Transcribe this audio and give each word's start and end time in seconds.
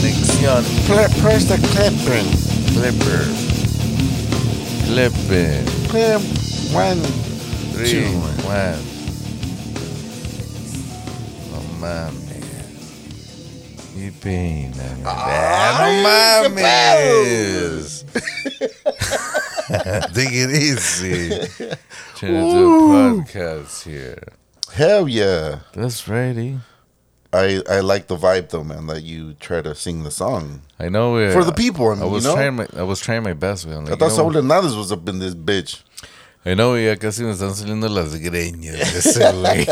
conexión. 0.00 0.64
Press 1.20 1.44
the 1.48 1.58
clipping. 1.72 2.28
Clipper. 2.74 3.24
Clipping. 4.86 5.64
Clip 5.88 6.20
one, 6.72 7.00
Three, 7.72 7.90
two. 7.90 8.08
one. 8.44 8.82
No 11.50 11.60
mames. 11.80 12.24
Peina. 14.20 14.88
Ay, 15.04 16.02
no 16.02 16.48
mames. 16.54 18.04
Take 20.14 20.32
it 20.32 20.50
easy. 20.50 21.28
Trying 22.14 22.32
to 22.32 22.50
do 22.50 22.64
a 22.66 23.22
podcast 23.22 23.84
here. 23.84 24.22
Hell 24.72 25.08
yeah. 25.08 25.60
That's 25.74 26.06
righty. 26.08 26.58
I, 27.36 27.60
I 27.68 27.80
like 27.80 28.06
the 28.06 28.16
vibe 28.16 28.48
though, 28.48 28.64
man, 28.64 28.86
that 28.86 29.02
you 29.02 29.34
try 29.34 29.60
to 29.60 29.74
sing 29.74 30.04
the 30.04 30.10
song. 30.10 30.62
I 30.78 30.88
know 30.88 31.30
For 31.32 31.44
the 31.44 31.52
people, 31.52 31.88
I 31.88 31.92
I 31.92 31.94
mean, 31.96 32.10
was 32.10 32.24
you 32.24 32.30
know? 32.30 32.36
trying 32.36 32.54
my 32.56 32.66
I 32.76 32.82
was 32.82 33.00
trying 33.00 33.22
my 33.22 33.34
best. 33.34 33.66
Man. 33.66 33.84
Like, 33.84 33.88
I 33.88 33.90
you 33.90 33.96
thought 33.96 34.08
know, 34.08 34.16
Saul 34.16 34.32
Hernandez 34.32 34.74
was 34.74 34.90
up 34.92 35.06
in 35.08 35.18
this 35.18 35.34
bitch. 35.34 35.82
I 36.46 36.54
know 36.54 36.74
ya 36.76 36.94
casi 36.94 37.24
me 37.24 37.32
están 37.32 37.54
saliendo 37.54 37.88
las 37.90 38.14
greñas 38.14 38.78
de 38.78 38.98
ese 38.98 39.18
güey. 39.32 39.66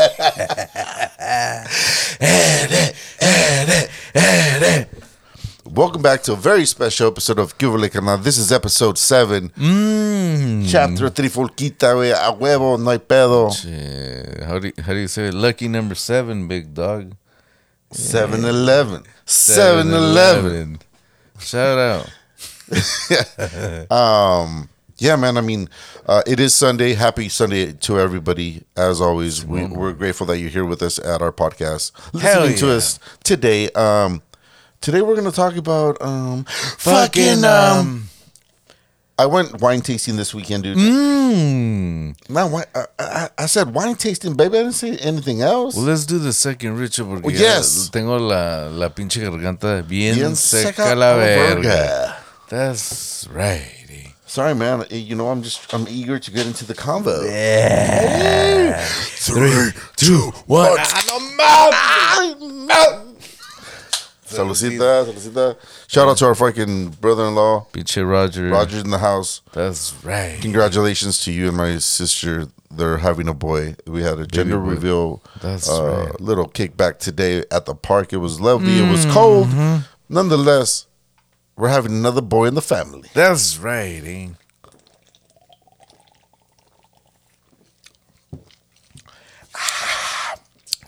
Welcome 5.65 6.01
back 6.03 6.21
to 6.23 6.33
a 6.33 6.35
very 6.35 6.65
special 6.65 7.07
episode 7.07 7.39
of 7.39 7.57
Cubole 7.57 7.89
Canal. 7.91 8.17
This 8.17 8.37
is 8.37 8.51
episode 8.51 8.97
7, 8.97 9.49
Mmm. 9.57 10.69
chapter 10.69 11.09
3, 11.09 11.27
Folquita, 11.29 11.93
güey. 11.95 12.11
A 12.11 12.31
huevo, 12.31 12.77
no 12.77 12.91
hay 12.91 12.99
pedo. 12.99 13.49
How 14.45 14.59
do 14.59 14.67
you, 14.67 14.73
how 14.83 14.93
do 14.93 14.99
you 14.99 15.07
say 15.07 15.27
it? 15.27 15.33
Lucky 15.33 15.67
number 15.67 15.95
seven, 15.95 16.47
big 16.47 16.73
dog. 16.73 17.13
7 17.91 18.43
11. 18.43 19.03
7 19.25 19.93
11. 19.93 20.79
Shout 21.39 21.77
out. 21.77 22.09
Um, 23.91 24.69
yeah, 24.97 25.15
man. 25.15 25.37
I 25.37 25.41
mean, 25.41 25.69
uh, 26.07 26.23
it 26.25 26.39
is 26.39 26.55
Sunday. 26.55 26.93
Happy 26.93 27.29
Sunday 27.29 27.73
to 27.73 27.99
everybody. 27.99 28.63
As 28.75 29.01
always, 29.01 29.45
we, 29.45 29.65
we're 29.65 29.93
grateful 29.93 30.25
that 30.27 30.39
you're 30.39 30.49
here 30.49 30.65
with 30.65 30.81
us 30.81 30.97
at 30.97 31.21
our 31.21 31.31
podcast, 31.31 31.91
Hell 32.19 32.41
listening 32.41 32.57
to 32.59 32.65
yeah. 32.67 32.73
us 32.73 32.99
today. 33.23 33.69
Um, 33.71 34.21
today 34.81 35.01
we're 35.01 35.15
gonna 35.15 35.31
talk 35.31 35.57
about 35.57 36.01
um, 36.01 36.45
Fucking, 36.45 37.41
fucking 37.41 37.43
um. 37.45 38.09
I 39.17 39.25
went 39.27 39.61
wine 39.61 39.79
tasting 39.81 40.17
this 40.17 40.33
weekend, 40.35 40.63
dude. 40.63 40.77
Mmm. 40.77 42.29
Man, 42.29 42.63
I, 42.75 42.85
I, 42.99 43.29
I 43.37 43.45
said 43.45 43.73
wine 43.73 43.95
tasting, 43.95 44.35
baby. 44.35 44.57
I 44.57 44.63
didn't 44.63 44.73
say 44.73 44.97
anything 44.97 45.41
else. 45.41 45.75
Well, 45.75 45.85
let's 45.85 46.05
do 46.05 46.19
the 46.19 46.33
second, 46.33 46.77
Richard, 46.77 47.05
porque 47.07 47.25
Oh, 47.25 47.29
ya 47.29 47.39
yes. 47.39 47.89
tengo 47.89 48.17
la, 48.19 48.67
la 48.69 48.89
pinche 48.89 49.21
garganta 49.21 49.81
bien, 49.87 50.15
Bien 50.15 50.35
seca, 50.35 50.73
seca 50.73 50.95
la 50.95 51.15
verga. 51.15 51.61
verga. 51.61 52.15
That's 52.49 53.27
right. 53.31 53.71
Sorry, 54.27 54.53
man. 54.53 54.83
Eh, 54.91 54.97
You 54.97 55.15
know, 55.15 55.29
I'm 55.29 55.41
just 55.41 55.73
I'm 55.73 55.87
eager 55.87 56.19
to 56.19 56.31
get 56.31 56.45
into 56.45 56.65
the 56.65 56.73
combo 56.73 57.09
convo. 57.23 58.75
Three, 59.23 59.71
two, 59.95 60.31
one. 60.45 60.75
Ah, 61.39 63.01
Saludcita, 64.25 65.05
saludcita. 65.05 65.55
Shout 65.87 66.07
out 66.07 66.17
to 66.17 66.25
our 66.25 66.35
fucking 66.35 66.89
brother-in-law, 66.99 67.67
Pinche 67.71 68.09
Roger. 68.09 68.49
Roger's 68.49 68.81
in 68.81 68.89
the 68.89 68.97
house. 68.97 69.41
That's 69.53 69.93
right. 70.03 70.39
Congratulations 70.41 71.23
to 71.25 71.31
you 71.31 71.49
and 71.49 71.57
my 71.57 71.77
sister. 71.77 72.47
They're 72.71 72.97
having 72.97 73.27
a 73.27 73.33
boy. 73.33 73.75
We 73.85 74.01
had 74.01 74.17
a 74.19 74.25
gender 74.25 74.57
boy. 74.59 74.71
reveal. 74.71 75.23
That's 75.41 75.69
uh, 75.69 75.83
right. 75.83 76.09
Mm-hmm. 76.13 76.25
Little 76.25 76.49
kickback 76.49 76.97
today 76.97 77.43
at 77.51 77.65
the 77.65 77.75
park. 77.75 78.13
It 78.13 78.17
was 78.17 78.41
lovely. 78.41 78.79
It 78.79 78.91
was 78.91 79.05
cold. 79.05 79.47
Nonetheless, 80.09 80.87
we're 81.55 81.69
having 81.69 81.91
another 81.91 82.21
boy 82.21 82.45
in 82.45 82.55
the 82.55 82.61
family. 82.61 83.09
That's 83.13 83.57
right. 83.57 84.01
Eh? 84.03 84.27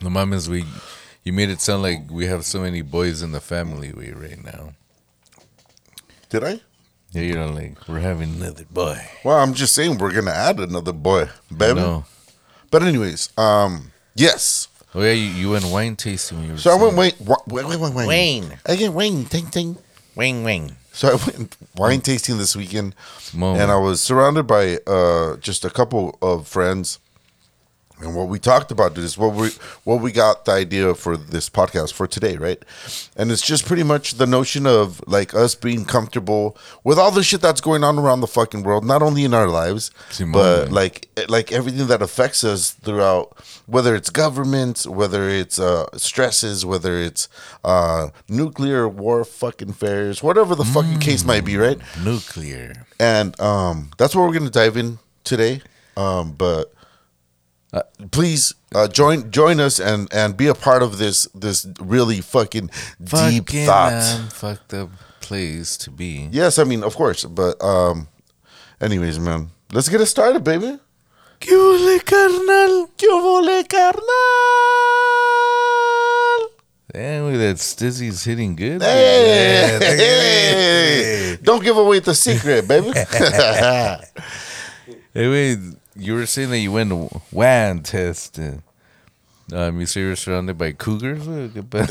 No 0.01 0.09
mames, 0.09 0.47
we 0.47 0.63
you 1.27 1.33
made 1.33 1.49
it 1.49 1.59
sound 1.59 1.83
like 1.83 2.09
we 2.09 2.25
have 2.27 2.45
so 2.45 2.61
many 2.61 2.81
boys 2.81 3.21
in 3.21 3.33
the 3.33 3.41
family 3.41 3.91
we 3.91 4.11
right 4.11 4.41
now. 4.41 4.71
Did 6.29 6.41
I? 6.45 6.61
Yeah, 7.11 7.21
you 7.23 7.33
know, 7.33 7.49
like 7.49 7.85
we're 7.87 7.99
having 7.99 8.35
another 8.35 8.63
boy. 8.71 8.97
Well, 9.25 9.37
I'm 9.37 9.53
just 9.53 9.73
saying 9.75 9.97
we're 9.97 10.13
gonna 10.13 10.31
add 10.31 10.57
another 10.59 10.93
boy, 10.93 11.27
baby. 11.55 11.81
No. 11.81 12.05
But 12.71 12.83
anyways, 12.83 13.37
um, 13.37 13.91
yes. 14.15 14.69
Oh 14.95 15.01
yeah, 15.01 15.11
you, 15.11 15.25
you 15.31 15.49
went 15.51 15.65
wine 15.65 15.97
tasting. 15.97 16.37
when 16.37 16.47
You 16.47 16.53
were 16.53 16.59
So 16.59 16.71
I 16.71 16.75
went 16.81 16.95
saying- 16.95 17.15
wait, 17.19 17.39
wait, 17.47 17.65
wait, 17.67 17.79
wait, 17.79 17.93
wait. 17.93 18.07
Wayne. 18.07 18.59
Again, 18.65 18.93
Wayne, 18.93 19.25
ting, 19.25 19.47
ting. 19.47 19.77
wing 20.15 20.45
wing. 20.45 20.77
So 20.93 21.09
I 21.09 21.15
went 21.15 21.57
wine 21.75 21.99
tasting 22.01 22.37
this 22.37 22.55
weekend, 22.55 22.95
Moment. 23.33 23.63
and 23.63 23.71
I 23.71 23.75
was 23.77 24.01
surrounded 24.01 24.43
by 24.47 24.77
uh, 24.87 25.35
just 25.37 25.65
a 25.65 25.69
couple 25.69 26.17
of 26.21 26.47
friends. 26.47 26.99
And 27.99 28.15
what 28.15 28.27
we 28.27 28.37
talked 28.37 28.71
about 28.71 28.95
is 28.97 29.17
what 29.17 29.33
we 29.33 29.49
what 29.83 30.01
we 30.01 30.11
got 30.11 30.45
the 30.45 30.51
idea 30.51 30.93
for 30.93 31.17
this 31.17 31.49
podcast 31.49 31.93
for 31.93 32.05
today, 32.05 32.37
right? 32.37 32.63
And 33.15 33.31
it's 33.31 33.41
just 33.41 33.65
pretty 33.65 33.81
much 33.83 34.15
the 34.15 34.27
notion 34.27 34.67
of 34.67 35.01
like 35.07 35.33
us 35.33 35.55
being 35.55 35.83
comfortable 35.83 36.55
with 36.83 36.99
all 36.99 37.09
the 37.09 37.23
shit 37.23 37.41
that's 37.41 37.59
going 37.59 37.83
on 37.83 37.97
around 37.97 38.21
the 38.21 38.27
fucking 38.27 38.61
world, 38.61 38.85
not 38.85 39.01
only 39.01 39.23
in 39.23 39.33
our 39.33 39.47
lives, 39.47 39.89
Simone. 40.11 40.33
but 40.33 40.71
like 40.71 41.09
like 41.27 41.51
everything 41.51 41.87
that 41.87 42.03
affects 42.03 42.43
us 42.43 42.71
throughout, 42.71 43.35
whether 43.65 43.95
it's 43.95 44.11
government, 44.11 44.85
whether 44.85 45.27
it's 45.27 45.57
uh, 45.57 45.87
stresses, 45.97 46.65
whether 46.65 46.99
it's 46.99 47.27
uh, 47.63 48.09
nuclear 48.29 48.87
war, 48.87 49.25
fucking 49.25 49.73
fairs, 49.73 50.21
whatever 50.21 50.53
the 50.53 50.65
fucking 50.65 50.99
case 50.99 51.25
might 51.25 51.45
be, 51.45 51.57
right? 51.57 51.79
nuclear. 52.03 52.85
and 52.99 53.39
um, 53.41 53.89
that's 53.97 54.15
what 54.15 54.27
we're 54.27 54.33
gonna 54.37 54.51
dive 54.51 54.77
in 54.77 54.99
today. 55.23 55.61
Um, 55.95 56.33
but 56.33 56.71
Uh, 57.77 58.07
please 58.11 58.53
uh, 58.73 58.87
join 58.87 59.29
join 59.31 59.59
us 59.59 59.79
and 59.79 60.07
and 60.13 60.35
be 60.35 60.47
a 60.47 60.53
part 60.55 60.81
of 60.81 60.97
this 60.97 61.27
this 61.35 61.67
really 61.79 62.21
fucking 62.21 62.69
deep 63.03 63.49
thought. 63.49 63.93
um, 63.93 64.27
fucked 64.29 64.73
up 64.73 64.89
place 65.21 65.77
to 65.77 65.91
be. 65.91 66.27
Yes, 66.31 66.57
I 66.57 66.63
mean 66.63 66.83
of 66.83 66.95
course, 66.95 67.23
but 67.25 67.61
um, 67.63 68.07
anyways, 68.81 69.19
man, 69.19 69.51
let's 69.71 69.89
get 69.89 70.01
it 70.01 70.07
started, 70.07 70.43
baby. 70.43 70.79
¿Qué 71.39 71.51
huele, 71.53 71.99
carnal? 72.03 72.89
¿Qué 72.97 73.07
vole, 73.07 73.63
carnal? 73.65 74.03
Damn, 76.91 77.25
look, 77.29 77.37
that 77.37 77.57
Stizzy's 77.57 78.23
hitting 78.23 78.55
good. 78.55 78.81
Hey, 78.81 79.77
Yeah, 79.79 79.79
hey, 79.79 81.37
don't 81.43 81.61
give 81.63 81.77
away 81.77 81.99
the 81.99 82.15
secret, 82.15 82.67
baby. 82.67 82.91
Hey, 85.13 85.27
wait, 85.29 85.57
you 85.97 86.13
were 86.15 86.25
saying 86.25 86.49
that 86.51 86.59
you 86.59 86.71
went 86.71 86.89
to 86.91 87.21
WAN 87.31 87.81
test. 87.81 88.37
And, 88.37 88.61
um, 89.53 89.79
you 89.79 89.85
say 89.85 90.01
you're 90.01 90.15
surrounded 90.15 90.57
by 90.57 90.71
cougars? 90.73 91.25
But- 91.69 91.89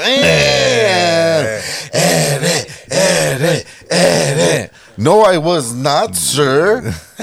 No, 4.98 5.20
I 5.22 5.36
was 5.38 5.74
not, 5.74 6.16
sir. 6.16 6.80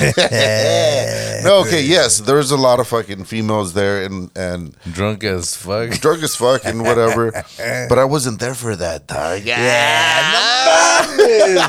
no, 1.44 1.64
okay, 1.66 1.82
yes, 1.84 2.20
there's 2.20 2.52
a 2.52 2.58
lot 2.58 2.80
of 2.80 2.88
fucking 2.88 3.24
females 3.26 3.74
there 3.74 4.04
and 4.04 4.30
and 4.38 4.76
Drunk 4.94 5.24
as 5.24 5.56
fuck. 5.56 5.90
drunk 6.00 6.22
as 6.24 6.36
fuck 6.36 6.66
and 6.66 6.84
whatever, 6.84 7.32
but 7.90 7.98
I 7.98 8.06
wasn't 8.06 8.40
there 8.40 8.54
for 8.54 8.76
that, 8.76 9.08
dog. 9.08 9.42
Yeah, 9.44 9.58
no 11.18 11.64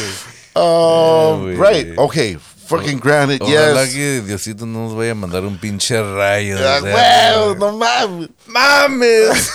Um, 0.56 1.46
güey. 1.46 1.56
right, 1.58 1.86
okay, 1.98 2.36
fucking 2.70 2.98
granted, 2.98 3.42
Ojalá 3.42 3.84
yes. 3.84 3.92
que 3.92 4.20
Diosito 4.22 4.64
no 4.66 4.84
nos 4.86 4.94
vaya 4.94 5.12
a 5.12 5.14
mandar 5.14 5.44
un 5.44 5.58
pinche 5.58 6.00
rayo. 6.00 6.56
Ah, 6.58 6.78
o 6.78 6.82
sea, 6.82 6.94
well, 6.94 7.54
no 7.56 7.72
mames. 7.72 8.28
¡Mames! 8.46 9.50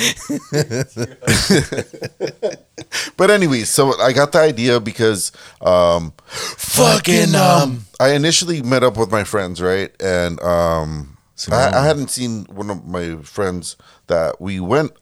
But 3.16 3.30
anyway, 3.30 3.64
so 3.64 3.98
I 4.00 4.12
got 4.12 4.32
the 4.32 4.40
idea 4.40 4.80
because 4.80 5.32
um 5.60 6.12
fucking 6.30 7.34
um 7.34 7.84
I 8.00 8.14
initially 8.14 8.62
met 8.62 8.82
up 8.82 8.96
with 8.96 9.10
my 9.10 9.24
friends, 9.24 9.60
right? 9.60 9.90
And 10.00 10.40
um 10.40 11.18
I, 11.50 11.70
I 11.74 11.84
hadn't 11.84 12.10
seen 12.10 12.46
one 12.50 12.70
of 12.70 12.86
my 12.86 13.16
friends 13.22 13.76
that 14.06 14.40
we 14.40 14.60
went 14.60 14.92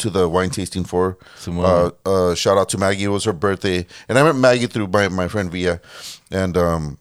to 0.00 0.10
the 0.10 0.28
wine 0.28 0.50
tasting 0.50 0.84
for. 0.84 1.16
Uh, 1.66 1.90
uh, 2.04 2.34
shout 2.34 2.58
out 2.58 2.68
to 2.70 2.78
Maggie. 2.78 3.04
It 3.04 3.08
was 3.08 3.24
her 3.24 3.32
birthday, 3.32 3.86
and 4.08 4.18
I 4.18 4.22
met 4.22 4.36
Maggie 4.36 4.66
through 4.66 4.88
my, 4.88 5.08
my 5.08 5.28
friend 5.28 5.50
Via, 5.50 5.80
and 6.30 6.56
um, 6.56 6.98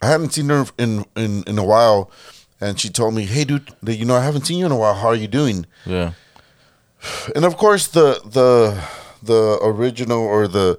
I 0.00 0.06
hadn't 0.06 0.32
seen 0.32 0.48
her 0.48 0.64
in, 0.78 1.04
in 1.16 1.42
in 1.44 1.58
a 1.58 1.64
while. 1.64 2.10
And 2.60 2.78
she 2.78 2.90
told 2.90 3.14
me, 3.14 3.24
"Hey, 3.24 3.44
dude, 3.44 3.74
you 3.86 4.04
know 4.04 4.14
I 4.14 4.24
haven't 4.24 4.46
seen 4.46 4.58
you 4.58 4.66
in 4.66 4.72
a 4.72 4.76
while. 4.76 4.94
How 4.94 5.08
are 5.08 5.16
you 5.16 5.28
doing?" 5.28 5.66
Yeah. 5.84 6.12
and 7.34 7.44
of 7.44 7.56
course 7.56 7.88
the 7.88 8.20
the 8.24 8.82
the 9.22 9.58
original 9.62 10.20
or 10.20 10.48
the 10.48 10.78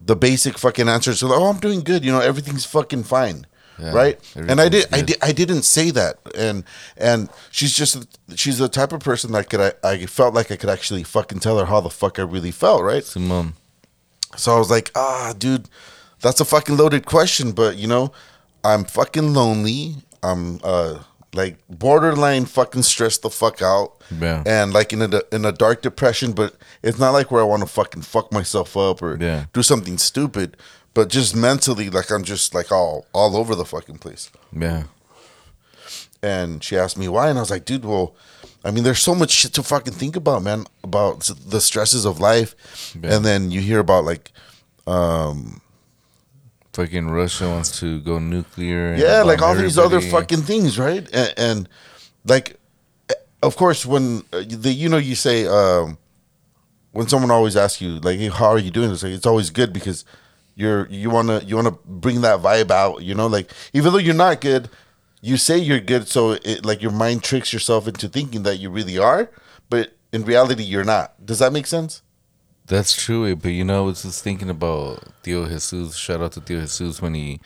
the 0.00 0.16
basic 0.16 0.58
fucking 0.58 0.88
answer 0.88 1.10
is 1.10 1.22
like, 1.22 1.38
oh 1.38 1.46
i'm 1.46 1.58
doing 1.58 1.80
good 1.80 2.04
you 2.04 2.10
know 2.10 2.20
everything's 2.20 2.64
fucking 2.64 3.04
fine 3.04 3.46
Yeah, 3.78 3.92
right? 3.92 4.36
And 4.36 4.60
I 4.60 4.68
did, 4.68 4.86
I 4.92 5.00
did, 5.02 5.16
I 5.22 5.32
didn't 5.32 5.62
say 5.62 5.90
that, 5.90 6.18
and 6.36 6.64
and 6.96 7.28
she's 7.50 7.72
just 7.72 8.18
she's 8.36 8.58
the 8.58 8.68
type 8.68 8.92
of 8.92 9.00
person 9.00 9.32
that 9.32 9.48
could 9.50 9.60
I, 9.60 9.72
I 9.88 10.06
felt 10.06 10.34
like 10.34 10.50
I 10.52 10.56
could 10.56 10.70
actually 10.70 11.02
fucking 11.04 11.40
tell 11.40 11.58
her 11.58 11.64
how 11.66 11.80
the 11.80 11.90
fuck 11.90 12.18
I 12.18 12.22
really 12.22 12.50
felt, 12.52 12.82
right? 12.82 13.04
Simone. 13.04 13.54
So 14.36 14.54
I 14.54 14.58
was 14.58 14.70
like, 14.70 14.90
ah, 14.94 15.34
dude, 15.36 15.68
that's 16.20 16.40
a 16.40 16.44
fucking 16.44 16.76
loaded 16.76 17.06
question, 17.06 17.52
but 17.52 17.76
you 17.76 17.86
know, 17.88 18.12
I'm 18.62 18.84
fucking 18.84 19.34
lonely. 19.34 19.96
I'm 20.22 20.60
uh 20.62 21.00
like 21.34 21.56
borderline 21.70 22.44
fucking 22.44 22.82
stressed 22.82 23.22
the 23.22 23.30
fuck 23.30 23.62
out. 23.62 23.94
Yeah. 24.20 24.42
And 24.46 24.72
like 24.72 24.92
in 24.92 25.00
a 25.02 25.22
in 25.32 25.44
a 25.44 25.52
dark 25.52 25.80
depression, 25.82 26.32
but 26.32 26.56
it's 26.82 26.98
not 26.98 27.10
like 27.12 27.30
where 27.30 27.40
I 27.40 27.44
want 27.46 27.62
to 27.62 27.68
fucking 27.68 28.02
fuck 28.02 28.30
myself 28.32 28.76
up 28.76 29.02
or 29.02 29.16
Yeah. 29.20 29.46
do 29.54 29.62
something 29.62 29.96
stupid, 29.98 30.56
but 30.94 31.08
just 31.08 31.34
mentally 31.34 31.90
like 31.90 32.10
I'm 32.10 32.24
just 32.24 32.54
like 32.54 32.70
all 32.72 33.06
all 33.12 33.36
over 33.36 33.54
the 33.54 33.64
fucking 33.64 33.98
place. 33.98 34.30
Yeah. 34.52 34.84
And 36.22 36.62
she 36.62 36.76
asked 36.76 36.96
me 36.96 37.08
why, 37.08 37.28
and 37.28 37.38
I 37.38 37.42
was 37.42 37.50
like, 37.50 37.64
dude, 37.64 37.84
well, 37.84 38.14
I 38.64 38.70
mean, 38.70 38.84
there's 38.84 39.02
so 39.02 39.14
much 39.14 39.30
shit 39.30 39.52
to 39.54 39.62
fucking 39.64 39.94
think 39.94 40.14
about, 40.14 40.44
man, 40.44 40.66
about 40.84 41.28
the 41.46 41.60
stresses 41.60 42.04
of 42.04 42.20
life. 42.20 42.54
Yeah. 43.02 43.16
And 43.16 43.24
then 43.24 43.50
you 43.50 43.60
hear 43.60 43.80
about 43.80 44.04
like 44.04 44.30
um, 44.86 45.60
Fucking 46.72 47.08
Russia 47.10 47.48
wants 47.48 47.78
to 47.80 48.00
go 48.00 48.18
nuclear. 48.18 48.92
and 48.92 49.00
yeah 49.02 49.22
like 49.22 49.42
all 49.42 49.54
these 49.54 49.76
other 49.76 50.00
fucking 50.00 50.40
things 50.42 50.78
right 50.78 51.06
and, 51.12 51.34
and 51.36 51.68
like 52.24 52.56
eh, 53.10 53.14
of 53.42 53.56
course 53.56 53.84
when 53.84 54.22
uh, 54.32 54.42
the 54.48 54.72
you 54.72 54.88
know 54.88 54.96
you 54.96 55.14
say 55.14 55.46
um 55.46 55.98
when 56.92 57.08
someone 57.08 57.30
always 57.30 57.56
asks 57.56 57.82
you 57.82 57.98
like 58.00 58.18
hey, 58.18 58.28
how 58.28 58.46
are 58.46 58.58
you 58.58 58.70
doing 58.70 58.90
it's 58.90 59.02
like 59.02 59.12
it's 59.12 59.26
always 59.26 59.50
good 59.50 59.70
because 59.72 60.06
you're 60.62 60.86
you 60.88 61.10
want 61.10 61.28
to 61.28 61.44
you 61.44 61.56
want 61.56 61.68
to 61.68 61.76
bring 62.04 62.22
that 62.22 62.40
vibe 62.40 62.70
out 62.70 63.02
you 63.02 63.14
know 63.14 63.26
like 63.26 63.50
even 63.72 63.92
though 63.92 63.98
you're 64.06 64.14
not 64.26 64.40
good 64.40 64.70
you 65.20 65.36
say 65.36 65.58
you're 65.58 65.80
good 65.92 66.08
so 66.08 66.32
it 66.44 66.64
like 66.64 66.80
your 66.80 66.92
mind 66.92 67.22
tricks 67.22 67.52
yourself 67.52 67.86
into 67.86 68.08
thinking 68.08 68.44
that 68.44 68.56
you 68.56 68.70
really 68.70 68.96
are 68.98 69.28
but 69.68 69.92
in 70.12 70.24
reality 70.24 70.62
you're 70.62 70.84
not 70.84 71.08
does 71.26 71.40
that 71.40 71.52
make 71.52 71.66
sense 71.66 72.02
That's 72.66 72.94
true, 72.94 73.26
eh, 73.26 73.34
but 73.34 73.50
you 73.50 73.64
know, 73.64 73.82
I 73.82 73.86
was 73.86 74.02
just 74.02 74.22
thinking 74.22 74.48
about 74.48 75.02
Tio 75.22 75.46
Jesus. 75.48 75.96
Shout 75.96 76.22
out 76.22 76.32
to 76.32 76.40
Tio 76.40 76.60
Jesus 76.60 77.02
when 77.02 77.14
he 77.14 77.40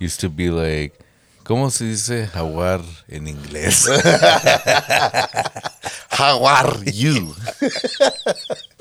used 0.00 0.18
to 0.20 0.30
be 0.30 0.48
like, 0.48 0.98
¿Cómo 1.44 1.70
se 1.70 1.84
dice 1.84 2.26
jaguar 2.32 2.80
en 3.08 3.26
inglés? 3.26 3.86
how 6.10 6.42
are 6.44 6.78
you 6.84 7.34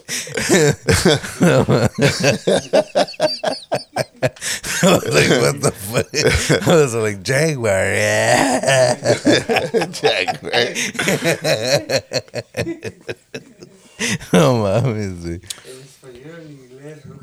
I 4.83 4.83
was 4.83 5.13
like, 5.13 5.29
what 5.41 5.61
the 5.61 5.71
fuck? 5.71 6.67
I 6.67 6.75
was 6.75 6.93
like, 6.95 7.23
jaguar, 7.23 7.71
yeah. 7.71 9.15
Jaguar. 9.91 10.51
right? 10.51 10.75
No 14.33 14.55
mames, 14.63 15.23
güey. 15.23 15.41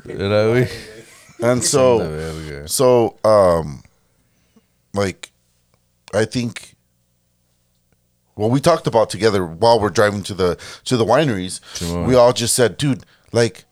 Era, 0.07 0.43
güey. 0.49 0.67
and 1.41 1.63
so. 1.63 1.99
So, 2.67 3.17
um, 3.23 3.81
like, 4.93 5.31
I 6.13 6.25
think 6.25 6.75
what 8.39 8.51
we 8.51 8.61
talked 8.61 8.87
about 8.87 9.09
together 9.09 9.45
while 9.45 9.79
we're 9.81 9.89
driving 9.89 10.23
to 10.23 10.33
the 10.33 10.57
to 10.85 10.95
the 10.95 11.05
wineries, 11.05 11.59
Simone. 11.73 12.07
we 12.07 12.15
all 12.15 12.31
just 12.31 12.55
said, 12.55 12.77
dude, 12.77 13.03
like, 13.33 13.65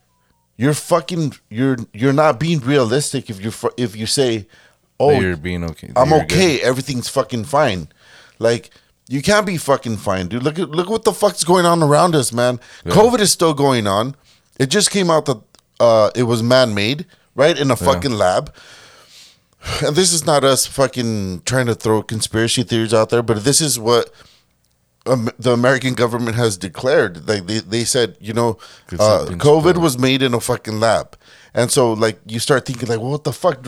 you're 0.57 0.73
fucking, 0.73 1.35
you're 1.49 1.77
you're 1.93 2.11
not 2.13 2.37
being 2.37 2.59
realistic 2.59 3.29
if 3.29 3.41
you 3.43 3.51
if 3.77 3.95
you 3.95 4.05
say, 4.05 4.45
oh, 4.99 5.11
That 5.11 5.21
you're 5.21 5.37
being 5.37 5.63
okay. 5.63 5.87
that 5.87 5.97
I'm 5.97 6.11
okay, 6.23 6.59
everything's 6.61 7.09
fucking 7.09 7.45
fine, 7.45 7.87
like. 8.39 8.69
You 9.09 9.21
can't 9.21 9.45
be 9.45 9.55
fucking 9.55 9.95
fine, 9.95 10.27
dude. 10.27 10.43
Look 10.43 10.59
at 10.59 10.69
look 10.69 10.89
what 10.89 11.05
the 11.05 11.13
fuck's 11.13 11.45
going 11.45 11.65
on 11.65 11.81
around 11.81 12.13
us, 12.13 12.33
man. 12.33 12.59
COVID 12.87 13.19
is 13.21 13.31
still 13.31 13.53
going 13.53 13.87
on. 13.87 14.15
It 14.59 14.69
just 14.69 14.91
came 14.91 15.09
out 15.09 15.23
that 15.27 15.41
uh, 15.79 16.09
it 16.13 16.23
was 16.23 16.43
man 16.43 16.73
made, 16.73 17.05
right, 17.33 17.57
in 17.57 17.71
a 17.71 17.77
fucking 17.77 18.11
lab. 18.11 18.53
And 19.81 19.95
this 19.95 20.11
is 20.11 20.25
not 20.25 20.43
us 20.43 20.65
fucking 20.65 21.43
trying 21.45 21.67
to 21.67 21.73
throw 21.75 22.03
conspiracy 22.03 22.63
theories 22.63 22.93
out 22.93 23.09
there, 23.09 23.23
but 23.23 23.45
this 23.45 23.61
is 23.61 23.79
what 23.79 24.11
um, 25.07 25.29
the 25.39 25.51
American 25.51 25.93
government 25.93 26.35
has 26.35 26.57
declared. 26.57 27.27
Like 27.27 27.45
they, 27.47 27.59
they 27.59 27.83
said, 27.83 28.17
you 28.19 28.33
know, 28.33 28.57
uh, 28.93 29.25
COVID 29.29 29.77
was 29.77 29.97
made 29.97 30.21
in 30.21 30.33
a 30.33 30.39
fucking 30.39 30.79
lab, 30.79 31.17
and 31.53 31.71
so 31.71 31.93
like 31.93 32.19
you 32.25 32.39
start 32.39 32.65
thinking 32.65 32.89
like, 32.89 32.99
well, 32.99 33.11
what 33.11 33.23
the 33.23 33.33
fuck 33.33 33.65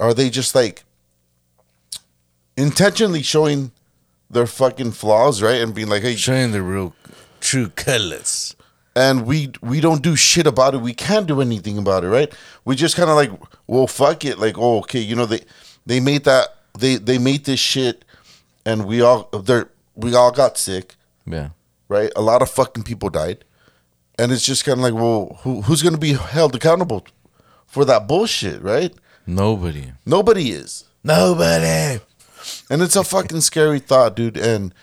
are 0.00 0.14
they 0.14 0.30
just 0.30 0.54
like 0.54 0.84
intentionally 2.56 3.22
showing 3.22 3.72
their 4.30 4.46
fucking 4.46 4.92
flaws, 4.92 5.42
right, 5.42 5.60
and 5.60 5.74
being 5.74 5.88
like, 5.88 6.02
hey, 6.02 6.14
Showing 6.14 6.52
the 6.52 6.62
real 6.62 6.94
true 7.40 7.68
colors. 7.70 8.54
and 8.94 9.26
we 9.26 9.50
we 9.62 9.80
don't 9.80 10.02
do 10.02 10.16
shit 10.16 10.46
about 10.46 10.74
it. 10.74 10.80
We 10.80 10.94
can't 10.94 11.26
do 11.26 11.40
anything 11.40 11.78
about 11.78 12.04
it, 12.04 12.08
right? 12.08 12.32
We 12.64 12.76
just 12.76 12.96
kind 12.96 13.10
of 13.10 13.16
like, 13.16 13.30
well, 13.66 13.86
fuck 13.86 14.24
it. 14.24 14.38
Like, 14.38 14.58
oh, 14.58 14.78
okay, 14.78 15.00
you 15.00 15.16
know 15.16 15.26
they 15.26 15.40
they 15.86 16.00
made 16.00 16.24
that 16.24 16.48
they 16.78 16.96
they 16.96 17.18
made 17.18 17.44
this 17.44 17.60
shit, 17.60 18.04
and 18.64 18.86
we 18.86 19.00
all 19.00 19.28
they 19.32 19.64
we 20.00 20.14
all 20.14 20.30
got 20.32 20.58
sick, 20.58 20.96
Yeah. 21.26 21.50
right? 21.88 22.10
A 22.16 22.22
lot 22.22 22.42
of 22.42 22.50
fucking 22.50 22.84
people 22.84 23.08
died, 23.10 23.44
and 24.18 24.32
it's 24.32 24.44
just 24.44 24.64
kind 24.64 24.78
of 24.78 24.82
like, 24.84 24.94
well, 24.94 25.38
who 25.42 25.62
who's 25.62 25.82
gonna 25.82 25.98
be 25.98 26.14
held 26.14 26.54
accountable 26.54 27.04
for 27.66 27.84
that 27.84 28.06
bullshit, 28.08 28.60
right? 28.62 28.92
Nobody. 29.26 29.92
Nobody 30.06 30.50
is. 30.50 30.84
Nobody. 31.04 32.00
and 32.70 32.82
it's 32.82 32.96
a 32.96 33.04
fucking 33.04 33.40
scary 33.42 33.78
thought, 33.78 34.16
dude. 34.16 34.36
And 34.36 34.74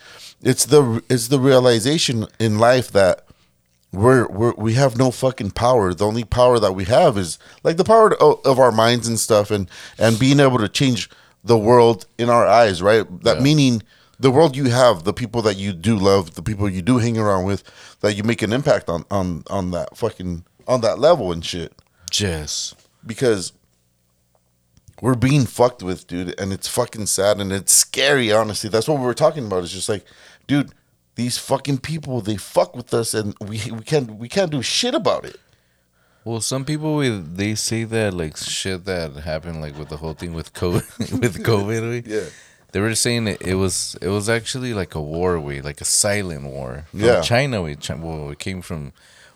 it's 0.41 0.65
the 0.65 1.03
it's 1.09 1.27
the 1.27 1.39
realization 1.39 2.27
in 2.39 2.59
life 2.59 2.91
that 2.91 3.25
we're 3.91 4.27
we're 4.27 4.53
we 4.57 4.73
have 4.73 4.97
no 4.97 5.11
fucking 5.11 5.51
power. 5.51 5.93
The 5.93 6.05
only 6.05 6.23
power 6.23 6.59
that 6.59 6.73
we 6.73 6.85
have 6.85 7.17
is 7.17 7.39
like 7.63 7.77
the 7.77 7.83
power 7.83 8.13
of, 8.21 8.39
of 8.45 8.59
our 8.59 8.71
minds 8.71 9.07
and 9.07 9.19
stuff, 9.19 9.49
and 9.51 9.69
and 9.97 10.19
being 10.19 10.39
able 10.39 10.59
to 10.59 10.69
change 10.69 11.09
the 11.43 11.57
world 11.57 12.05
in 12.17 12.29
our 12.29 12.45
eyes, 12.45 12.81
right? 12.81 13.05
That 13.23 13.37
Yeah. 13.37 13.43
meaning 13.43 13.83
the 14.19 14.31
world 14.31 14.55
you 14.55 14.65
have, 14.65 15.03
the 15.03 15.13
people 15.13 15.41
that 15.43 15.57
you 15.57 15.73
do 15.73 15.95
love, 15.95 16.35
the 16.35 16.41
people 16.41 16.69
you 16.69 16.81
do 16.81 16.97
hang 16.97 17.17
around 17.17 17.45
with, 17.45 17.63
that 18.01 18.15
you 18.15 18.23
make 18.23 18.41
an 18.41 18.53
impact 18.53 18.89
on 18.89 19.05
on 19.11 19.43
on 19.49 19.71
that 19.71 19.95
fucking 19.97 20.43
on 20.67 20.81
that 20.81 20.99
level 20.99 21.31
and 21.31 21.45
shit 21.45 21.73
Jess. 22.11 22.75
because 23.05 23.53
we're 25.01 25.15
being 25.15 25.45
fucked 25.45 25.83
with, 25.83 26.07
dude, 26.07 26.39
and 26.39 26.51
it's 26.51 26.67
fucking 26.67 27.05
sad 27.05 27.39
and 27.39 27.51
it's 27.51 27.73
scary. 27.73 28.31
Honestly, 28.31 28.69
that's 28.69 28.87
what 28.87 28.99
we 28.99 29.05
were 29.05 29.13
talking 29.13 29.45
about. 29.45 29.63
It's 29.63 29.71
just 29.71 29.89
like, 29.89 30.05
dude, 30.47 30.71
these 31.15 31.37
fucking 31.37 31.79
people 31.79 32.21
they 32.21 32.37
fuck 32.37 32.75
with 32.75 32.93
us, 32.93 33.13
and 33.13 33.35
we 33.39 33.61
we 33.71 33.81
can't 33.81 34.15
we 34.15 34.27
can't 34.27 34.51
do 34.51 34.61
shit 34.61 34.95
about 34.95 35.25
it. 35.25 35.39
Well, 36.23 36.41
some 36.41 36.65
people 36.65 36.97
with 36.97 37.37
they 37.37 37.55
say 37.55 37.83
that 37.85 38.13
like 38.13 38.37
shit 38.37 38.85
that 38.85 39.13
happened 39.13 39.61
like 39.61 39.77
with 39.77 39.89
the 39.89 39.97
whole 39.97 40.13
thing 40.13 40.33
with 40.33 40.53
COVID 40.53 41.11
with 41.21 41.43
COVID. 41.43 42.05
Yeah. 42.07 42.29
They 42.73 42.79
were 42.81 42.95
saying 42.95 43.27
it, 43.27 43.41
it 43.41 43.55
was 43.55 43.95
it 44.01 44.09
was 44.09 44.29
actually 44.29 44.73
like 44.73 44.93
a 44.95 45.01
war 45.01 45.39
way, 45.39 45.61
like 45.61 45.81
a 45.81 45.85
silent 45.85 46.43
war. 46.43 46.85
From 46.91 46.99
Yeah. 46.99 47.21
China 47.21 47.61
way. 47.63 47.75
Chi- 47.75 47.95
Well, 47.95 48.31
it 48.31 48.39
came 48.39 48.61
from 48.61 48.91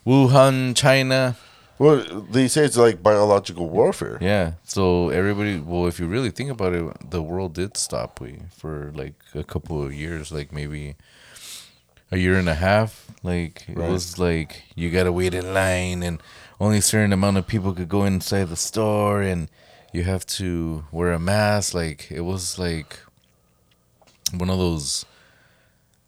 Wuhan, 0.06 0.76
China. 0.76 1.36
Well, 1.80 1.98
they 2.30 2.48
say 2.48 2.66
it's 2.66 2.78
like 2.78 3.02
biological 3.02 3.68
warfare. 3.70 4.18
Yeah. 4.22 4.54
So 4.64 5.10
everybody, 5.10 5.60
well, 5.60 5.88
if 5.88 6.00
you 6.00 6.06
really 6.08 6.30
think 6.30 6.52
about 6.52 6.74
it, 6.74 7.10
the 7.10 7.24
world 7.24 7.54
did 7.56 7.76
stop 7.78 8.20
we 8.22 8.40
for 8.56 8.92
like 8.96 9.16
a 9.34 9.44
couple 9.44 9.82
of 9.84 9.92
years, 9.94 10.32
like 10.32 10.52
maybe 10.54 10.96
a 12.12 12.18
year 12.18 12.38
and 12.38 12.50
a 12.50 12.54
half. 12.56 13.08
Like 13.24 13.64
it 13.68 13.78
was 13.78 14.20
like 14.20 14.64
you 14.76 14.90
gotta 14.92 15.12
wait 15.12 15.34
in 15.34 15.54
line, 15.54 16.04
and 16.04 16.22
only 16.60 16.80
a 16.80 16.82
certain 16.84 17.14
amount 17.14 17.38
of 17.38 17.48
people 17.48 17.74
could 17.74 17.90
go 17.90 18.04
inside 18.04 18.50
the 18.50 18.56
store, 18.58 19.22
and 19.24 19.50
you 19.94 20.04
have 20.04 20.26
to 20.38 20.84
wear 20.92 21.12
a 21.14 21.20
mask. 21.20 21.74
Like 21.74 22.12
it 22.12 22.22
was 22.22 22.60
like 22.60 23.00
one 24.34 24.50
of 24.50 24.58
those. 24.58 25.06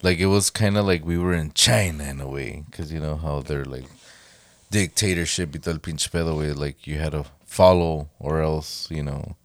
Like 0.02 0.20
it 0.20 0.26
was 0.26 0.50
kind 0.50 0.78
of 0.78 0.86
like 0.86 1.06
we 1.06 1.18
were 1.18 1.34
in 1.34 1.54
China 1.54 2.04
in 2.04 2.20
a 2.20 2.28
way, 2.28 2.64
because 2.70 2.92
you 2.92 3.00
know 3.00 3.16
how 3.16 3.40
they're 3.42 3.66
like 3.66 3.88
dictatorship 4.70 5.54
y 5.54 5.60
todo 5.60 5.74
el 5.76 5.80
pinche 5.80 6.10
pedo, 6.10 6.36
güey. 6.36 6.56
Like 6.56 6.86
you 6.86 6.98
had 6.98 7.14
to 7.14 7.26
follow 7.46 8.10
or 8.20 8.42
else, 8.42 8.90
you 8.92 9.04
know, 9.04 9.36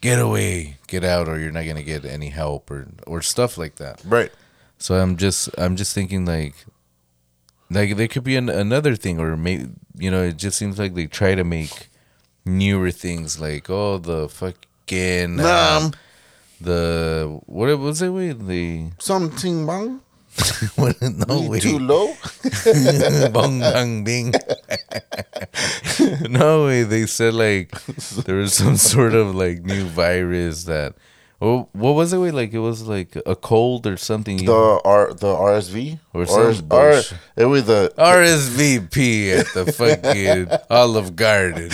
get 0.00 0.20
away, 0.20 0.76
get 0.86 1.02
out, 1.02 1.28
or 1.28 1.38
you're 1.38 1.50
not 1.50 1.66
gonna 1.66 1.82
get 1.82 2.04
any 2.04 2.28
help 2.28 2.70
or 2.70 2.86
or 3.06 3.22
stuff 3.22 3.58
like 3.58 3.76
that. 3.76 4.02
Right. 4.04 4.30
So 4.78 4.94
I'm 4.94 5.16
just 5.16 5.48
I'm 5.58 5.74
just 5.74 5.94
thinking 5.94 6.24
like 6.24 6.54
like 7.70 7.96
there 7.96 8.08
could 8.08 8.24
be 8.24 8.36
an, 8.36 8.48
another 8.48 8.94
thing 8.94 9.18
or 9.18 9.36
maybe 9.36 9.70
you 9.96 10.10
know 10.10 10.22
it 10.22 10.36
just 10.36 10.56
seems 10.56 10.78
like 10.78 10.94
they 10.94 11.06
try 11.06 11.34
to 11.34 11.44
make 11.44 11.88
newer 12.44 12.90
things 12.90 13.40
like 13.40 13.68
oh 13.68 13.98
the 13.98 14.28
fucking 14.28 15.40
um, 15.40 15.44
Nam 15.44 15.92
the 16.60 17.40
what 17.46 17.76
was 17.78 18.02
it 18.02 18.10
with 18.10 18.46
the 18.46 18.90
something 18.98 19.66
wrong. 19.66 20.00
What- 20.76 21.00
no 21.02 21.42
You 21.42 21.50
way. 21.50 21.60
too 21.60 21.78
low? 21.78 22.14
Bong 23.32 23.58
bang 23.60 24.04
bing. 24.04 24.32
no 26.30 26.66
way. 26.66 26.82
They 26.84 27.06
said 27.06 27.34
like 27.34 27.70
there 28.24 28.36
was 28.36 28.54
some 28.54 28.76
sort 28.76 29.14
of 29.14 29.34
like 29.34 29.62
new 29.64 29.84
virus 29.86 30.64
that. 30.64 30.94
Oh, 31.40 31.68
what 31.72 31.92
was 31.92 32.12
it? 32.12 32.18
Wait, 32.18 32.34
like 32.34 32.52
it 32.52 32.58
was 32.58 32.82
like 32.82 33.14
a 33.24 33.36
cold 33.36 33.86
or 33.86 33.96
something. 33.96 34.44
The 34.44 34.80
R 34.84 35.12
the 35.14 35.32
RSV 35.34 36.00
Or 36.12 36.22
RS 36.22 36.30
some 36.58 36.66
bullshit. 36.66 37.14
it 37.36 37.44
was 37.44 37.64
the 37.64 37.92
RSVP 37.96 39.38
at 39.38 39.46
the 39.54 39.72
fucking 39.72 40.48
Olive 40.70 41.14
Garden. 41.14 41.70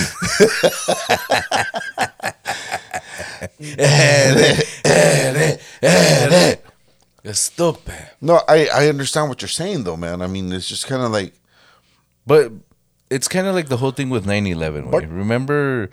Estúpido. 7.25 7.95
no. 8.21 8.41
I 8.49 8.69
I 8.69 8.89
understand 8.89 9.29
what 9.29 9.41
you're 9.41 9.49
saying 9.49 9.85
though, 9.85 9.97
man. 9.97 10.21
I 10.23 10.27
mean, 10.27 10.53
it's 10.53 10.69
just 10.69 10.87
kind 10.87 11.03
of 11.03 11.11
like 11.11 11.33
But 12.27 12.53
it's 13.11 13.29
kind 13.29 13.47
of 13.47 13.55
like 13.55 13.69
the 13.69 13.77
whole 13.79 13.93
thing 13.93 14.11
with 14.11 14.27
9 14.27 14.47
11. 14.47 14.91
But- 14.91 15.09
Remember 15.09 15.91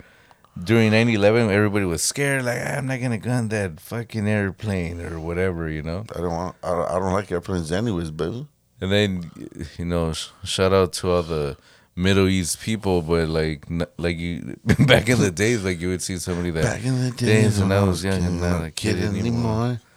during 0.62 0.90
9 0.90 1.08
11, 1.08 1.50
everybody 1.50 1.86
was 1.86 2.02
scared, 2.02 2.44
like, 2.44 2.58
I'm 2.60 2.86
not 2.86 2.98
going 3.00 3.12
to 3.12 3.16
go 3.18 3.30
on 3.30 3.48
that 3.48 3.80
fucking 3.80 4.28
airplane 4.28 5.00
or 5.00 5.18
whatever, 5.18 5.68
you 5.70 5.80
know? 5.82 6.04
I 6.14 6.18
don't 6.20 6.32
want 6.34 6.56
I 6.62 6.68
don't, 6.70 6.90
I 6.90 6.98
don't 6.98 7.12
like 7.14 7.32
airplanes 7.32 7.72
anyways, 7.72 8.10
baby. 8.10 8.46
And 8.80 8.92
then, 8.92 9.30
you 9.78 9.84
know, 9.86 10.12
shout 10.44 10.72
out 10.74 10.92
to 10.94 11.10
all 11.10 11.22
the 11.22 11.56
Middle 11.94 12.28
East 12.28 12.60
people, 12.60 13.02
but 13.02 13.28
like, 13.28 13.64
n- 13.70 13.86
like 13.98 14.16
you 14.18 14.56
back 14.86 15.08
in 15.08 15.18
the 15.20 15.30
days, 15.30 15.62
like 15.64 15.80
you 15.80 15.88
would 15.88 16.02
see 16.02 16.16
somebody 16.18 16.50
that 16.50 16.64
Back 16.64 16.84
in 16.84 17.00
the 17.02 17.10
days 17.10 17.60
when 17.60 17.70
I 17.72 17.82
was 17.82 18.02
young 18.02 18.22
and 18.24 18.40
not 18.40 18.64
a 18.64 18.70
kid 18.70 18.98
anymore. 19.02 19.80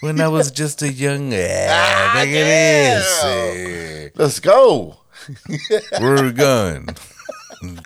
When 0.00 0.22
I 0.22 0.28
was 0.28 0.50
just 0.50 0.80
a 0.80 0.90
young, 0.90 1.28
look 1.30 1.38
at 1.38 2.24
eh. 2.24 4.08
Let's 4.14 4.40
go. 4.40 4.96
We're 6.00 6.32
going 6.32 6.86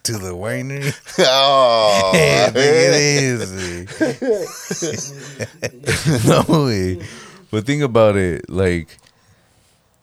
to 0.05 0.13
the 0.13 0.31
winery. 0.33 0.95
Oh, 1.19 2.13
Hey, 2.15 3.35
look 3.35 3.49
at 6.01 6.49
no 6.49 6.65
way. 6.65 7.01
But 7.51 7.67
think 7.67 7.83
about 7.83 8.17
it, 8.17 8.49
like, 8.49 8.97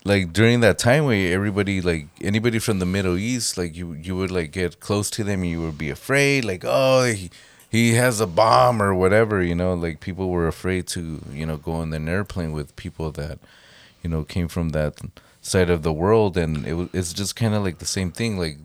like 0.07 0.33
during 0.33 0.61
that 0.61 0.79
time 0.79 1.05
where 1.05 1.33
everybody, 1.33 1.81
like 1.81 2.07
anybody 2.21 2.59
from 2.59 2.79
the 2.79 2.85
Middle 2.85 3.17
East, 3.17 3.57
like 3.57 3.75
you, 3.75 3.93
you 3.93 4.15
would 4.15 4.31
like 4.31 4.51
get 4.51 4.79
close 4.79 5.09
to 5.11 5.23
them, 5.23 5.41
and 5.41 5.51
you 5.51 5.61
would 5.61 5.77
be 5.77 5.89
afraid, 5.89 6.45
like, 6.45 6.63
oh, 6.65 7.03
he, 7.05 7.29
he 7.69 7.93
has 7.95 8.21
a 8.21 8.27
bomb 8.27 8.81
or 8.81 8.95
whatever, 8.95 9.43
you 9.43 9.53
know. 9.53 9.73
Like 9.73 9.99
people 9.99 10.29
were 10.29 10.47
afraid 10.47 10.87
to, 10.87 11.21
you 11.31 11.45
know, 11.45 11.57
go 11.57 11.73
on 11.73 11.93
an 11.93 12.07
airplane 12.07 12.53
with 12.53 12.75
people 12.75 13.11
that, 13.11 13.39
you 14.01 14.09
know, 14.09 14.23
came 14.23 14.47
from 14.47 14.69
that 14.69 14.93
side 15.41 15.69
of 15.69 15.83
the 15.83 15.93
world, 15.93 16.37
and 16.37 16.65
it 16.65 16.73
was, 16.73 16.89
it's 16.93 17.13
just 17.13 17.35
kind 17.35 17.53
of 17.53 17.63
like 17.63 17.79
the 17.79 17.85
same 17.85 18.11
thing, 18.11 18.37
like. 18.37 18.57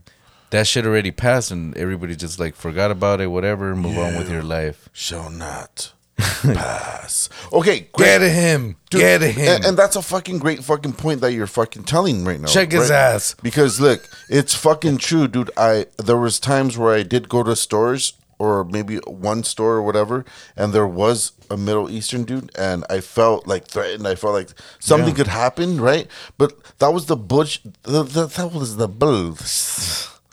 That 0.51 0.67
shit 0.67 0.85
already 0.85 1.13
passed, 1.13 1.51
and 1.51 1.75
everybody 1.79 2.15
just 2.15 2.39
like 2.39 2.55
forgot 2.55 2.91
about 2.91 3.23
it. 3.23 3.29
Whatever, 3.29 3.75
move 3.75 3.97
on 3.97 4.19
with 4.19 4.31
your 4.31 4.43
life. 4.43 4.91
shall 4.93 5.31
not 5.31 5.95
pass. 6.55 7.29
Okay, 7.53 7.89
great. 7.93 8.07
Get 8.07 8.23
him. 8.23 8.77
Dude, 8.91 9.01
Get 9.01 9.23
him. 9.23 9.49
And, 9.57 9.65
and 9.65 9.77
that's 9.77 9.97
a 9.97 10.03
fucking 10.03 10.39
great 10.39 10.63
fucking 10.65 10.95
point 10.95 11.21
that 11.21 11.33
you're 11.33 11.47
fucking 11.47 11.85
telling 11.85 12.25
right 12.25 12.41
now. 12.41 12.49
Check 12.49 12.73
his 12.73 12.91
right? 12.91 12.97
ass. 12.97 13.35
Because 13.43 13.81
look, 13.81 14.09
it's 14.29 14.55
fucking 14.55 14.99
true, 14.99 15.29
dude. 15.29 15.51
I 15.57 15.87
there 15.99 16.17
was 16.17 16.39
times 16.41 16.79
where 16.79 16.95
I 16.95 17.03
did 17.03 17.29
go 17.29 17.43
to 17.43 17.57
stores 17.57 18.15
or 18.39 18.65
maybe 18.65 18.97
one 19.07 19.45
store 19.45 19.75
or 19.75 19.83
whatever, 19.83 20.25
and 20.57 20.73
there 20.73 20.87
was 20.87 21.33
a 21.49 21.57
Middle 21.57 21.89
Eastern 21.91 22.25
dude, 22.25 22.51
and 22.57 22.85
I 22.91 23.01
felt 23.01 23.47
like 23.47 23.67
threatened. 23.69 24.09
I 24.09 24.17
felt 24.17 24.35
like 24.35 24.49
something 24.81 25.11
Yeah. 25.11 25.15
could 25.15 25.27
happen, 25.29 25.81
right? 25.81 26.09
But 26.39 26.55
that 26.79 26.93
was 26.93 27.07
the 27.07 27.17
bush. 27.17 27.61
The, 27.83 28.03
the, 28.03 28.27
that 28.27 28.53
was 28.53 28.77
the 28.79 28.89
bull. 28.89 29.37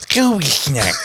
Scooby 0.09 0.43
snack. 0.43 0.95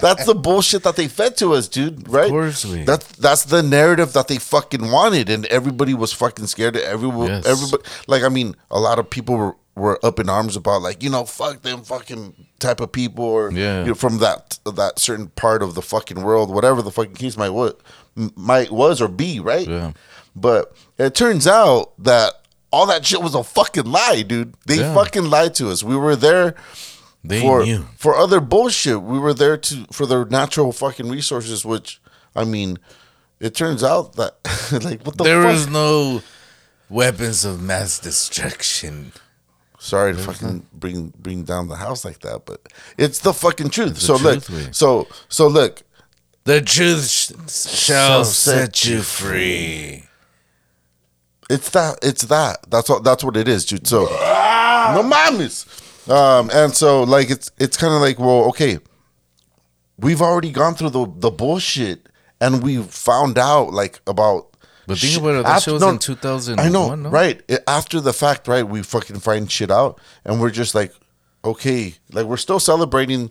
That's 0.00 0.24
the 0.24 0.34
bullshit 0.34 0.82
that 0.84 0.96
they 0.96 1.08
fed 1.08 1.36
to 1.38 1.54
us, 1.54 1.68
dude. 1.68 2.08
Right? 2.08 2.28
course 2.30 2.64
we- 2.64 2.84
That's 2.84 3.06
that's 3.16 3.44
the 3.44 3.62
narrative 3.62 4.12
that 4.12 4.28
they 4.28 4.38
fucking 4.38 4.90
wanted, 4.90 5.28
and 5.28 5.46
everybody 5.46 5.94
was 5.94 6.12
fucking 6.12 6.46
scared. 6.46 6.76
Everyone, 6.76 7.28
Yes. 7.28 7.46
everybody, 7.46 7.82
like 8.06 8.22
I 8.22 8.28
mean, 8.28 8.54
a 8.70 8.78
lot 8.78 8.98
of 8.98 9.10
people 9.10 9.36
were, 9.36 9.56
were 9.74 9.98
up 10.04 10.20
in 10.20 10.28
arms 10.28 10.56
about 10.56 10.82
like 10.82 11.02
you 11.02 11.10
know, 11.10 11.24
fuck 11.24 11.62
them 11.62 11.82
fucking 11.82 12.34
type 12.60 12.80
of 12.80 12.92
people, 12.92 13.24
or 13.24 13.50
Yeah. 13.52 13.80
you 13.80 13.88
know, 13.88 13.94
from 13.94 14.18
that 14.18 14.58
that 14.64 14.98
certain 14.98 15.28
part 15.28 15.62
of 15.62 15.74
the 15.74 15.82
fucking 15.82 16.22
world, 16.22 16.54
whatever 16.54 16.82
the 16.82 16.92
fucking 16.92 17.14
case 17.14 17.36
might 17.36 17.50
what 17.50 17.80
might 18.36 18.70
was 18.70 19.00
or 19.00 19.08
be, 19.08 19.40
right? 19.40 19.66
Yeah. 19.66 19.92
But 20.36 20.72
it 20.98 21.14
turns 21.16 21.46
out 21.48 21.92
that 21.98 22.34
all 22.72 22.86
that 22.86 23.04
shit 23.04 23.20
was 23.20 23.34
a 23.34 23.42
fucking 23.42 23.86
lie, 23.86 24.22
dude. 24.22 24.54
They 24.66 24.76
Yeah. 24.78 24.94
fucking 24.94 25.24
lied 25.28 25.54
to 25.56 25.70
us. 25.70 25.82
We 25.82 25.96
were 25.96 26.14
there 26.14 26.54
They 27.22 27.40
for 27.40 27.64
knew. 27.64 27.84
for 27.96 28.16
other 28.16 28.40
bullshit. 28.40 29.02
We 29.02 29.18
were 29.18 29.34
there 29.34 29.56
to 29.56 29.86
for 29.92 30.06
their 30.06 30.24
natural 30.24 30.72
fucking 30.72 31.08
resources, 31.10 31.64
which 31.64 32.00
I 32.34 32.44
mean, 32.44 32.78
it 33.40 33.54
turns 33.54 33.82
out 33.84 34.14
that 34.16 34.36
like 34.84 35.02
what 35.04 35.18
the 35.18 35.24
There 35.24 35.42
fuck? 35.42 35.52
was 35.52 35.66
no 35.68 36.22
weapons 36.88 37.44
of 37.44 37.60
mass 37.62 37.98
destruction. 37.98 39.12
Sorry 39.78 40.14
to 40.14 40.18
fucking 40.18 40.66
bring 40.72 41.12
bring 41.18 41.44
down 41.44 41.68
the 41.68 41.76
house 41.76 42.04
like 42.04 42.20
that, 42.20 42.44
but 42.46 42.60
it's 42.98 43.18
the 43.20 43.32
fucking 43.32 43.70
truth. 43.70 43.98
so 43.98 44.16
look, 44.16 44.42
so 44.72 45.06
so 45.28 45.46
look, 45.48 45.82
The 46.44 46.60
truth 46.62 47.06
sh- 47.08 47.32
shall 47.50 48.24
set 48.24 48.76
set 48.76 48.84
you 48.84 48.96
you 48.96 49.02
free. 49.02 50.04
it's 51.48 51.70
that 51.70 51.98
it's 52.02 52.22
that. 52.24 52.58
That's 52.70 52.88
what 52.88 53.04
that's 53.04 53.24
what 53.24 53.36
it 53.36 53.48
is, 53.48 53.64
dude. 53.66 53.86
So 53.86 54.06
ah! 54.10 54.92
no 54.94 55.02
mames. 55.02 55.64
Um, 56.10 56.50
and 56.52 56.74
so 56.74 57.02
like 57.04 57.30
it's 57.30 57.50
it's 57.58 57.76
kind 57.76 57.94
of 57.94 58.00
like 58.00 58.18
well, 58.18 58.44
okay, 58.48 58.78
we've 59.98 60.20
already 60.20 60.50
gone 60.50 60.74
through 60.74 60.90
the 60.90 61.06
the 61.16 61.30
bullshit, 61.30 62.08
and 62.40 62.62
we 62.62 62.82
found 62.82 63.38
out 63.38 63.72
like 63.72 64.00
about. 64.06 64.48
But 64.86 64.98
think 64.98 65.12
shit- 65.12 65.22
about 65.22 65.34
it. 65.36 65.42
That 65.44 65.56
after- 65.56 65.72
was 65.74 65.82
no, 65.82 65.90
in 65.90 65.98
2001, 65.98 66.66
I 66.66 66.68
know, 66.68 66.94
no? 66.96 67.10
right? 67.10 67.40
It- 67.46 67.62
after 67.68 68.00
the 68.00 68.12
fact, 68.12 68.48
right? 68.48 68.66
We 68.66 68.82
fucking 68.82 69.20
find 69.20 69.48
shit 69.50 69.70
out, 69.70 70.00
and 70.24 70.40
we're 70.40 70.50
just 70.50 70.74
like, 70.74 70.92
okay, 71.44 71.94
like 72.12 72.26
we're 72.26 72.36
still 72.38 72.58
celebrating 72.58 73.30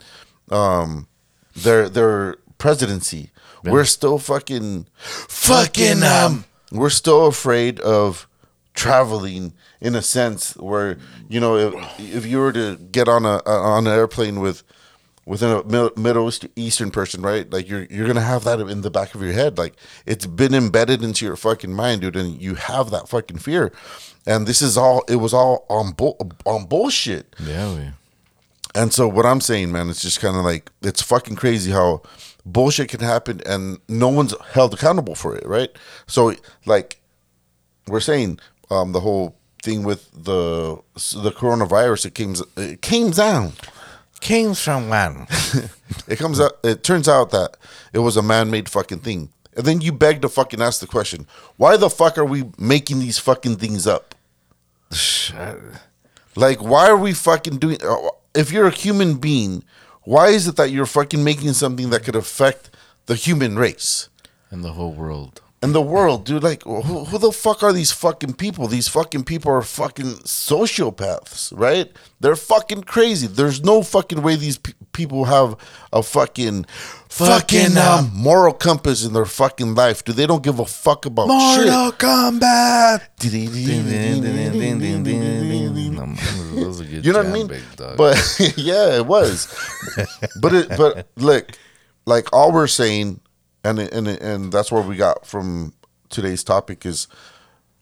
um 0.51 1.07
their 1.55 1.89
their 1.89 2.37
presidency. 2.59 3.31
We're 3.65 3.83
still 3.85 4.19
fucking 4.19 4.87
fucking 4.95 6.01
um. 6.03 6.45
We're 6.71 6.91
still 6.91 7.25
afraid 7.27 7.81
of 7.81 8.28
traveling 8.73 9.53
in 9.81 9.95
a 9.95 10.01
sense 10.01 10.55
where 10.57 10.97
you 11.27 11.39
know 11.39 11.57
if, 11.57 11.99
if 11.99 12.25
you 12.25 12.37
were 12.39 12.51
to 12.53 12.77
get 12.77 13.07
on 13.07 13.25
a 13.25 13.37
on 13.45 13.87
an 13.87 13.93
airplane 13.93 14.39
with 14.39 14.63
within 15.25 15.51
a 15.51 15.99
Middle 15.99 16.27
East- 16.27 16.47
Eastern 16.55 16.89
person, 16.89 17.21
right? 17.21 17.49
Like 17.51 17.69
you're 17.69 17.83
you're 17.89 18.07
gonna 18.07 18.21
have 18.21 18.43
that 18.45 18.59
in 18.59 18.81
the 18.81 18.89
back 18.89 19.13
of 19.15 19.21
your 19.21 19.33
head. 19.33 19.57
Like 19.57 19.75
it's 20.05 20.25
been 20.25 20.53
embedded 20.53 21.03
into 21.03 21.25
your 21.25 21.35
fucking 21.35 21.73
mind, 21.73 22.01
dude, 22.01 22.15
and 22.15 22.41
you 22.41 22.55
have 22.55 22.89
that 22.91 23.07
fucking 23.09 23.37
fear. 23.37 23.71
And 24.25 24.47
this 24.47 24.61
is 24.61 24.77
all. 24.77 25.03
It 25.07 25.15
was 25.17 25.33
all 25.33 25.65
on 25.69 25.91
bull 25.91 26.17
on 26.45 26.65
bullshit. 26.65 27.35
Yeah, 27.39 27.73
we. 27.75 27.89
And 28.75 28.93
so 28.93 29.07
what 29.07 29.25
I'm 29.25 29.41
saying, 29.41 29.71
man, 29.71 29.89
it's 29.89 30.01
just 30.01 30.19
kind 30.19 30.37
of 30.37 30.43
like 30.43 30.71
it's 30.81 31.01
fucking 31.01 31.35
crazy 31.35 31.71
how 31.71 32.01
bullshit 32.45 32.89
can 32.89 32.99
happen 32.99 33.41
and 33.45 33.79
no 33.87 34.07
one's 34.09 34.33
held 34.53 34.73
accountable 34.73 35.15
for 35.15 35.35
it, 35.35 35.45
right? 35.45 35.69
So 36.07 36.35
like 36.65 36.99
we're 37.87 37.99
saying, 37.99 38.39
um, 38.69 38.91
the 38.91 38.99
whole 38.99 39.35
thing 39.63 39.83
with 39.83 40.09
the 40.11 40.79
the 40.95 41.31
coronavirus, 41.31 42.05
it 42.07 42.13
came 42.15 42.35
it 42.57 42.81
came 42.81 43.11
down. 43.11 43.53
Came 44.21 44.53
from 44.53 44.89
one. 44.89 45.27
It 46.07 46.17
comes 46.19 46.39
out. 46.39 46.53
It 46.63 46.83
turns 46.83 47.07
out 47.07 47.31
that 47.31 47.57
it 47.93 47.99
was 47.99 48.15
a 48.17 48.21
man-made 48.21 48.69
fucking 48.69 48.99
thing. 48.99 49.29
And 49.57 49.65
then 49.65 49.81
you 49.81 49.91
beg 49.91 50.21
to 50.21 50.29
fucking 50.29 50.61
ask 50.61 50.81
the 50.81 50.87
question: 50.87 51.25
Why 51.57 51.77
the 51.77 51.89
fuck 51.89 52.17
are 52.17 52.25
we 52.25 52.43
making 52.57 52.99
these 52.99 53.17
fucking 53.17 53.55
things 53.57 53.87
up? 53.87 54.13
Like, 56.35 56.61
why 56.61 56.89
are 56.89 56.97
we 56.97 57.13
fucking 57.13 57.57
doing? 57.57 57.77
uh, 57.83 58.09
If 58.35 58.51
you're 58.51 58.67
a 58.67 58.71
human 58.71 59.15
being, 59.15 59.63
why 60.03 60.27
is 60.29 60.47
it 60.47 60.55
that 60.57 60.69
you're 60.71 60.85
fucking 60.85 61.23
making 61.23 61.53
something 61.53 61.89
that 61.89 62.03
could 62.03 62.15
affect 62.15 62.69
the 63.07 63.15
human 63.15 63.57
race 63.57 64.09
and 64.51 64.63
the 64.63 64.73
whole 64.73 64.91
world. 64.93 65.41
And 65.61 65.75
the 65.75 65.81
world, 65.81 66.25
dude? 66.25 66.41
Like, 66.43 66.63
who, 66.63 66.81
who 66.81 67.17
the 67.17 67.31
fuck 67.31 67.63
are 67.63 67.73
these 67.73 67.91
fucking 67.91 68.33
people? 68.35 68.67
These 68.67 68.87
fucking 68.87 69.25
people 69.25 69.51
are 69.51 69.61
fucking 69.61 70.05
sociopaths, 70.23 71.51
right? 71.55 71.91
They're 72.19 72.35
fucking 72.35 72.83
crazy. 72.83 73.27
There's 73.27 73.63
no 73.63 73.83
fucking 73.83 74.21
way 74.21 74.35
these 74.35 74.57
pe- 74.57 74.73
people 74.93 75.25
have 75.25 75.55
a 75.91 76.01
fucking 76.03 76.65
fucking 77.09 77.77
um, 77.77 78.11
moral 78.13 78.53
compass 78.53 79.03
in 79.05 79.13
their 79.13 79.25
fucking 79.25 79.75
life, 79.75 80.03
dude. 80.03 80.15
They 80.15 80.27
don't 80.27 80.43
give 80.43 80.59
a 80.59 80.65
fuck 80.65 81.05
about 81.05 81.27
Mortal 81.27 81.47
Kombat. 81.47 81.65
shit. 81.65 81.73
Are 81.73 81.91
good 86.83 87.05
You 87.05 87.13
know 87.13 87.19
what 87.19 87.27
I 87.27 87.31
mean? 87.31 87.47
big. 87.47 87.63
But 87.97 88.53
yeah, 88.57 88.95
it 88.97 89.05
was. 89.05 89.47
but 90.41 90.53
it, 90.53 90.69
but 90.77 91.07
look, 91.17 91.51
like 92.05 92.31
all 92.33 92.51
we're 92.51 92.67
saying, 92.67 93.19
and 93.63 93.79
and 93.79 94.07
and 94.07 94.51
that's 94.51 94.71
where 94.71 94.81
we 94.81 94.95
got 94.95 95.25
from 95.25 95.73
today's 96.09 96.43
topic 96.43 96.85
is, 96.85 97.07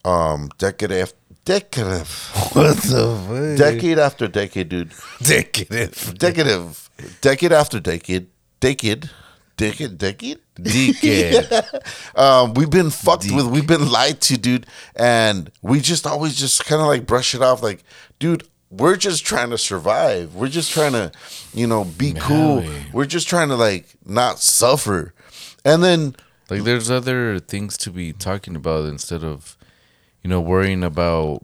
um, 0.04 0.50
decade 0.58 0.92
after 0.92 1.18
Decorative. 1.48 2.10
What 2.52 2.76
the 2.76 3.56
fuck? 3.56 3.58
Decade 3.58 4.00
after 4.00 4.28
decade, 4.28 4.68
dude. 4.68 4.92
Decade. 5.22 5.70
Decade. 6.18 6.76
Decade 7.22 7.52
after 7.54 7.80
decade. 7.80 8.28
Decade. 8.60 9.10
Decade. 9.56 9.98
Decade. 9.98 10.40
Decade. 10.62 11.64
Um, 12.16 12.54
we've 12.56 12.70
been 12.70 12.90
fucked 12.90 13.32
with. 13.32 13.46
We've 13.46 13.66
been 13.66 13.90
lied 13.90 14.20
to, 14.22 14.38
dude. 14.38 14.66
And 14.98 15.50
we 15.62 15.80
just 15.80 16.06
always 16.06 16.36
just 16.36 16.66
kind 16.66 16.82
of 16.82 16.88
like 16.88 17.06
brush 17.06 17.34
it 17.34 17.42
off, 17.42 17.64
like, 17.64 17.84
dude. 18.20 18.44
We're 18.70 18.98
just 18.98 19.26
trying 19.26 19.52
to 19.52 19.58
survive. 19.58 20.36
We're 20.36 20.50
just 20.50 20.72
trying 20.72 20.92
to, 20.92 21.14
you 21.54 21.66
know, 21.68 21.86
be 21.86 22.12
cool. 22.12 22.66
We're 22.92 23.06
just 23.06 23.30
trying 23.30 23.48
to 23.48 23.56
like 23.56 23.86
not 24.06 24.40
suffer. 24.40 25.14
And 25.68 25.84
then 25.84 26.16
Like 26.50 26.64
there's 26.64 26.90
other 26.90 27.40
things 27.40 27.78
to 27.84 27.92
be 27.92 28.14
talking 28.14 28.56
about 28.56 28.86
instead 28.90 29.24
of, 29.24 29.58
you 30.24 30.30
know, 30.30 30.40
worrying 30.42 30.84
about 30.84 31.44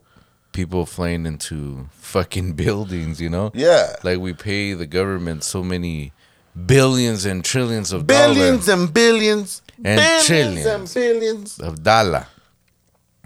people 0.52 0.86
flying 0.86 1.26
into 1.26 1.88
fucking 1.92 2.52
buildings, 2.64 3.20
you 3.20 3.28
know? 3.28 3.50
yeah, 3.54 3.96
Like 4.02 4.18
we 4.18 4.32
pay 4.32 4.72
the 4.74 4.86
government 4.86 5.44
so 5.44 5.62
many 5.62 6.12
billions 6.54 7.24
and 7.26 7.44
trillions 7.44 7.92
of 7.92 8.06
billions 8.06 8.66
dollars 8.66 8.68
and 8.68 8.94
billions 8.94 9.62
And 9.84 9.98
billions 9.98 10.26
trillions. 10.26 10.66
and 10.66 10.94
billions. 10.94 11.58
of 11.58 11.82
dollar. 11.82 12.26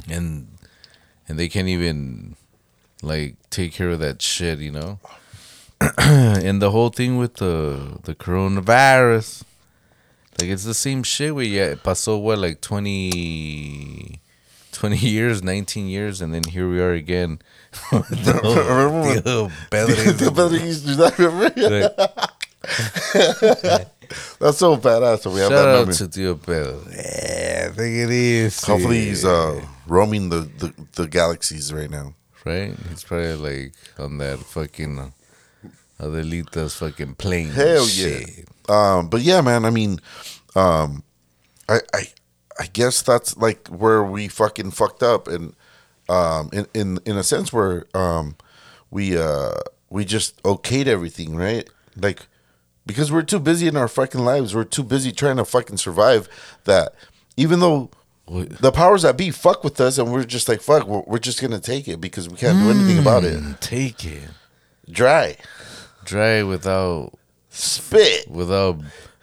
And 0.09 0.49
and 1.29 1.39
they 1.39 1.49
can't 1.49 1.69
even 1.69 2.35
like 3.03 3.37
take 3.51 3.73
care 3.73 3.91
of 3.91 4.01
that 4.01 4.23
shit, 4.23 4.59
you 4.59 4.73
know? 4.73 4.99
and 5.99 6.61
the 6.63 6.71
whole 6.71 6.89
thing 6.91 7.19
with 7.19 7.35
the 7.35 7.99
the 8.05 8.15
coronavirus. 8.15 9.45
Like 10.39 10.51
it's 10.51 10.65
the 10.65 10.75
same 10.75 11.03
shit 11.03 11.35
we 11.35 11.47
yeah, 11.49 11.75
pasó 11.75 12.21
what 12.21 12.39
like 12.39 12.61
20 12.61 14.21
20 14.73 14.97
years, 14.97 15.43
19 15.43 15.87
years 15.89 16.21
and 16.21 16.33
then 16.33 16.45
here 16.45 16.69
we 16.71 16.81
are 16.81 16.93
again. 16.93 17.41
the 17.91 18.41
whole, 18.43 18.55
Remember 18.57 19.21
the 19.25 19.33
whole 19.33 19.51
Pedro- 19.71 20.13
The 20.13 20.31
brother 20.31 20.57
used 20.59 20.83
to 20.87 20.91
do 20.91 20.97
that, 20.97 21.19
remember? 21.19 21.91
like, 23.69 23.89
That's 24.39 24.59
so 24.59 24.77
badass. 24.77 25.21
So 25.21 25.31
we 25.33 25.41
have 25.41 25.51
shout 25.51 25.59
that 25.59 25.69
out 25.69 25.79
memory. 25.81 25.95
to 25.95 26.09
Tio 26.09 26.35
Pedro. 26.37 26.83
Yeah, 26.91 27.69
I 27.71 27.75
think 27.75 27.97
it 27.97 28.11
is. 28.11 28.61
Hopefully 28.65 29.01
he's 29.07 29.25
uh, 29.25 29.61
roaming 29.87 30.29
the, 30.29 30.41
the, 30.59 30.73
the 30.95 31.07
galaxies 31.09 31.73
right 31.73 31.91
now. 31.91 32.15
right? 32.45 32.75
He's 32.91 33.03
probably 33.05 33.35
like 33.35 33.73
on 33.99 34.19
that 34.19 34.39
fucking 34.39 34.99
uh, 34.99 35.11
Adelita's 36.01 36.75
fucking 36.77 37.15
plane. 37.17 37.47
and 37.47 37.55
Hell 37.55 37.89
yeah. 37.89 38.19
shit. 38.19 38.49
Um, 38.69 39.09
but 39.09 39.23
yeah, 39.23 39.41
man. 39.41 39.65
I 39.65 39.71
mean, 39.71 40.01
um, 40.55 41.03
I, 41.69 41.81
I 41.95 42.03
I 42.59 42.67
guess 42.67 43.03
that's 43.03 43.37
like 43.37 43.69
where 43.69 44.03
we 44.03 44.29
fucking 44.29 44.73
fucked 44.73 45.03
up, 45.03 45.29
and 45.29 45.55
um, 46.09 46.51
in 46.53 46.67
in 46.75 46.99
in 47.05 47.17
a 47.17 47.23
sense 47.23 47.53
where 47.53 47.87
um, 47.95 48.37
we 48.91 49.17
uh 49.19 49.55
we 49.91 50.05
just 50.05 50.43
okayed 50.43 50.87
everything, 50.87 51.35
right? 51.37 51.69
Like 51.97 52.27
because 52.87 53.11
we're 53.13 53.23
too 53.23 53.41
busy 53.41 53.67
in 53.69 53.77
our 53.77 53.89
fucking 53.89 54.25
lives, 54.25 54.55
we're 54.55 54.65
too 54.65 54.83
busy 54.83 55.13
trying 55.13 55.37
to 55.37 55.45
fucking 55.45 55.77
survive. 55.79 56.29
That 56.65 56.95
even 57.37 57.61
though 57.61 57.91
the 58.29 58.73
powers 58.73 59.03
that 59.03 59.17
be 59.17 59.31
fuck 59.31 59.65
with 59.65 59.81
us, 59.81 59.99
and 59.99 60.13
we're 60.13 60.25
just 60.25 60.49
like 60.49 60.61
fuck, 60.61 60.87
we're, 60.87 61.03
we're 61.07 61.19
just 61.19 61.41
gonna 61.41 61.61
take 61.61 61.89
it 61.89 62.01
because 62.01 62.29
we 62.29 62.37
can't 62.37 62.59
do 62.59 62.71
anything 62.71 62.99
about 62.99 63.25
it. 63.25 63.41
Mm, 63.41 63.59
Take 63.61 64.05
it. 64.05 64.29
Dry, 64.91 65.37
Dry 66.09 66.43
without 66.43 67.13
spit. 67.51 68.31
without 68.31 68.81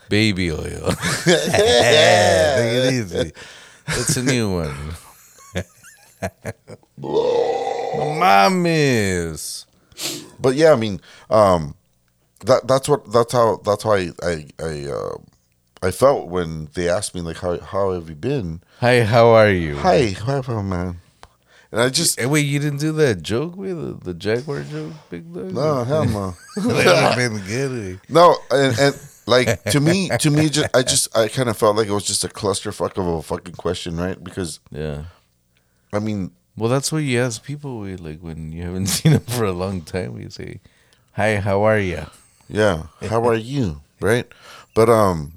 baby 0.08 0.52
oil. 0.52 0.94
yeah, 1.26 1.26
take 2.58 2.74
it 2.74 2.94
easy. 2.94 3.32
That's 3.88 4.18
a 4.18 4.24
new 4.24 4.54
one. 4.54 4.94
Mames. 8.22 9.66
but 10.40 10.54
yeah, 10.54 10.74
I 10.74 10.76
mean, 10.76 11.02
um, 11.32 11.74
that 12.46 12.68
that's 12.68 12.88
what 12.88 13.12
that's 13.12 13.34
how 13.34 13.58
that's 13.66 13.82
how 13.82 13.94
I 13.94 14.12
I 14.22 14.46
I, 14.62 14.86
uh, 14.86 15.18
I 15.82 15.90
felt 15.90 16.28
when 16.28 16.70
they 16.76 16.88
asked 16.88 17.16
me 17.16 17.22
like 17.22 17.38
how 17.38 17.60
how 17.60 17.94
have 17.94 18.10
you 18.10 18.16
been? 18.16 18.62
Hi, 18.80 19.04
how 19.04 19.30
are 19.30 19.50
you? 19.50 19.78
Hi, 19.78 20.12
how 20.12 20.62
man? 20.62 21.02
And 21.76 21.84
I 21.84 21.90
just 21.90 22.18
Hey, 22.18 22.26
wait, 22.26 22.46
you 22.46 22.58
didn't 22.60 22.80
do 22.80 22.94
that 22.94 23.22
joke 23.22 23.58
with 23.58 23.76
the, 23.76 24.06
the 24.06 24.14
Jaguar 24.14 24.64
joke, 24.64 24.94
big 25.10 25.34
dog? 25.34 25.52
no 25.52 25.84
hell 25.84 26.06
no 26.06 26.36
that 26.56 26.66
would 26.66 26.86
have 26.86 27.16
been 27.18 27.38
good. 27.46 28.00
no 28.08 28.38
and, 28.50 28.80
and 28.80 29.00
like 29.28 29.62
to 29.66 29.82
me 29.82 30.08
to 30.20 30.30
me 30.32 30.48
just 30.48 30.74
I 30.74 30.84
just 30.84 31.12
I 31.18 31.28
kind 31.28 31.50
of 31.50 31.58
felt 31.58 31.76
like 31.76 31.88
it 31.88 31.92
was 31.92 32.06
just 32.06 32.24
a 32.24 32.30
clusterfuck 32.30 32.98
of 32.98 33.06
a 33.08 33.22
fucking 33.22 33.56
question, 33.56 33.98
right? 33.98 34.16
Because 34.24 34.62
Yeah. 34.72 35.04
I 35.92 36.00
mean 36.00 36.32
Well, 36.56 36.70
that's 36.70 36.92
what 36.94 37.00
you 37.04 37.20
ask 37.20 37.44
people 37.44 37.84
like 38.00 38.22
when 38.22 38.54
you 38.54 38.64
haven't 38.64 38.88
seen 38.98 39.12
them 39.12 39.26
for 39.28 39.44
a 39.44 39.52
long 39.52 39.82
time. 39.82 40.18
You 40.18 40.30
say, 40.30 40.62
"Hi, 41.20 41.42
how 41.42 41.64
are 41.64 41.80
you?" 41.80 42.06
Yeah. 42.48 42.84
How 43.10 43.28
are 43.28 43.36
you? 43.36 43.82
Right. 44.00 44.28
But 44.74 44.88
um 44.90 45.34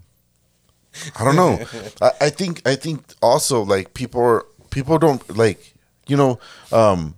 I 1.18 1.24
don't 1.24 1.34
know. 1.36 1.58
I, 2.00 2.10
I 2.26 2.30
think 2.30 2.62
I 2.64 2.76
think 2.76 3.02
also 3.20 3.64
like 3.64 3.94
people 3.94 4.20
are 4.22 4.44
people 4.70 4.98
don't 4.98 5.22
like 5.36 5.74
you 6.08 6.16
know, 6.16 6.38
um 6.72 7.14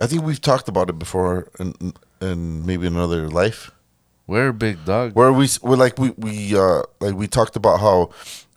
I 0.00 0.06
think 0.06 0.22
we've 0.22 0.40
talked 0.40 0.68
about 0.68 0.90
it 0.90 0.98
before 0.98 1.48
in 1.58 1.94
in 2.20 2.66
maybe 2.66 2.86
another 2.86 3.28
life. 3.28 3.70
We're 4.26 4.48
a 4.48 4.54
big 4.54 4.84
dog. 4.84 5.14
Where 5.14 5.32
we 5.32 5.48
we're 5.62 5.76
like 5.76 5.98
we 5.98 6.10
we 6.16 6.56
uh 6.56 6.82
like 7.00 7.14
we 7.14 7.26
talked 7.26 7.56
about 7.56 7.80
how 7.80 8.10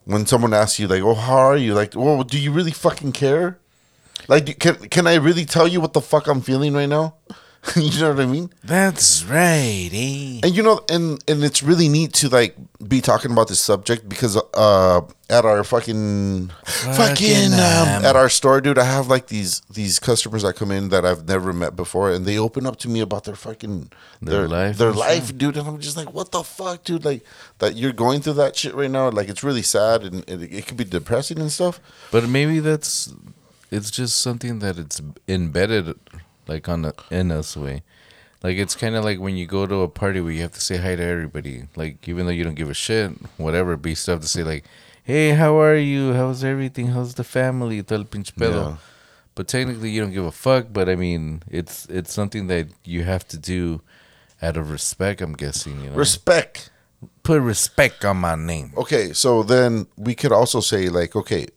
when 0.06 0.26
someone 0.26 0.54
asks 0.54 0.80
you 0.80 0.88
like, 0.88 1.04
"Oh, 1.04 1.14
how 1.16 1.38
are 1.38 1.58
you?" 1.58 1.74
Like, 1.74 1.94
"Well, 1.96 2.24
do 2.24 2.40
you 2.40 2.52
really 2.52 2.72
fucking 2.72 3.12
care?" 3.12 3.60
Like, 4.28 4.60
can 4.60 4.76
can 4.90 5.06
I 5.08 5.16
really 5.16 5.46
tell 5.46 5.68
you 5.68 5.82
what 5.82 5.94
the 5.94 6.02
fuck 6.02 6.28
I'm 6.28 6.42
feeling 6.42 6.74
right 6.74 6.90
now? 6.90 7.16
you 7.76 8.00
know 8.00 8.12
what 8.12 8.20
I 8.20 8.26
mean? 8.26 8.50
That's 8.64 9.24
right, 9.26 9.90
eh? 9.92 10.40
And 10.44 10.56
you 10.56 10.64
know, 10.64 10.82
and 10.90 11.24
and 11.28 11.44
it's 11.44 11.62
really 11.62 11.90
neat 11.90 12.14
to 12.14 12.30
like 12.30 12.56
be 12.88 13.02
talking 13.02 13.32
about 13.32 13.48
this 13.48 13.60
subject 13.60 14.08
because 14.08 14.38
uh 14.54 15.02
at 15.30 15.44
our 15.44 15.64
fucking 15.64 16.52
fucking 16.66 17.54
um, 17.54 17.60
um, 17.60 18.06
at 18.06 18.16
our 18.16 18.30
store, 18.30 18.62
dude, 18.62 18.78
I 18.78 18.86
have 18.86 19.08
like 19.08 19.28
these 19.28 19.62
these 19.70 20.00
customers 20.00 20.44
that 20.44 20.56
come 20.56 20.72
in 20.72 20.90
that 20.90 21.06
I've 21.06 21.28
never 21.28 21.52
met 21.52 21.76
before, 21.76 22.12
and 22.12 22.26
they 22.26 22.38
open 22.38 22.66
up 22.66 22.78
to 22.78 22.90
me 22.90 23.02
about 23.02 23.26
their 23.26 23.36
fucking 23.36 23.92
Their 24.22 24.40
their 24.40 24.48
life 24.48 24.78
their 24.78 24.94
life, 24.94 25.38
dude, 25.38 25.58
and 25.58 25.68
I'm 25.68 25.80
just 25.80 25.98
like, 25.98 26.14
what 26.14 26.32
the 26.32 26.44
fuck, 26.44 26.84
dude, 26.84 27.04
like 27.04 27.24
that 27.60 27.76
you're 27.76 27.92
going 27.92 28.22
through 28.22 28.34
that 28.34 28.56
shit 28.56 28.76
right 28.76 28.92
now, 28.92 29.10
like 29.10 29.28
it's 29.28 29.44
really 29.44 29.64
sad 29.64 30.04
and 30.04 30.24
it, 30.30 30.42
it 30.54 30.68
could 30.68 30.78
be 30.78 30.86
depressing 30.86 31.40
and 31.40 31.52
stuff. 31.52 31.82
But 32.12 32.30
maybe 32.30 32.60
that's 32.60 33.14
it's 33.72 33.92
just 33.92 34.22
something 34.22 34.60
that 34.60 34.78
it's 34.78 35.02
embedded 35.28 35.96
like 36.48 36.68
on 36.70 36.84
the, 36.84 36.94
in 37.12 37.32
us 37.32 37.56
way. 37.58 37.84
Like 38.44 38.58
it's 38.58 38.76
kind 38.76 38.96
of 38.96 39.04
like 39.04 39.20
when 39.20 39.36
you 39.36 39.46
go 39.48 39.66
to 39.66 39.82
a 39.82 39.88
party 39.88 40.22
where 40.22 40.32
you 40.32 40.42
have 40.42 40.54
to 40.54 40.62
say 40.62 40.78
hi 40.78 40.96
to 40.96 41.04
everybody. 41.04 41.64
Like 41.76 42.08
even 42.08 42.26
though 42.26 42.32
you 42.32 42.44
don't 42.44 42.56
give 42.56 42.70
a 42.70 42.74
shit, 42.74 43.12
whatever, 43.38 43.76
but 43.78 43.90
you 43.90 43.96
still 43.96 44.16
have 44.16 44.22
to 44.22 44.28
say 44.28 44.44
like, 44.44 44.64
"Hey, 45.04 45.32
how 45.32 45.60
are 45.60 45.76
you? 45.76 46.14
How's 46.14 46.44
everything? 46.44 46.88
How's 46.88 47.16
the 47.16 47.24
family?" 47.24 47.82
Todo 47.82 48.02
el 48.02 48.06
pinche 48.06 48.34
pedo. 48.34 48.70
Yeah. 48.72 48.76
But 49.34 49.48
technically, 49.48 49.90
you 49.90 50.02
don't 50.02 50.14
give 50.14 50.26
a 50.26 50.32
fuck. 50.32 50.68
But 50.72 50.88
I 50.88 50.96
mean, 50.96 51.42
it's 51.50 51.86
it's 51.90 52.14
something 52.14 52.48
that 52.48 52.68
you 52.84 53.04
have 53.04 53.28
to 53.30 53.38
do 53.38 53.82
out 54.42 54.56
of 54.56 54.70
respect. 54.72 55.22
I'm 55.22 55.34
guessing, 55.34 55.82
you 55.84 55.90
know, 55.90 55.96
Respect. 55.96 56.70
put 57.24 57.42
respect 57.42 58.06
on 58.06 58.18
my 58.18 58.36
name. 58.36 58.72
Okay, 58.78 59.14
so 59.14 59.44
then 59.44 59.88
we 59.98 60.16
could 60.16 60.32
also 60.32 60.60
say 60.60 60.90
like, 60.90 61.16
okay, 61.16 61.48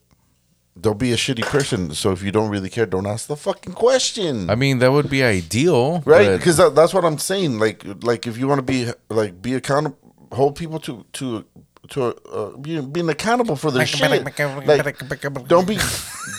don't 0.80 0.98
be 0.98 1.12
a 1.12 1.16
shitty 1.16 1.42
person. 1.42 1.94
So 1.94 2.12
if 2.12 2.22
you 2.22 2.32
don't 2.32 2.50
really 2.50 2.70
care, 2.70 2.86
don't 2.86 3.06
ask 3.06 3.26
the 3.26 3.36
fucking 3.36 3.74
question. 3.74 4.48
I 4.50 4.54
mean, 4.54 4.78
that 4.78 4.92
would 4.92 5.10
be 5.10 5.22
ideal, 5.22 6.00
right 6.06 6.36
because 6.36 6.56
that, 6.56 6.74
that's 6.74 6.94
what 6.94 7.04
i'm 7.04 7.18
saying 7.18 7.58
like 7.58 7.84
like 8.02 8.26
if 8.26 8.38
you 8.38 8.48
want 8.48 8.58
to 8.58 8.62
be 8.62 8.90
like 9.08 9.40
be 9.42 9.54
accountable 9.54 9.96
hold 10.32 10.56
people 10.56 10.78
to 10.78 11.04
to 11.12 11.44
to 11.90 12.14
uh, 12.31 12.57
be, 12.57 12.81
being 12.81 13.09
accountable 13.09 13.57
for 13.57 13.70
their 13.70 13.85
shit 13.87 14.11
like 14.11 15.44
don't 15.48 15.66
be 15.66 15.76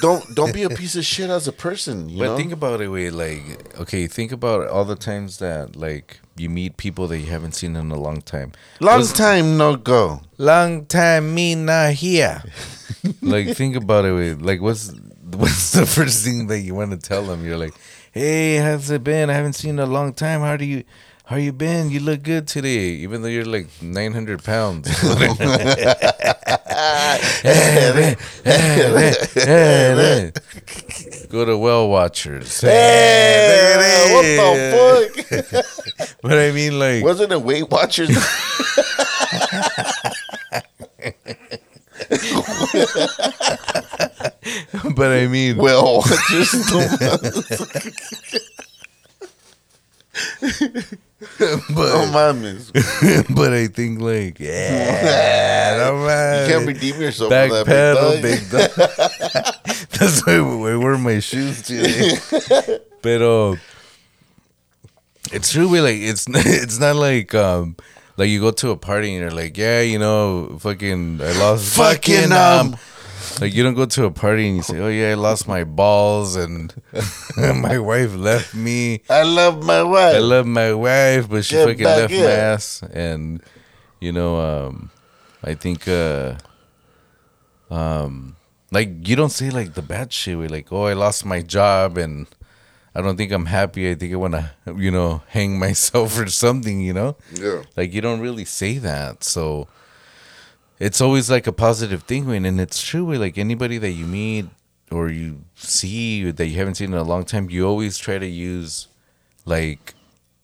don't 0.02 0.24
don't 0.36 0.54
be 0.54 0.64
a 0.64 0.70
piece 0.82 0.96
of 0.96 1.06
shit 1.06 1.30
as 1.30 1.48
a 1.48 1.52
person 1.52 2.10
you 2.10 2.20
But 2.20 2.26
know 2.26 2.38
think 2.38 2.52
about 2.54 2.82
it, 2.82 2.88
wait, 2.88 3.12
like, 3.12 3.78
okay, 3.80 4.08
think 4.08 4.32
about 4.32 4.68
all 4.68 4.86
the 4.86 4.96
times 4.96 5.38
that, 5.40 5.76
like, 5.76 6.20
you 6.38 6.50
meet 6.50 6.78
people 6.78 7.08
that 7.08 7.20
you 7.20 7.28
haven't 7.28 7.54
seen 7.54 7.76
in 7.76 7.92
a 7.92 8.00
long 8.00 8.22
time. 8.22 8.54
long 8.80 9.00
What's- 9.00 9.14
time 9.14 9.58
no 9.58 9.76
go 9.76 10.22
long 10.38 10.86
time 10.86 11.36
me 11.36 11.56
not 11.56 11.94
here. 11.94 12.42
like, 13.22 13.56
think 13.56 13.76
about 13.76 14.06
it, 14.06 14.14
wait, 14.14 14.42
like, 14.42 14.62
what's 14.62 14.92
what's 15.36 15.72
the 15.72 15.86
first 15.86 16.24
thing 16.26 16.48
that 16.48 16.60
you 16.60 16.76
want 16.76 16.92
to 16.92 16.98
tell 16.98 17.24
them? 17.24 17.46
You're 17.46 17.58
like, 17.58 17.74
hey, 18.12 18.58
how's 18.58 18.90
it 18.90 19.04
been? 19.04 19.30
I 19.30 19.34
haven't 19.34 19.54
seen 19.54 19.72
in 19.72 19.80
a 19.80 19.86
long 19.86 20.14
time. 20.14 20.42
How 20.42 20.58
do 20.58 20.66
you? 20.66 20.84
How 21.32 21.38
you 21.38 21.54
been? 21.54 21.90
You 21.92 22.02
look 22.02 22.24
good 22.24 22.46
today, 22.46 22.90
even 23.08 23.22
though 23.22 23.30
you're 23.30 23.46
like 23.46 23.68
900 23.82 24.44
pounds. 24.44 24.90
Go 31.30 31.46
to 31.46 31.58
Well 31.58 31.88
Watchers. 31.88 32.60
hey, 32.60 34.10
what 34.12 34.24
the 34.26 35.64
fuck 35.96 36.18
But 36.22 36.38
I 36.38 36.52
mean, 36.52 36.78
like, 36.78 37.02
wasn't 37.02 37.32
it 37.32 37.42
weight 37.42 37.72
watchers 37.72 38.10
but 44.98 45.12
I 45.12 45.28
mean, 45.28 45.56
Well, 45.56 46.04
just 46.30 46.70
but 51.40 51.70
no 51.70 52.10
mames. 52.10 52.74
but 53.36 53.54
I 53.54 53.68
think 53.68 54.02
like 54.02 54.40
yeah, 54.40 55.78
no 55.86 56.06
man. 56.06 56.50
You 56.50 56.56
can't 56.56 56.68
redeem 56.68 57.00
yourself 57.00 57.30
for 57.30 57.36
that 57.36 57.68
Backpedal, 57.68 58.22
big 58.24 58.50
dog. 58.50 58.70
big 58.76 58.76
dog. 58.76 59.90
That's 60.00 60.26
why 60.26 60.34
I 60.34 60.76
wear 60.78 60.98
my 60.98 61.20
shoes 61.20 61.62
today. 61.62 62.18
Pero 63.04 63.58
it's 65.32 65.52
true. 65.52 65.70
We 65.70 65.80
like 65.82 65.98
it's 65.98 66.26
it's 66.28 66.80
not 66.80 66.96
like 66.96 67.36
um 67.36 67.76
like 68.18 68.30
you 68.30 68.40
go 68.42 68.50
to 68.50 68.72
a 68.72 68.76
party 68.78 69.14
and 69.14 69.22
you're 69.22 69.32
like 69.32 69.58
yeah 69.58 69.82
you 69.82 70.00
know 70.00 70.58
fucking 70.60 71.22
I 71.22 71.32
lost 71.38 71.76
Fucking, 71.76 72.30
fucking 72.30 72.32
um, 72.32 72.74
um. 72.74 72.80
Like 73.40 73.54
you 73.54 73.64
don't 73.64 73.76
go 73.76 73.86
to 73.86 74.06
a 74.06 74.12
party 74.12 74.48
and 74.48 74.58
you 74.58 74.64
say, 74.64 74.78
"Oh 74.80 74.90
yeah, 74.90 75.12
I 75.12 75.14
lost 75.14 75.48
my 75.48 75.64
balls 75.64 76.36
and 76.36 76.74
my 77.38 77.78
wife 77.80 78.14
left 78.16 78.54
me." 78.54 79.02
I 79.10 79.24
love 79.24 79.64
my 79.64 79.84
wife. 79.84 80.16
I 80.16 80.20
love 80.20 80.46
my 80.46 80.74
wife, 80.74 81.30
but 81.30 81.46
she 81.46 81.56
Get 81.56 81.68
fucking 81.68 81.86
left 81.86 82.12
here. 82.14 82.26
my 82.26 82.32
ass. 82.32 82.84
And 82.92 83.42
you 84.00 84.12
know, 84.12 84.40
um, 84.40 84.92
I 85.44 85.54
think, 85.54 85.88
uh, 85.88 86.36
um, 87.70 88.36
like 88.72 89.08
you 89.08 89.16
don't 89.16 89.30
say 89.32 89.50
like 89.50 89.74
the 89.74 89.82
bad 89.82 90.12
shit. 90.12 90.38
Where 90.38 90.50
like, 90.50 90.72
oh, 90.72 90.86
I 90.86 90.94
lost 90.94 91.26
my 91.26 91.42
job 91.42 91.98
and 91.98 92.28
I 92.94 93.02
don't 93.02 93.16
think 93.18 93.32
I'm 93.32 93.46
happy. 93.46 93.90
I 93.90 93.96
think 93.96 94.14
I 94.14 94.18
want 94.18 94.34
to, 94.34 94.52
you 94.78 94.92
know, 94.92 95.22
hang 95.28 95.58
myself 95.66 96.20
or 96.20 96.28
something. 96.28 96.82
You 96.82 96.94
know, 96.94 97.16
yeah. 97.34 97.64
like 97.78 97.94
you 97.94 98.02
don't 98.02 98.20
really 98.20 98.46
say 98.46 98.78
that. 98.80 99.24
So 99.24 99.68
it's 100.88 101.00
always 101.06 101.30
like 101.36 101.46
a 101.48 101.52
positive 101.68 102.02
thing, 102.04 102.24
when 102.28 102.44
and 102.50 102.60
it's 102.66 102.82
true. 102.82 103.06
Like 103.26 103.38
anybody 103.38 103.78
that 103.78 103.92
you 104.00 104.06
meet 104.06 104.46
or 104.92 105.10
you 105.10 105.30
see 105.56 106.30
that 106.32 106.48
you 106.48 106.58
haven't 106.62 106.76
seen 106.76 106.92
in 106.94 107.00
a 107.00 107.04
long 107.14 107.24
time, 107.24 107.50
you 107.50 107.62
always 107.72 107.98
try 107.98 108.18
to 108.18 108.28
use 108.28 108.88
like 109.46 109.94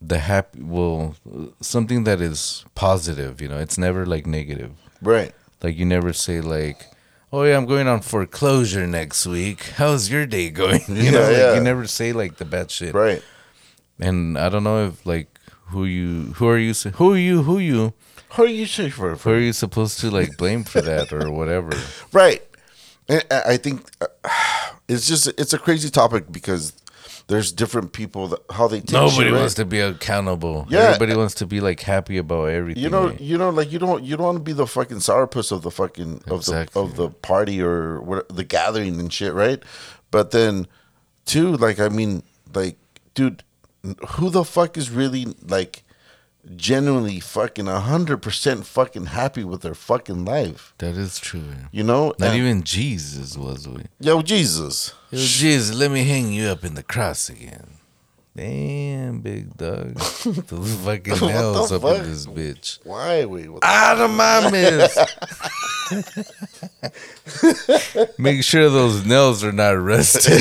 the 0.02 0.20
happy 0.20 0.62
well 0.62 1.16
something 1.60 2.04
that 2.04 2.22
is 2.22 2.64
positive 2.76 3.42
you 3.42 3.48
know 3.52 3.58
it's 3.66 3.78
never 3.80 4.06
like 4.06 4.28
negative 4.28 4.72
Right. 5.02 5.34
like 5.64 5.76
you 5.76 5.86
never 5.86 6.14
say 6.14 6.40
like 6.40 6.86
oh 7.34 7.42
yeah 7.44 7.58
i'm 7.58 7.66
going 7.66 7.88
on 7.88 8.02
foreclosure 8.02 8.86
next 8.86 9.26
week 9.26 9.60
how's 9.78 10.04
your 10.12 10.28
day 10.28 10.52
going 10.52 10.82
you 10.88 11.10
know 11.12 11.22
like 11.22 11.38
yeah. 11.38 11.56
you 11.56 11.62
never 11.62 11.88
say 11.88 12.14
like 12.14 12.38
the 12.38 12.46
bad 12.46 12.70
shit 12.70 12.94
Right. 12.94 13.24
and 14.00 14.38
i 14.38 14.50
don't 14.50 14.64
know 14.64 14.86
if 14.90 15.04
like 15.04 15.37
who 15.70 15.86
you 15.86 16.34
who 16.36 16.48
are 16.48 16.58
you 16.58 16.74
who 16.74 17.14
are 17.14 17.18
you 17.18 17.44
who 17.44 17.60
you 17.60 17.94
Who 18.36 18.44
are 18.44 18.48
you 18.48 18.66
for? 18.92 19.16
who 19.16 19.30
are 19.32 19.40
you 19.40 19.54
supposed 19.54 20.00
to 20.02 20.10
like 20.12 20.38
blame 20.38 20.64
for 20.64 20.82
that 20.82 21.12
or 21.14 21.32
whatever 21.32 21.72
Right. 22.14 22.42
And 23.10 23.24
I 23.32 23.56
think 23.58 23.90
uh, 24.02 24.08
it's 24.88 25.08
just 25.08 25.28
it's 25.40 25.54
a 25.54 25.58
crazy 25.58 25.90
topic 25.90 26.32
because 26.32 26.74
there's 27.28 27.52
different 27.52 27.92
people 27.92 28.28
that 28.30 28.40
how 28.52 28.68
they 28.68 28.80
take 28.80 28.92
nobody 28.92 29.16
shit, 29.16 29.32
right? 29.34 29.40
wants 29.40 29.54
to 29.56 29.66
be 29.66 29.80
accountable 29.82 30.66
Yeah. 30.70 30.80
everybody 30.92 31.16
wants 31.16 31.34
to 31.36 31.46
be 31.46 31.60
like 31.62 31.80
happy 31.82 32.18
about 32.18 32.46
everything 32.46 32.84
You 32.84 32.90
know, 32.90 33.08
right? 33.10 33.20
you 33.22 33.38
know, 33.38 33.50
like 33.50 33.72
you 33.72 33.80
don't 33.80 34.04
you 34.04 34.16
don't 34.18 34.26
want 34.26 34.38
to 34.38 34.44
be 34.44 34.54
the 34.54 34.68
fucking 34.68 34.98
sourpuss 34.98 35.52
of 35.52 35.62
the 35.62 35.72
fucking 35.72 36.24
of 36.28 36.40
Exactly. 36.40 36.82
the 36.82 36.88
of 36.88 36.96
the 36.96 37.10
party 37.10 37.62
or 37.62 38.02
what 38.02 38.28
the 38.30 38.44
gathering 38.44 39.00
and 39.00 39.12
shit, 39.12 39.34
right? 39.34 39.62
But 40.12 40.32
then, 40.32 40.68
too, 41.26 41.58
like 41.58 41.80
I 41.82 41.90
mean, 41.90 42.24
like, 42.54 42.78
dude, 43.14 43.44
who 44.10 44.30
the 44.30 44.44
fuck 44.44 44.78
is 44.78 44.90
really 44.90 45.26
like 45.48 45.84
genuinely 46.56 47.20
fucking 47.20 47.66
hundred 47.66 48.18
percent 48.18 48.66
fucking 48.66 49.08
happy 49.08 49.44
with 49.44 49.62
their 49.62 49.74
fucking 49.76 50.24
life? 50.26 50.74
that 50.78 50.96
is 50.96 51.20
true. 51.20 51.44
You 51.72 51.84
know, 51.84 52.14
not 52.20 52.30
And- 52.30 52.38
even 52.38 52.64
jesus 52.64 53.38
was 53.38 53.68
we 53.68 53.84
yo 54.00 54.22
Jesus. 54.22 54.94
Yo, 55.12 55.20
Jesus, 55.20 55.76
let 55.76 55.90
me 55.92 56.04
hang 56.04 56.32
you 56.34 56.48
up 56.48 56.64
in 56.66 56.74
the 56.76 56.84
cross 56.84 57.30
again. 57.30 57.72
Damn, 58.36 59.22
big 59.22 59.58
dog. 59.58 59.96
Those 60.24 60.76
fucking 60.86 61.20
nails 61.28 61.72
up 61.72 61.82
fuck? 61.82 61.98
in 61.98 62.04
this 62.04 62.28
bitch. 62.28 62.78
Why 62.84 63.22
are 63.22 63.28
we? 63.28 63.48
Out 63.64 63.98
of 64.00 64.12
my 64.12 64.52
mess. 64.52 64.96
Make 68.20 68.44
sure 68.44 68.70
those 68.70 69.06
nails 69.08 69.44
are 69.44 69.52
not 69.52 69.72
rusted. 69.72 70.40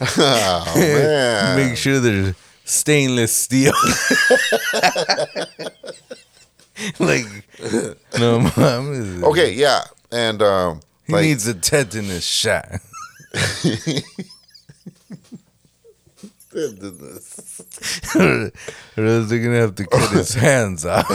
Oh 0.00 0.72
man. 0.76 1.56
Make 1.56 1.76
sure 1.76 2.00
they're 2.00 2.34
stainless 2.64 3.32
steel. 3.32 3.72
like, 6.98 7.26
no, 8.18 8.40
mom. 8.56 9.22
Okay, 9.24 9.52
yeah, 9.52 9.84
and 10.10 10.42
um, 10.42 10.80
He 11.06 11.12
like, 11.12 11.22
needs 11.24 11.46
a 11.46 11.54
tetanus 11.54 12.24
shot. 12.24 12.80
or 18.14 18.50
else 18.96 19.28
they're 19.28 19.42
gonna 19.42 19.60
have 19.60 19.74
to 19.74 19.84
cut 19.86 20.10
his 20.12 20.34
hands 20.34 20.86
off. 20.86 21.10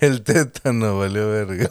El 0.00 0.22
tétano 0.22 0.98
valió 0.98 1.26
verga. 1.28 1.70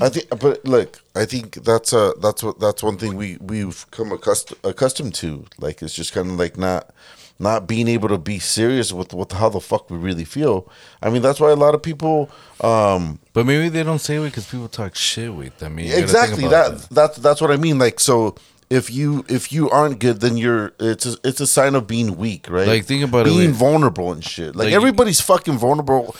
I 0.00 0.08
think, 0.10 0.28
but 0.38 0.64
look, 0.66 1.00
I 1.16 1.24
think 1.24 1.54
that's 1.64 1.92
a 1.92 2.12
that's 2.20 2.42
what 2.42 2.60
that's 2.60 2.82
one 2.82 2.98
thing 2.98 3.16
we 3.16 3.38
we've 3.40 3.90
come 3.90 4.12
accustomed 4.12 4.60
accustomed 4.64 5.14
to. 5.16 5.46
Like 5.58 5.82
it's 5.82 5.94
just 5.94 6.12
kind 6.12 6.30
of 6.30 6.38
like 6.38 6.58
not 6.58 6.90
not 7.38 7.66
being 7.66 7.88
able 7.88 8.08
to 8.08 8.18
be 8.18 8.38
serious 8.38 8.92
with 8.92 9.14
with 9.14 9.32
how 9.32 9.48
the 9.48 9.60
fuck 9.60 9.90
we 9.90 9.96
really 9.96 10.24
feel. 10.24 10.70
I 11.02 11.08
mean, 11.10 11.22
that's 11.22 11.40
why 11.40 11.50
a 11.50 11.56
lot 11.56 11.74
of 11.74 11.82
people. 11.82 12.30
um 12.60 13.18
But 13.32 13.46
maybe 13.46 13.68
they 13.70 13.82
don't 13.82 13.98
say 13.98 14.16
it 14.16 14.24
because 14.24 14.46
people 14.46 14.68
talk 14.68 14.94
shit 14.94 15.32
with. 15.34 15.62
I 15.62 15.68
mean, 15.68 15.86
you 15.86 15.92
gotta 15.92 15.96
think 15.96 16.04
Exactly 16.04 16.44
about 16.44 16.78
that, 16.78 16.90
that's 16.90 17.16
that's 17.18 17.40
what 17.40 17.50
I 17.50 17.56
mean. 17.56 17.78
Like 17.78 17.98
so. 18.00 18.34
If 18.72 18.90
you 18.90 19.24
if 19.28 19.52
you 19.52 19.68
aren't 19.68 19.98
good, 19.98 20.20
then 20.20 20.36
you're 20.38 20.72
it's 20.80 21.04
a, 21.04 21.16
it's 21.28 21.40
a 21.40 21.46
sign 21.46 21.74
of 21.74 21.86
being 21.86 22.16
weak, 22.16 22.48
right? 22.48 22.66
Like, 22.66 22.84
think 22.86 23.04
about 23.04 23.26
it, 23.26 23.30
being 23.30 23.52
vulnerable 23.52 24.10
and 24.12 24.24
shit. 24.24 24.56
Like, 24.56 24.66
Like- 24.66 24.74
everybody's 24.74 25.20
fucking 25.20 25.58
vulnerable. 25.58 26.16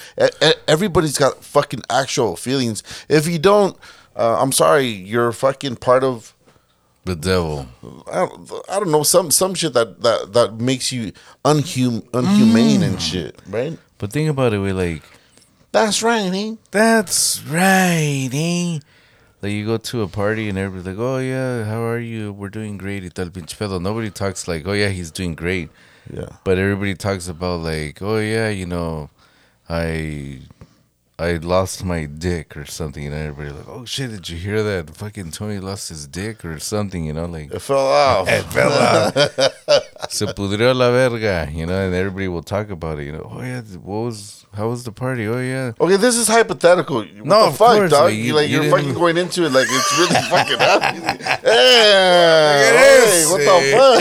Everybody's 0.68 1.16
got 1.16 1.42
fucking 1.42 1.82
actual 1.88 2.36
feelings. 2.36 2.82
If 3.08 3.26
you 3.26 3.38
don't, 3.38 3.74
uh, 4.16 4.36
I'm 4.42 4.52
sorry, 4.52 4.86
you're 4.88 5.32
fucking 5.32 5.76
part 5.76 6.04
of 6.04 6.34
The 7.04 7.16
devil. 7.16 7.66
I 8.12 8.26
don't, 8.26 8.52
I 8.68 8.74
don't 8.78 8.92
know 8.92 9.02
some 9.02 9.30
some 9.30 9.54
shit 9.54 9.72
that 9.72 10.02
that 10.06 10.32
that 10.36 10.48
makes 10.60 10.92
you 10.92 11.12
unhum 11.44 12.02
unhumane 12.12 12.82
and 12.82 13.00
shit, 13.00 13.32
right? 13.48 13.74
But 13.98 14.12
think 14.12 14.28
about 14.30 14.52
it, 14.52 14.58
we 14.58 14.72
like, 14.72 15.02
That's 15.72 16.02
right, 16.02 16.30
eh? 16.42 16.56
that's 16.70 17.42
right, 17.48 18.28
eh? 18.32 18.78
Like 19.42 19.52
you 19.52 19.66
go 19.66 19.76
to 19.76 20.02
a 20.02 20.08
party 20.08 20.48
and 20.48 20.56
everybody's 20.56 20.86
like, 20.86 21.04
oh 21.04 21.18
yeah, 21.18 21.64
how 21.64 21.82
are 21.82 21.98
you? 21.98 22.32
We're 22.32 22.48
doing 22.48 22.78
great. 22.78 23.02
Y 23.02 23.08
tal 23.08 23.28
pinche 23.28 23.56
pedo. 23.56 23.82
Nobody 23.82 24.08
talks 24.08 24.46
like, 24.46 24.66
oh 24.66 24.72
yeah, 24.72 24.88
he's 24.88 25.10
doing 25.10 25.34
great. 25.34 25.68
Yeah. 26.08 26.28
But 26.44 26.58
everybody 26.58 26.94
talks 26.94 27.26
about 27.26 27.60
like, 27.60 28.00
oh 28.00 28.18
yeah, 28.18 28.48
you 28.50 28.66
know, 28.66 29.10
I 29.68 30.42
I 31.22 31.36
lost 31.36 31.84
my 31.84 32.04
dick 32.06 32.56
or 32.56 32.64
something, 32.66 33.04
and 33.06 33.14
everybody 33.14 33.50
like, 33.56 33.68
oh 33.68 33.84
shit, 33.84 34.10
did 34.10 34.28
you 34.28 34.36
hear 34.36 34.62
that? 34.64 34.90
Fucking 34.96 35.30
Tony 35.30 35.60
lost 35.60 35.88
his 35.88 36.06
dick 36.08 36.44
or 36.44 36.58
something, 36.58 37.04
you 37.04 37.12
know, 37.12 37.26
like 37.26 37.52
It 37.52 37.60
fell 37.60 37.86
off. 37.86 38.28
it 38.38 38.42
fell 38.44 38.72
off. 38.72 39.14
Se 40.10 40.26
pudrió 40.26 40.74
la 40.74 40.90
verga, 40.90 41.48
you 41.52 41.64
know, 41.64 41.78
and 41.86 41.94
everybody 41.94 42.26
will 42.28 42.42
talk 42.42 42.70
about 42.70 42.98
it, 42.98 43.04
you 43.06 43.12
know. 43.12 43.30
Oh 43.32 43.40
yeah, 43.40 43.60
what 43.82 44.00
was 44.06 44.44
how 44.52 44.68
was 44.68 44.82
the 44.84 44.90
party? 44.92 45.26
Oh 45.28 45.38
yeah. 45.40 45.72
Okay, 45.80 45.96
this 45.96 46.16
is 46.16 46.26
hypothetical. 46.28 46.96
What 47.04 47.14
No, 47.24 47.40
the 47.42 47.46
of 47.48 47.56
fuck, 47.56 47.76
course, 47.76 47.90
dog? 47.90 48.04
like, 48.06 48.14
you, 48.14 48.24
you- 48.24 48.34
like 48.34 48.48
you 48.48 48.54
you're 48.56 48.64
didn't- 48.64 48.78
fucking 48.78 48.94
going 48.94 49.16
into 49.16 49.44
it 49.46 49.52
like 49.52 49.68
it's 49.70 49.98
really 49.98 50.20
fucking 50.34 50.58
happening. 50.58 51.02
Hey, 51.44 52.72
hey, 52.82 53.24
what 53.30 53.40
the 53.48 53.56
fuck? 53.76 53.98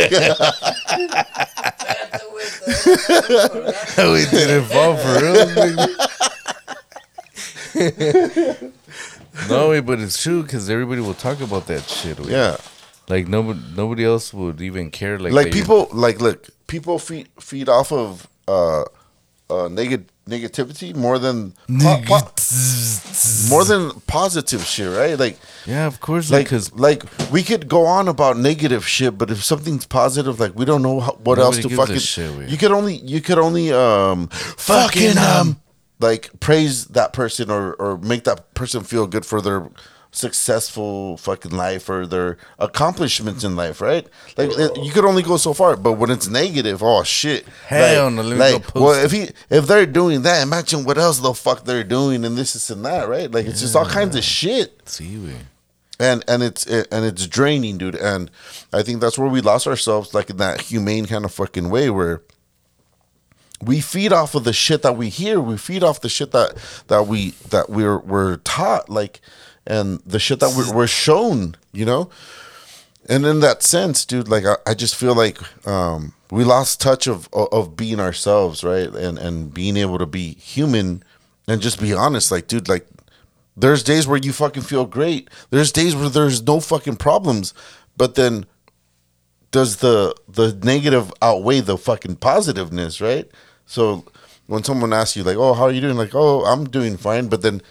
we 3.98 4.26
didn't 4.26 4.66
fall 4.66 4.96
for 4.98 5.14
real. 5.22 5.88
No, 9.50 9.82
but 9.82 10.00
it's 10.00 10.22
true 10.22 10.44
because 10.44 10.70
everybody 10.70 11.02
will 11.02 11.14
talk 11.14 11.42
about 11.42 11.68
that 11.68 11.84
shit. 11.84 12.20
wait. 12.20 12.30
yeah, 12.30 12.58
Like 13.10 13.28
nobody, 13.28 13.60
nobody 13.76 14.06
else 14.06 14.34
would 14.34 14.62
even 14.62 14.92
care. 14.92 15.18
Like, 15.20 15.34
like 15.34 15.52
people, 15.52 15.88
like 15.92 16.20
look, 16.22 16.48
people 16.68 17.00
feed 17.00 17.28
feed 17.40 17.70
off 17.70 17.92
of 17.92 18.28
uh, 18.48 18.84
uh, 19.50 19.68
negative 19.70 20.06
negativity 20.30 20.96
more 20.96 21.18
than 21.20 21.52
po- 21.82 22.02
po- 22.06 23.50
more 23.50 23.66
than 23.66 23.92
positive 24.08 24.64
shit, 24.64 24.96
right? 24.96 25.18
Like, 25.18 25.38
Yeah, 25.66 25.88
of 25.88 26.00
course. 26.00 26.30
like, 26.32 26.46
Because 26.46 26.72
like 26.74 27.04
we 27.32 27.44
could 27.44 27.68
go 27.68 27.86
on 27.86 28.08
about 28.08 28.38
negative 28.38 28.88
shit, 28.88 29.18
but 29.18 29.32
if 29.32 29.44
something's 29.44 29.86
positive, 29.86 30.40
like 30.40 30.56
we 30.56 30.64
don't 30.66 30.82
know 30.84 31.00
how, 31.00 31.14
what 31.24 31.40
else 31.40 31.58
to 31.60 31.70
fucking. 31.70 31.98
shit, 32.00 32.50
you 32.50 32.58
could 32.58 32.72
only 32.72 32.96
you 32.98 33.20
could 33.22 33.40
only 33.40 33.72
um 33.74 34.28
fucking 34.28 35.18
um 35.18 35.60
like 36.02 36.40
praise 36.40 36.86
that 36.88 37.14
person 37.14 37.50
or 37.52 37.74
or 37.76 37.98
make 37.98 38.24
that 38.26 38.54
person 38.54 38.84
feel 38.84 39.08
good 39.08 39.26
for 39.26 39.42
their 39.42 39.70
successful 40.14 41.16
fucking 41.16 41.52
life 41.52 41.88
or 41.90 42.06
their 42.06 42.38
accomplishments 42.60 43.44
in 43.46 43.56
life, 43.56 43.80
right? 43.80 44.06
Like 44.36 44.52
you 44.78 44.92
could 44.92 45.06
only 45.06 45.24
go 45.24 45.38
so 45.38 45.54
far, 45.54 45.78
but 45.78 45.94
when 45.94 46.10
it's 46.12 46.28
negative, 46.28 46.84
oh 46.84 47.04
shit. 47.04 47.48
Hell 47.68 48.06
like, 48.06 48.14
no, 48.16 48.22
let 48.22 48.34
me 48.34 48.54
like, 48.58 48.76
well, 48.76 49.04
if 49.04 49.12
he 49.12 49.30
if 49.50 49.68
they're 49.68 49.86
doing 49.86 50.24
that, 50.24 50.44
imagine 50.44 50.84
what 50.84 50.98
else 50.98 51.20
the 51.20 51.34
fuck 51.34 51.64
they're 51.64 51.84
doing 51.86 52.26
and 52.26 52.38
this, 52.38 52.54
this 52.54 52.70
and 52.70 52.84
that, 52.86 53.08
right? 53.08 53.32
Like 53.32 53.46
it's 53.46 53.62
just 53.62 53.76
all 53.76 53.86
kinds 53.86 54.16
of 54.16 54.24
shit 54.24 54.82
See, 54.86 55.18
we. 55.18 55.34
and 56.00 56.24
and 56.28 56.44
it's 56.44 56.66
and 56.66 57.06
it's 57.06 57.26
draining, 57.28 57.78
dude. 57.78 57.96
And 57.96 58.30
I 58.74 58.84
think 58.84 59.00
that's 59.00 59.18
where 59.18 59.30
we 59.30 59.40
lost 59.40 59.66
ourselves, 59.66 60.14
like 60.14 60.30
in 60.30 60.38
that 60.38 60.60
humane 60.62 61.06
kind 61.06 61.24
of 61.24 61.34
fucking 61.34 61.70
way, 61.70 61.90
where 61.90 62.22
we 63.62 63.80
feed 63.80 64.12
off 64.12 64.36
of 64.36 64.43
the 64.43 64.54
shit 64.54 64.82
that 64.82 64.97
we 64.97 65.10
hear. 65.10 65.39
We 65.39 65.58
feed 65.58 65.84
off 65.84 66.02
the 66.02 66.10
shit 66.10 66.32
that 66.32 66.56
that 66.88 67.08
we 67.08 67.32
that 67.50 67.69
we're 67.69 68.00
we're 68.00 68.38
taught, 68.38 68.89
like, 68.89 69.21
and 69.65 70.00
the 70.06 70.19
shit 70.19 70.39
that 70.39 70.54
we're, 70.56 70.74
we're 70.74 70.88
shown, 70.88 71.56
you 71.71 71.86
know. 71.86 72.10
And 73.10 73.26
in 73.26 73.39
that 73.41 73.63
sense, 73.63 74.06
dude, 74.06 74.28
like 74.28 74.45
I, 74.45 74.56
I 74.65 74.74
just 74.74 74.95
feel 74.95 75.15
like 75.15 75.38
um, 75.67 76.13
we 76.30 76.43
lost 76.43 76.82
touch 76.82 77.08
of 77.08 77.28
of 77.34 77.76
being 77.76 78.00
ourselves, 78.00 78.63
right, 78.63 78.89
and 78.89 79.17
and 79.17 79.54
being 79.54 79.78
able 79.78 79.97
to 79.97 80.06
be 80.06 80.36
human 80.36 81.04
and 81.47 81.62
just 81.62 81.80
be 81.80 81.93
honest. 81.93 82.32
Like, 82.32 82.47
dude, 82.47 82.69
like 82.69 82.88
there's 83.56 83.84
days 83.84 84.08
where 84.08 84.17
you 84.17 84.34
fucking 84.34 84.63
feel 84.63 84.86
great. 84.86 85.30
There's 85.50 85.71
days 85.71 85.95
where 85.95 86.10
there's 86.10 86.41
no 86.41 86.60
fucking 86.60 86.97
problems, 86.97 87.54
but 87.97 88.15
then 88.15 88.45
does 89.52 89.78
the 89.78 90.15
the 90.28 90.54
negative 90.63 91.12
outweigh 91.21 91.60
the 91.60 91.78
fucking 91.78 92.15
positiveness, 92.17 93.02
right? 93.02 93.30
So 93.65 94.06
when 94.47 94.63
someone 94.63 94.93
asks 94.93 95.15
you 95.15 95.24
like, 95.24 95.38
"Oh, 95.38 95.54
how 95.54 95.63
are 95.65 95.71
you 95.71 95.82
doing?" 95.82 95.97
like, 95.97 96.13
"Oh, 96.15 96.43
I'm 96.45 96.65
doing 96.69 96.97
fine," 96.97 97.28
but 97.28 97.41
then 97.41 97.62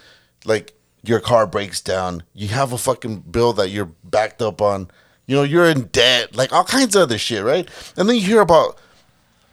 like 0.45 0.73
your 1.03 1.19
car 1.19 1.47
breaks 1.47 1.81
down, 1.81 2.23
you 2.33 2.47
have 2.49 2.73
a 2.73 2.77
fucking 2.77 3.19
bill 3.21 3.53
that 3.53 3.69
you're 3.69 3.89
backed 4.03 4.41
up 4.41 4.61
on, 4.61 4.89
you 5.25 5.35
know, 5.35 5.43
you're 5.43 5.65
in 5.65 5.83
debt, 5.87 6.35
like 6.35 6.53
all 6.53 6.63
kinds 6.63 6.95
of 6.95 7.03
other 7.03 7.17
shit, 7.17 7.43
right? 7.43 7.67
And 7.97 8.07
then 8.07 8.15
you 8.15 8.21
hear 8.21 8.41
about 8.41 8.77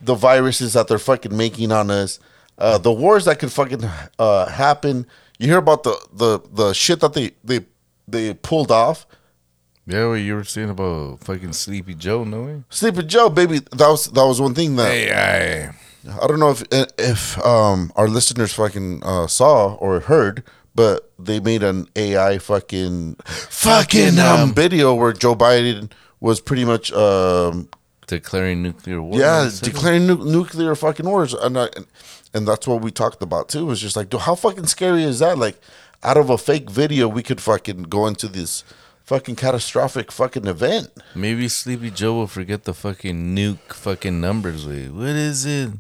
the 0.01 0.15
viruses 0.15 0.75
that 0.75 0.89
they're 0.89 0.99
fucking 0.99 1.37
making 1.37 1.73
on 1.73 1.91
us, 1.91 2.19
uh, 2.59 2.79
the 2.79 2.93
wars 2.93 3.25
that 3.25 3.39
could 3.39 3.53
fucking 3.53 3.83
uh, 4.19 4.47
happen. 4.47 5.07
You 5.39 5.49
hear 5.49 5.59
about 5.59 5.85
the 5.85 5.97
the 6.13 6.41
the 6.53 6.73
shit 6.73 7.01
that 7.01 7.15
they 7.15 7.33
they 7.45 7.65
they 8.07 8.35
pulled 8.35 8.71
off. 8.71 9.07
Yeah, 9.87 10.07
what 10.09 10.15
you 10.15 10.35
were 10.35 10.45
saying 10.45 10.69
about 10.69 11.21
fucking 11.21 11.55
Sleepy 11.55 11.95
Joe, 11.95 12.23
no 12.25 12.43
way? 12.43 12.63
Sleepy 12.69 13.05
Joe, 13.05 13.31
baby, 13.31 13.61
that 13.61 13.89
was 13.89 14.05
that 14.07 14.25
was 14.27 14.41
one 14.41 14.55
thing 14.55 14.77
that 14.77 14.91
Hey, 14.91 15.71
I. 15.71 15.75
I 16.07 16.27
don't 16.27 16.39
know 16.39 16.51
if 16.51 16.63
if 16.99 17.39
um 17.45 17.93
our 17.97 18.09
listeners 18.09 18.53
fucking 18.55 19.03
uh, 19.05 19.27
saw 19.27 19.75
or 19.75 20.01
heard, 20.01 20.43
but 20.75 21.11
they 21.19 21.41
made 21.41 21.63
an 21.63 21.89
AI 21.97 22.39
fucking 22.39 23.17
fucking 23.25 24.19
um, 24.19 24.41
um, 24.41 24.55
video 24.55 24.95
where 24.95 25.13
Joe 25.13 25.35
Biden 25.35 25.91
was 26.21 26.41
pretty 26.41 26.65
much 26.65 26.93
um 26.93 27.69
Declaring 28.07 28.63
nuclear 28.63 29.03
war. 29.03 29.19
yeah 29.19 29.51
declaring 29.61 30.07
nu- 30.07 30.25
nuclear 30.25 30.75
fucking 30.75 31.05
wars 31.07 31.35
and, 31.35 31.59
I, 31.59 31.69
and 31.77 31.87
and 32.33 32.49
that's 32.49 32.67
what 32.67 32.81
we 32.81 32.91
talked 32.91 33.23
about 33.23 33.49
too. 33.51 33.67
Was 33.67 33.81
just 33.81 33.97
like, 33.97 34.09
dude, 34.09 34.23
how 34.23 34.35
fucking 34.35 34.67
scary 34.67 35.03
is 35.03 35.19
that? 35.19 35.37
Like, 35.39 35.59
out 36.03 36.17
of 36.17 36.31
a 36.31 36.39
fake 36.39 36.71
video, 36.71 37.09
we 37.09 37.23
could 37.23 37.41
fucking 37.41 37.83
go 37.85 38.07
into 38.07 38.29
this 38.29 38.65
fucking 39.05 39.37
catastrophic 39.37 40.13
fucking 40.13 40.47
event. 40.47 40.91
Maybe 41.15 41.49
Sleepy 41.49 41.91
Joe 41.91 42.15
will 42.15 42.27
forget 42.27 42.65
the 42.65 42.73
fucking 42.75 43.35
nuke 43.35 43.73
fucking 43.73 44.21
numbers. 44.21 44.67
Wait, 44.67 44.89
what 44.91 45.09
is 45.09 45.45
it? 45.45 45.71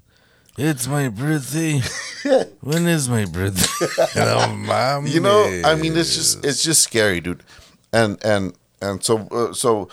It's 0.60 0.88
my 0.88 1.08
birthday. 1.08 1.80
when 2.60 2.86
is 2.88 3.08
my 3.08 3.24
birthday? 3.26 3.86
you 5.06 5.20
know 5.20 5.62
i 5.64 5.74
mean 5.76 5.96
it's 5.96 6.14
just 6.16 6.44
it's 6.44 6.62
just 6.64 6.82
scary 6.82 7.20
dude 7.20 7.42
and 7.92 8.18
and 8.24 8.54
and 8.82 9.02
so 9.04 9.18
uh, 9.30 9.52
so 9.52 9.88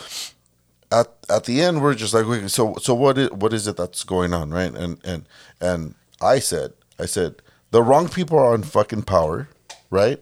at 0.92 1.08
at 1.30 1.44
the 1.46 1.62
end 1.62 1.82
we're 1.84 1.94
just 1.94 2.14
like 2.14 2.26
okay, 2.26 2.48
so 2.48 2.76
so 2.82 2.94
what 2.96 3.18
is 3.18 3.30
what 3.32 3.54
is 3.54 3.68
it 3.68 3.78
that's 3.78 4.04
going 4.04 4.34
on 4.34 4.50
right 4.52 4.74
and 4.74 4.98
and 5.06 5.28
and 5.62 5.94
i 6.22 6.40
said 6.40 6.74
i 7.00 7.06
said 7.06 7.36
the 7.72 7.84
wrong 7.84 8.10
people 8.10 8.38
are 8.40 8.54
on 8.54 8.64
fucking 8.64 9.04
power 9.04 9.48
right 9.92 10.20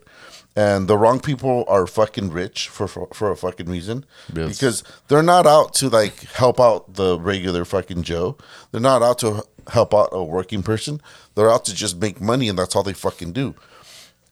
and 0.55 0.87
the 0.87 0.97
wrong 0.97 1.19
people 1.19 1.63
are 1.67 1.87
fucking 1.87 2.29
rich 2.31 2.67
for 2.67 2.87
for, 2.87 3.07
for 3.13 3.31
a 3.31 3.37
fucking 3.37 3.67
reason 3.69 4.05
Yes. 4.33 4.49
because 4.49 4.83
they're 5.07 5.23
not 5.23 5.45
out 5.47 5.73
to 5.75 5.89
like 5.89 6.19
help 6.33 6.59
out 6.59 6.93
the 6.95 7.17
regular 7.19 7.63
fucking 7.65 8.03
joe 8.03 8.37
they're 8.71 8.81
not 8.81 9.01
out 9.01 9.19
to 9.19 9.43
help 9.69 9.93
out 9.93 10.09
a 10.11 10.23
working 10.23 10.63
person 10.63 11.01
they're 11.35 11.51
out 11.51 11.65
to 11.65 11.73
just 11.73 11.99
make 11.99 12.19
money 12.21 12.49
and 12.49 12.57
that's 12.57 12.75
all 12.75 12.83
they 12.83 12.93
fucking 12.93 13.31
do 13.31 13.55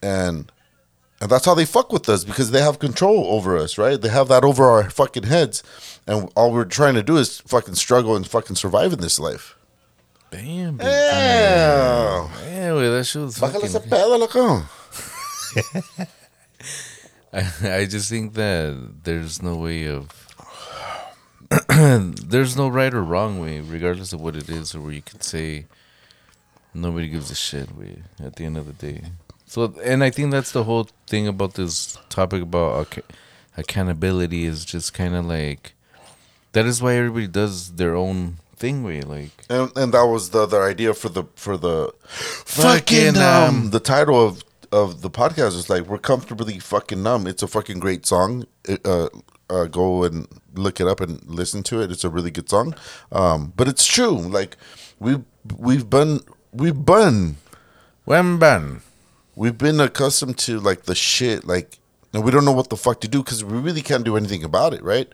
and 0.02 0.52
and 1.22 1.30
that's 1.30 1.46
how 1.46 1.54
they 1.54 1.66
fuck 1.66 1.94
with 1.94 2.10
us 2.10 2.24
because 2.24 2.50
they 2.50 2.62
have 2.62 2.80
control 2.80 3.28
over 3.28 3.56
us, 3.56 3.78
right? 3.78 4.02
They 4.02 4.10
have 4.10 4.28
that 4.30 4.44
over 4.44 4.66
our 4.66 4.90
fucking 4.90 5.24
heads, 5.24 5.62
and 6.08 6.32
all 6.36 6.52
we're 6.52 6.66
trying 6.66 6.96
to 6.96 7.04
do 7.04 7.18
is 7.18 7.42
fucking 7.42 7.76
struggle 7.76 8.16
and 8.16 8.26
fucking 8.26 8.56
survive 8.56 8.92
in 8.92 9.02
this 9.02 9.20
life. 9.20 9.56
Bam. 10.32 10.78
bam. 10.78 10.88
Yeah. 10.88 12.74
That 12.74 13.04
shit 13.04 13.22
was 13.22 13.38
Bájale 13.38 13.66
ese 13.66 13.76
pedo, 13.76 14.18
loco. 14.18 14.64
I, 17.34 17.80
I 17.82 17.86
just 17.86 18.10
think 18.10 18.34
that 18.34 19.04
there's 19.04 19.44
no 19.44 19.58
way 19.58 19.86
of. 19.86 20.10
there's 22.28 22.58
no 22.58 22.68
right 22.68 22.94
or 22.94 23.04
wrong 23.04 23.40
way, 23.40 23.60
regardless 23.62 24.14
of 24.14 24.22
what 24.22 24.36
it 24.36 24.50
is, 24.50 24.76
or 24.76 24.82
where 24.82 24.92
you 24.92 25.02
could 25.02 25.24
say 25.24 25.66
nobody 26.74 27.08
gives 27.08 27.32
a 27.32 27.36
shit 27.36 27.76
way 27.76 28.04
at 28.24 28.36
the 28.36 28.46
end 28.46 28.58
of 28.58 28.66
the 28.66 28.74
day. 28.74 29.04
So, 29.46 29.74
and 29.84 30.04
I 30.04 30.10
think 30.10 30.32
that's 30.32 30.52
the 30.52 30.64
whole 30.64 30.88
thing 31.08 31.28
about 31.28 31.56
this 31.56 31.98
topic 32.10 32.42
about 32.42 32.88
ac- 32.88 33.04
accountability 33.58 34.46
is 34.46 34.66
just 34.66 34.94
kind 34.94 35.16
of 35.16 35.26
like 35.26 35.74
that 36.54 36.66
is 36.66 36.82
why 36.82 36.96
everybody 36.96 37.28
does 37.28 37.74
their 37.76 37.96
own 37.96 38.38
thing 38.56 38.84
way. 38.84 39.02
Like, 39.02 39.32
And, 39.50 39.72
and 39.76 39.94
that 39.94 40.06
was 40.06 40.30
the 40.30 40.44
other 40.44 40.64
idea 40.64 40.94
for 40.94 41.10
the 41.10 41.26
for 41.36 41.58
the 41.58 41.94
Fucking, 42.08 43.18
um 43.18 43.24
um, 43.24 43.70
the 43.72 43.80
title 43.80 44.26
of 44.26 44.44
of 44.72 45.02
the 45.02 45.10
podcast 45.10 45.56
is 45.56 45.70
like 45.70 45.84
we're 45.88 45.98
comfortably 45.98 46.60
fucking 46.60 47.04
numb. 47.04 47.28
It's 47.28 47.44
a 47.44 47.48
fucking 47.48 47.80
great 47.80 48.06
song. 48.06 48.46
It, 48.66 48.86
uh, 48.86 49.10
uh, 49.50 49.66
go 49.66 50.04
and 50.04 50.28
look 50.54 50.80
it 50.80 50.88
up 50.88 51.00
and 51.00 51.24
listen 51.26 51.64
to 51.64 51.82
it. 51.82 51.92
It's 51.92 52.04
a 52.04 52.10
really 52.10 52.32
good 52.32 52.50
song. 52.50 52.76
Um, 53.12 53.54
but 53.56 53.68
it's 53.68 53.86
true. 53.86 54.18
Like 54.18 54.58
we've 55.00 55.24
we've 55.58 55.90
been 55.90 56.22
we've 56.52 56.86
been 56.86 57.38
Wemban. 58.08 58.82
we've 59.36 59.58
been 59.58 59.80
accustomed 59.80 60.38
to 60.38 60.60
like 60.60 60.84
the 60.84 60.96
shit 60.96 61.46
like 61.46 61.80
and 62.14 62.24
we 62.24 62.32
don't 62.32 62.46
know 62.46 62.52
what 62.52 62.70
the 62.70 62.78
fuck 62.78 63.00
to 63.02 63.08
do 63.08 63.24
because 63.24 63.44
we 63.44 63.58
really 63.58 63.82
can't 63.82 64.04
do 64.04 64.18
anything 64.18 64.44
about 64.44 64.74
it 64.74 64.84
right 64.84 65.08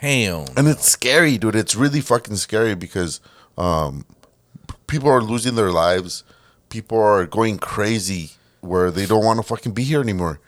Damn. 0.00 0.46
and 0.56 0.66
it's 0.68 0.90
scary 0.90 1.36
dude 1.36 1.54
it's 1.54 1.74
really 1.74 2.00
fucking 2.00 2.36
scary 2.36 2.74
because 2.74 3.20
um 3.58 4.06
people 4.86 5.10
are 5.10 5.20
losing 5.20 5.56
their 5.56 5.70
lives 5.70 6.24
people 6.70 6.98
are 6.98 7.26
going 7.26 7.58
crazy 7.58 8.30
where 8.60 8.90
they 8.90 9.04
don't 9.04 9.24
want 9.24 9.38
to 9.38 9.42
fucking 9.42 9.72
be 9.72 9.84
here 9.84 10.00
anymore 10.00 10.40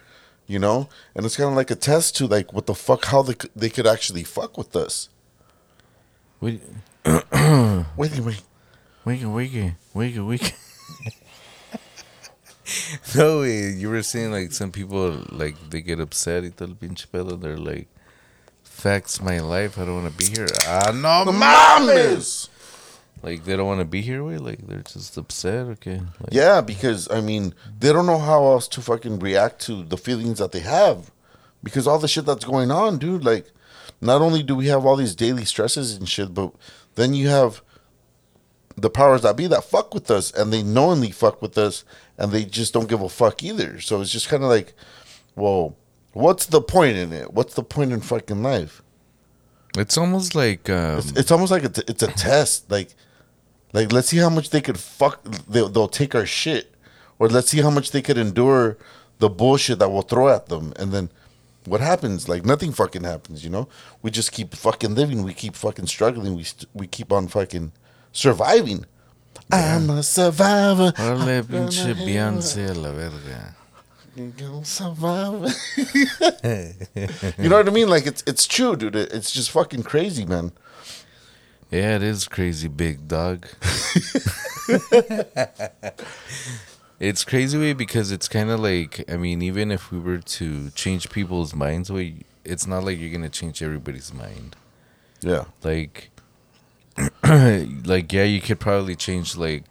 you 0.48 0.58
know 0.58 0.88
and 1.14 1.24
it's 1.24 1.36
kind 1.36 1.48
of 1.48 1.54
like 1.54 1.70
a 1.70 1.76
test 1.76 2.16
to 2.16 2.26
like 2.26 2.52
what 2.52 2.66
the 2.66 2.74
fuck 2.74 3.04
how 3.04 3.22
they, 3.22 3.36
they 3.54 3.70
could 3.70 3.86
actually 3.86 4.24
fuck 4.24 4.58
with 4.58 4.74
us 4.74 5.08
Wait, 6.40 6.60
wait 7.96 8.18
wait 8.18 8.42
Wake 9.08 9.22
it, 9.22 9.26
wake 9.26 9.54
it, 9.54 9.72
wake 9.94 10.16
it, 10.16 10.20
wake 10.20 10.54
it. 11.06 11.14
no 13.16 13.40
way. 13.40 13.70
You 13.70 13.88
were 13.88 14.02
saying 14.02 14.32
like 14.32 14.52
some 14.52 14.70
people 14.70 15.24
like 15.30 15.56
they 15.70 15.80
get 15.80 15.98
upset 15.98 16.42
y 16.42 16.50
todo 16.54 16.68
el 16.68 16.74
pinche 16.74 17.06
pedo. 17.10 17.40
They're 17.40 17.56
like, 17.56 17.88
"Facts 18.64 19.22
my 19.22 19.38
life. 19.40 19.78
I 19.78 19.86
don't 19.86 20.02
want 20.02 20.12
to 20.12 20.18
be 20.18 20.26
here." 20.30 20.46
Ah, 20.66 20.90
no 20.92 21.24
mames. 21.32 22.50
Like 23.22 23.44
they 23.44 23.56
don't 23.56 23.66
want 23.66 23.80
to 23.80 23.84
be 23.84 24.00
here. 24.00 24.22
Way 24.22 24.38
like 24.38 24.66
they're 24.66 24.78
just 24.78 25.16
upset. 25.16 25.66
Okay. 25.66 26.00
Like, 26.20 26.32
Yeah, 26.32 26.60
because 26.60 27.10
I 27.10 27.20
mean, 27.20 27.54
they 27.78 27.92
don't 27.92 28.06
know 28.06 28.18
how 28.18 28.44
else 28.44 28.68
to 28.68 28.80
fucking 28.80 29.18
react 29.18 29.60
to 29.62 29.82
the 29.82 29.96
feelings 29.96 30.38
that 30.38 30.52
they 30.52 30.60
have, 30.60 31.10
because 31.62 31.86
all 31.86 31.98
the 31.98 32.08
shit 32.08 32.26
that's 32.26 32.44
going 32.44 32.70
on, 32.70 32.98
dude. 32.98 33.24
Like, 33.24 33.50
not 34.00 34.22
only 34.22 34.42
do 34.42 34.54
we 34.54 34.68
have 34.68 34.86
all 34.86 34.96
these 34.96 35.14
daily 35.14 35.44
stresses 35.44 35.96
and 35.96 36.08
shit, 36.08 36.32
but 36.32 36.52
then 36.94 37.14
you 37.14 37.28
have 37.28 37.62
the 38.76 38.90
powers 38.90 39.22
that 39.22 39.36
be 39.36 39.46
that 39.48 39.64
fuck 39.64 39.92
with 39.92 40.10
us, 40.10 40.32
and 40.32 40.52
they 40.52 40.62
knowingly 40.62 41.10
fuck 41.10 41.42
with 41.42 41.58
us, 41.58 41.84
and 42.16 42.30
they 42.30 42.44
just 42.44 42.72
don't 42.72 42.88
give 42.88 43.02
a 43.02 43.08
fuck 43.08 43.42
either. 43.42 43.80
So 43.80 44.00
it's 44.00 44.12
just 44.12 44.28
kind 44.28 44.44
of 44.44 44.48
like, 44.48 44.74
well, 45.34 45.76
what's 46.12 46.46
the 46.46 46.60
point 46.60 46.96
in 46.96 47.12
it? 47.12 47.32
What's 47.32 47.54
the 47.54 47.64
point 47.64 47.92
in 47.92 48.00
fucking 48.00 48.42
life? 48.42 48.82
It's 49.76 49.98
almost 49.98 50.34
like 50.34 50.70
um, 50.70 50.98
It's, 50.98 51.12
it's 51.12 51.30
almost 51.30 51.52
like 51.52 51.64
it's 51.64 52.02
a 52.02 52.06
test. 52.08 52.70
Like, 52.70 52.94
like 53.72 53.92
let's 53.92 54.08
see 54.08 54.18
how 54.18 54.30
much 54.30 54.50
they 54.50 54.60
could 54.60 54.78
fuck. 54.78 55.22
They'll, 55.48 55.68
they'll 55.68 55.88
take 55.88 56.14
our 56.14 56.26
shit, 56.26 56.74
or 57.18 57.28
let's 57.28 57.50
see 57.50 57.60
how 57.60 57.70
much 57.70 57.90
they 57.90 58.02
could 58.02 58.18
endure 58.18 58.76
the 59.18 59.28
bullshit 59.28 59.78
that 59.80 59.90
we'll 59.90 60.02
throw 60.02 60.28
at 60.28 60.46
them, 60.46 60.72
and 60.76 60.92
then 60.92 61.10
what 61.64 61.80
happens? 61.80 62.28
Like 62.28 62.44
nothing 62.44 62.72
fucking 62.72 63.04
happens. 63.04 63.44
You 63.44 63.50
know, 63.50 63.68
we 64.02 64.10
just 64.10 64.32
keep 64.32 64.54
fucking 64.54 64.94
living. 64.94 65.22
We 65.22 65.34
keep 65.34 65.54
fucking 65.54 65.86
struggling. 65.86 66.34
We 66.34 66.44
st- 66.44 66.68
we 66.74 66.86
keep 66.86 67.12
on 67.12 67.28
fucking 67.28 67.72
surviving. 68.12 68.86
I'm 69.50 69.88
a 69.90 70.02
survivor. 70.02 70.92
Órale, 70.92 71.42
pinche 71.42 71.94
Beyoncé 71.94 72.70
a 72.70 72.74
la 72.74 72.92
verga. 72.92 73.54
you 77.38 77.48
know 77.48 77.56
what 77.56 77.68
I 77.68 77.70
mean? 77.70 77.88
Like 77.88 78.06
it's 78.06 78.22
it's 78.26 78.46
true, 78.46 78.76
dude. 78.76 78.96
It's 78.96 79.30
just 79.30 79.50
fucking 79.50 79.84
crazy, 79.84 80.24
man. 80.24 80.52
Yeah, 81.70 81.96
it 81.96 82.02
is 82.02 82.26
crazy, 82.28 82.68
big 82.68 83.08
dog. 83.08 83.46
it's 86.98 87.24
crazy 87.24 87.58
way 87.58 87.74
because 87.74 88.10
it's 88.10 88.28
kind 88.28 88.50
of 88.50 88.60
like 88.60 89.04
I 89.10 89.16
mean, 89.16 89.42
even 89.42 89.70
if 89.70 89.92
we 89.92 89.98
were 89.98 90.18
to 90.18 90.70
change 90.70 91.10
people's 91.10 91.54
minds, 91.54 91.92
way 91.92 92.22
it's 92.44 92.66
not 92.66 92.84
like 92.84 92.98
you're 92.98 93.12
gonna 93.12 93.28
change 93.28 93.62
everybody's 93.62 94.14
mind. 94.14 94.56
Yeah. 95.20 95.44
Like, 95.62 96.10
like 97.22 98.12
yeah, 98.12 98.24
you 98.24 98.40
could 98.40 98.60
probably 98.60 98.96
change 98.96 99.36
like 99.36 99.64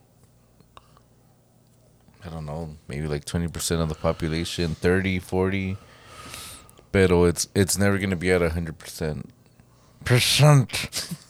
I 2.28 2.30
don't 2.30 2.46
know, 2.46 2.76
maybe 2.88 3.08
like 3.08 3.24
20% 3.24 3.82
of 3.82 3.88
the 3.88 3.96
population, 3.96 4.76
30, 4.76 5.20
40. 5.20 5.78
But 6.92 7.12
it's 7.12 7.48
it's 7.56 7.78
never 7.78 7.98
going 7.98 8.10
to 8.10 8.16
be 8.16 8.32
at 8.32 8.42
100%. 8.42 9.26
Percent. 10.04 11.10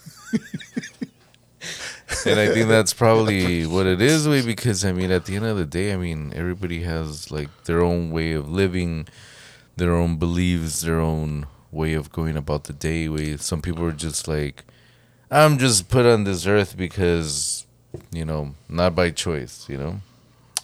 and 2.25 2.39
I 2.39 2.47
think 2.47 2.67
that's 2.67 2.93
probably 2.93 3.65
what 3.65 3.85
it 3.85 4.01
is, 4.01 4.27
way 4.27 4.41
because 4.41 4.83
I 4.85 4.91
mean, 4.91 5.11
at 5.11 5.25
the 5.25 5.35
end 5.35 5.45
of 5.45 5.57
the 5.57 5.65
day, 5.65 5.93
I 5.93 5.97
mean, 5.97 6.33
everybody 6.35 6.83
has 6.83 7.31
like 7.31 7.49
their 7.65 7.81
own 7.81 8.11
way 8.11 8.33
of 8.33 8.49
living, 8.49 9.07
their 9.75 9.93
own 9.93 10.17
beliefs, 10.17 10.81
their 10.81 10.99
own 10.99 11.47
way 11.71 11.93
of 11.93 12.11
going 12.11 12.37
about 12.37 12.65
the 12.65 12.73
day. 12.73 13.09
Way 13.09 13.37
some 13.37 13.61
people 13.61 13.83
are 13.85 13.91
just 13.91 14.27
like, 14.27 14.63
I'm 15.29 15.57
just 15.57 15.89
put 15.89 16.05
on 16.05 16.23
this 16.23 16.45
earth 16.45 16.77
because, 16.77 17.65
you 18.11 18.25
know, 18.25 18.55
not 18.69 18.95
by 18.95 19.11
choice. 19.11 19.67
You 19.69 19.77
know. 19.77 20.01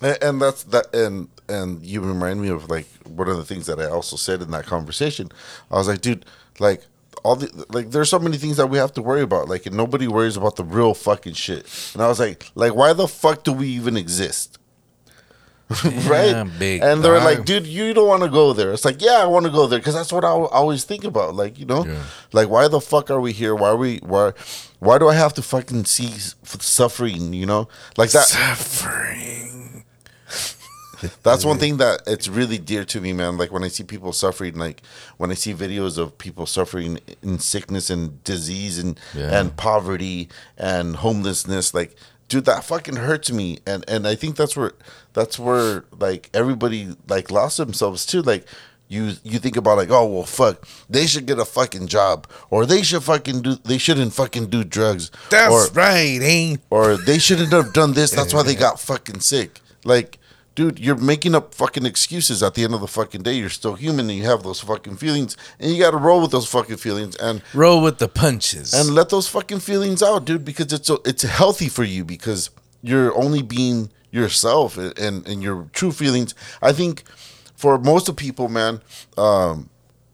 And, 0.02 0.42
that's 0.42 0.64
that, 0.64 0.94
and 0.94 1.30
and 1.48 1.86
you 1.86 2.02
remind 2.02 2.42
me 2.42 2.50
of 2.50 2.70
like 2.70 2.88
one 3.06 3.30
of 3.30 3.38
the 3.38 3.46
things 3.46 3.68
that 3.68 3.80
I 3.80 3.86
also 3.86 4.18
said 4.18 4.42
in 4.42 4.52
that 4.52 4.66
conversation. 4.66 5.30
I 5.72 5.76
was 5.76 5.88
like, 5.88 6.02
dude, 6.02 6.26
like 6.60 6.84
all 7.24 7.36
the 7.38 7.66
like, 7.70 7.92
there's 7.92 8.10
so 8.10 8.20
many 8.20 8.38
things 8.38 8.58
that 8.58 8.68
we 8.68 8.78
have 8.78 8.94
to 8.94 9.02
worry 9.02 9.22
about. 9.22 9.48
Like, 9.50 9.66
and 9.66 9.76
nobody 9.76 10.08
worries 10.08 10.38
about 10.38 10.56
the 10.58 10.64
real 10.64 10.94
fucking 10.94 11.34
shit. 11.34 11.66
And 11.94 12.02
I 12.04 12.08
was 12.08 12.20
like, 12.20 12.52
like, 12.56 12.76
why 12.76 12.94
the 12.94 13.08
fuck 13.08 13.44
do 13.44 13.54
we 13.54 13.68
even 13.70 13.98
exist? 13.98 14.60
right? 15.86 16.46
Yeah, 16.60 16.92
and 16.92 17.04
they're 17.04 17.20
like, 17.20 17.46
dude, 17.46 17.66
you 17.66 17.94
don't 17.94 18.08
want 18.08 18.22
to 18.24 18.30
go 18.30 18.54
there. 18.54 18.74
It's 18.74 18.86
like, 18.86 19.02
yeah, 19.02 19.20
I 19.24 19.26
want 19.26 19.46
to 19.46 19.52
go 19.52 19.66
there 19.66 19.80
because 19.80 19.96
that's 19.96 20.12
what 20.12 20.24
I 20.24 20.28
always 20.28 20.84
think 20.84 21.04
about. 21.04 21.34
Like, 21.36 21.58
you 21.58 21.66
know, 21.66 21.86
Yeah. 21.86 22.04
like 22.32 22.50
why 22.50 22.68
the 22.68 22.82
fuck 22.82 23.10
are 23.10 23.20
we 23.22 23.32
here? 23.32 23.56
Why 23.56 23.70
are 23.70 23.78
we? 23.78 23.98
Why? 24.00 24.34
Why 24.80 24.98
do 25.00 25.08
I 25.08 25.14
have 25.16 25.34
to 25.36 25.42
fucking 25.42 25.86
see 25.86 26.10
suffering? 26.44 27.34
You 27.34 27.46
know, 27.46 27.70
like 27.98 28.12
that. 28.12 28.26
Suffering. 28.28 29.53
That's 31.24 31.44
one 31.46 31.58
thing 31.58 31.78
that 31.78 32.02
it's 32.08 32.28
really 32.28 32.58
dear 32.58 32.86
to 32.86 33.02
me, 33.02 33.14
man. 33.14 33.38
Like 33.38 33.52
when 33.52 33.64
I 33.64 33.68
see 33.68 33.84
people 33.84 34.14
suffering, 34.14 34.56
like 34.56 34.82
when 35.18 35.32
I 35.32 35.34
see 35.36 35.54
videos 35.54 35.98
of 35.98 36.18
people 36.18 36.46
suffering 36.46 37.00
in 37.22 37.40
sickness 37.40 37.90
and 37.90 38.24
disease 38.24 38.78
and 38.80 39.00
Yeah. 39.14 39.40
and 39.40 39.56
poverty 39.56 40.30
and 40.58 40.96
homelessness, 40.98 41.74
like 41.74 41.96
dude, 42.30 42.46
that 42.46 42.64
fucking 42.64 42.96
hurts 42.98 43.32
me. 43.32 43.60
And 43.66 43.84
and 43.88 44.08
I 44.08 44.16
think 44.16 44.36
that's 44.36 44.56
where 44.58 44.74
that's 45.14 45.38
where 45.38 45.86
like 46.00 46.30
everybody 46.34 46.96
like 47.08 47.32
lost 47.32 47.58
themselves 47.58 48.06
too. 48.06 48.22
Like 48.22 48.46
you 48.90 49.14
you 49.24 49.40
think 49.40 49.56
about 49.58 49.78
like 49.78 49.90
oh 49.90 50.06
well 50.06 50.24
fuck 50.26 50.68
they 50.90 51.08
should 51.08 51.26
get 51.26 51.40
a 51.40 51.46
fucking 51.46 51.88
job 51.88 52.28
or 52.50 52.66
they 52.66 52.84
should 52.84 53.02
fucking 53.02 53.42
do 53.42 53.56
they 53.64 53.78
shouldn't 53.78 54.14
fucking 54.14 54.48
do 54.48 54.64
drugs 54.64 55.10
That's 55.30 55.52
or 55.52 55.68
right, 55.74 56.20
ain't 56.22 56.62
or 56.70 56.98
they 56.98 57.18
shouldn't 57.18 57.52
have 57.54 57.74
done 57.74 57.94
this. 57.94 58.12
That's 58.12 58.34
why 58.34 58.44
they 58.44 58.56
got 58.56 58.80
fucking 58.80 59.22
sick. 59.22 59.62
Like, 59.86 60.18
dude, 60.56 60.80
you're 60.80 60.96
making 60.96 61.36
up 61.36 61.54
fucking 61.54 61.86
excuses. 61.86 62.44
At 62.44 62.54
the 62.56 62.64
end 62.64 62.74
of 62.74 62.82
the 62.82 62.88
fucking 62.88 63.24
day, 63.24 63.34
you're 63.34 63.50
still 63.50 63.76
human 63.76 64.10
and 64.10 64.18
you 64.18 64.26
have 64.26 64.44
those 64.44 64.60
fucking 64.60 64.98
feelings, 64.98 65.36
and 65.60 65.72
you 65.72 65.80
got 65.82 65.92
to 65.92 65.98
roll 65.98 66.22
with 66.22 66.32
those 66.32 66.48
fucking 66.48 66.78
feelings 66.78 67.16
and 67.16 67.42
roll 67.54 67.82
with 67.82 67.98
the 67.98 68.08
punches. 68.08 68.74
and 68.74 68.94
let 68.96 69.10
those 69.10 69.28
fucking 69.28 69.60
feelings 69.60 70.02
out, 70.04 70.26
dude, 70.26 70.46
because 70.46 70.72
it's 70.72 70.90
it's 71.06 71.24
healthy 71.24 71.70
for 71.70 71.84
you 71.84 72.04
because 72.06 72.50
you're 72.82 73.16
only 73.18 73.42
being 73.42 73.90
yourself 74.12 74.78
and 74.78 74.98
and, 75.00 75.28
and 75.28 75.42
your 75.44 75.68
true 75.74 75.92
feelings. 75.92 76.36
I 76.62 76.74
think 76.74 77.04
for 77.56 77.78
most 77.78 78.10
of 78.10 78.16
people, 78.16 78.50
man, 78.50 78.82
um, 79.18 79.70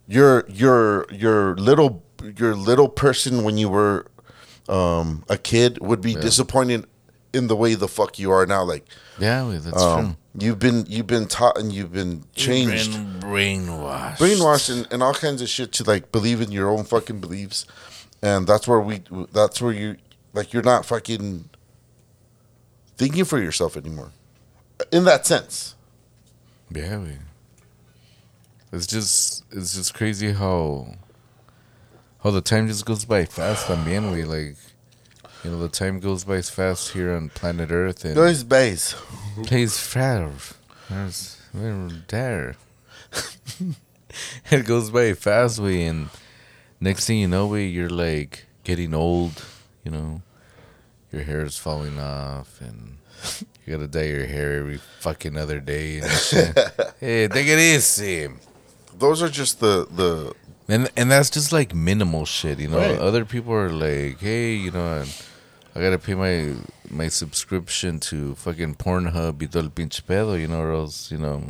your 0.07 0.45
your 0.49 1.05
your 1.11 1.55
little 1.55 2.03
your 2.37 2.55
little 2.55 2.89
person 2.89 3.43
when 3.43 3.57
you 3.57 3.69
were 3.69 4.05
um, 4.67 5.23
a 5.29 5.37
kid 5.37 5.79
would 5.79 6.01
be 6.01 6.13
disappointed 6.21 6.85
in 7.33 7.47
the 7.47 7.55
way 7.55 7.75
the 7.75 7.87
fuck 7.87 8.17
you 8.19 8.31
are 8.31 8.45
now. 8.45 8.63
Like 8.63 8.85
yeah, 9.19 9.57
that's 9.61 9.81
um, 9.81 10.17
you've 10.37 10.59
been 10.59 10.85
you've 10.87 11.07
been 11.07 11.27
taught 11.27 11.57
and 11.57 11.71
you've 11.71 11.91
been 11.93 12.23
true. 12.35 12.53
changed 12.53 12.91
Brain, 13.19 13.65
brainwashed. 13.67 14.17
brainwashed 14.17 14.69
and, 14.75 14.87
and 14.91 15.03
all 15.03 15.13
kinds 15.13 15.41
of 15.41 15.49
shit 15.49 15.71
to 15.73 15.83
like 15.83 16.11
believe 16.11 16.41
in 16.41 16.51
your 16.51 16.69
own 16.69 16.83
fucking 16.83 17.19
beliefs 17.19 17.65
and 18.21 18.47
that's 18.47 18.67
where 18.67 18.79
we 18.79 19.01
that's 19.31 19.61
where 19.61 19.71
you 19.73 19.97
like 20.33 20.53
you're 20.53 20.63
not 20.63 20.85
fucking 20.85 21.49
thinking 22.97 23.25
for 23.25 23.39
yourself 23.41 23.77
anymore 23.77 24.11
in 24.91 25.05
that 25.05 25.25
sense 25.25 25.75
Yeah, 26.71 26.99
we. 26.99 27.17
It's 28.71 28.85
just 28.85 29.43
it's 29.51 29.73
just 29.75 29.93
crazy 29.95 30.31
how 30.33 30.93
how 32.23 32.29
the 32.31 32.41
time 32.41 32.67
just 32.67 32.85
goes 32.85 33.05
by 33.05 33.25
fast. 33.25 33.65
También, 33.67 34.11
we 34.11 34.23
like 34.23 34.57
you 35.43 35.51
know 35.51 35.59
the 35.59 35.69
time 35.69 35.99
goes 35.99 36.23
by 36.23 36.41
fast 36.41 36.91
here 36.91 37.13
on 37.13 37.29
planet 37.29 37.71
Earth 37.71 38.03
and 38.03 38.15
Guys, 38.15 38.43
base 38.43 38.95
plays 39.45 39.77
fast. 39.79 40.57
There's 40.89 41.41
we're 41.53 41.89
there. 42.07 42.55
it 44.51 44.65
goes 44.65 44.89
by 44.91 45.13
fast, 45.13 45.59
way 45.59 45.83
and 45.83 46.09
next 46.79 47.05
thing 47.05 47.19
you 47.19 47.27
know, 47.27 47.47
way 47.47 47.65
you're 47.67 47.89
like 47.89 48.45
getting 48.63 48.93
old. 48.93 49.43
You 49.83 49.91
know, 49.91 50.21
your 51.11 51.23
hair 51.23 51.41
is 51.41 51.57
falling 51.57 51.99
off 51.99 52.61
and. 52.61 52.97
You 53.65 53.75
gotta 53.75 53.87
dye 53.87 54.05
your 54.05 54.25
hair 54.25 54.59
every 54.59 54.77
fucking 55.01 55.37
other 55.37 55.59
day 55.59 55.99
and 55.99 56.09
shit. 56.09 56.57
hey, 56.99 57.27
take 57.27 57.47
it 57.47 57.59
easy. 57.59 58.29
those 58.97 59.21
are 59.21 59.29
just 59.29 59.59
the 59.59 59.85
the 59.91 60.33
And 60.67 60.89
and 60.95 61.11
that's 61.11 61.29
just 61.29 61.51
like 61.51 61.75
minimal 61.75 62.25
shit, 62.25 62.59
you 62.59 62.69
know. 62.69 62.77
Right. 62.77 62.97
Other 62.97 63.25
people 63.25 63.53
are 63.53 63.69
like, 63.69 64.19
hey, 64.19 64.53
you 64.53 64.71
know, 64.71 65.03
I 65.79 65.81
gotta 65.81 65.97
pay 65.97 66.13
my 66.13 66.55
my 66.89 67.07
subscription 67.07 68.01
to 68.01 68.35
fucking 68.35 68.75
Pornhub 68.75 69.39
y 69.39 69.47
todo 69.47 69.63
el 69.63 69.69
pinche 69.69 70.01
pedo, 70.01 70.37
you 70.37 70.49
know, 70.49 70.59
or 70.59 70.73
else, 70.73 71.09
you 71.09 71.17
know, 71.17 71.41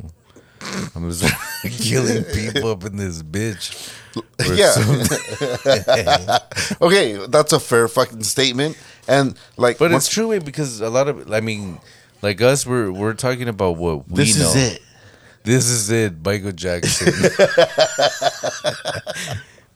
I'm 0.95 1.09
just 1.09 1.33
killing 1.81 2.23
people 2.25 2.69
up 2.69 2.83
in 2.83 2.97
this 2.97 3.23
bitch. 3.23 3.95
Yeah 4.41 4.73
okay 6.81 7.27
that's 7.27 7.53
a 7.53 7.59
fair 7.59 7.87
fucking 7.87 8.23
statement 8.23 8.75
and 9.07 9.37
like 9.55 9.77
but 9.77 9.91
it's 9.91 10.09
true, 10.09 10.27
way 10.29 10.39
because 10.39 10.81
a 10.81 10.89
lot 10.89 11.07
of, 11.07 11.31
I 11.31 11.41
mean, 11.41 11.79
like 12.21 12.41
us, 12.41 12.65
we're 12.65 12.91
we're 12.91 13.13
talking 13.13 13.47
about 13.47 13.77
what 13.77 14.09
we 14.09 14.15
this 14.15 14.37
know. 14.37 14.51
This 14.51 14.55
is 14.55 14.73
it 14.73 14.81
This 15.43 15.69
is 15.69 15.89
it, 15.89 16.25
Michael 16.25 16.51
Jackson. 16.51 17.13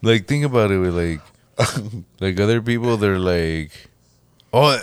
like, 0.02 0.28
think 0.28 0.46
about 0.46 0.72
it. 0.72 0.78
With 0.78 0.96
like, 0.96 1.22
like 2.20 2.39
other 2.39 2.62
people, 2.62 2.98
they're 2.98 3.20
like, 3.20 3.72
oh. 4.54 4.80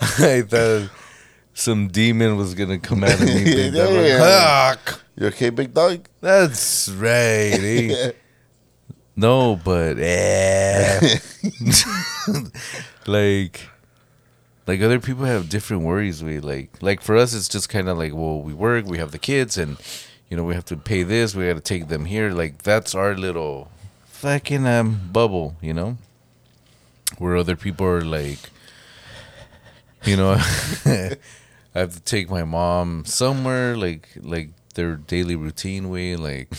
I 0.00 0.42
thought 0.42 0.90
some 1.54 1.88
demon 1.88 2.36
was 2.36 2.54
gonna 2.54 2.78
come 2.78 3.02
out 3.04 3.14
of 3.14 3.20
me. 3.20 3.44
Big 3.44 3.74
Yeah, 3.74 3.84
dog. 3.84 4.04
Yeah. 4.04 4.76
You 5.16 5.26
okay 5.28 5.50
big 5.50 5.74
dog 5.74 6.06
That's 6.20 6.88
right. 6.90 7.58
eh? 7.58 8.12
no, 9.16 9.56
but 9.64 9.96
eh. 9.98 11.18
like, 13.06 13.68
like 14.68 14.80
other 14.80 15.00
people 15.00 15.24
have 15.24 15.48
different 15.48 15.82
worries. 15.82 16.22
We 16.22 16.38
like, 16.38 16.80
like 16.80 17.00
for 17.00 17.16
us, 17.16 17.34
it's 17.34 17.48
just 17.48 17.68
kind 17.68 17.88
of 17.88 17.98
like, 17.98 18.14
well, 18.14 18.40
we 18.40 18.52
work, 18.54 18.86
we 18.86 18.98
have 18.98 19.10
the 19.10 19.18
kids, 19.18 19.58
and 19.58 19.76
you 20.30 20.36
know, 20.36 20.44
we 20.44 20.54
have 20.54 20.64
to 20.66 20.76
pay 20.76 21.02
this. 21.02 21.34
We 21.34 21.46
got 21.46 21.54
to 21.54 21.60
take 21.60 21.88
them 21.88 22.04
here. 22.04 22.30
Like 22.30 22.62
that's 22.62 22.94
our 22.94 23.16
little 23.16 23.70
fucking 24.06 24.66
um 24.66 25.08
bubble, 25.12 25.56
you 25.60 25.74
know. 25.74 25.96
Where 27.18 27.36
other 27.36 27.56
people 27.56 27.86
are 27.86 28.02
like, 28.02 28.38
you 30.04 30.16
know, 30.16 30.32
I 30.84 31.16
have 31.74 31.94
to 31.94 32.00
take 32.00 32.30
my 32.30 32.44
mom 32.44 33.04
somewhere, 33.04 33.76
like 33.76 34.08
like 34.20 34.50
their 34.74 34.96
daily 34.96 35.36
routine 35.36 35.88
way, 35.90 36.16
like 36.16 36.48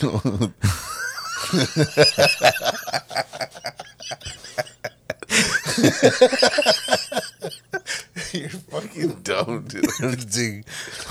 you're 8.32 8.48
fucking 8.48 9.20
dumb 9.22 9.64
dude 9.66 9.84
Take 10.30 10.64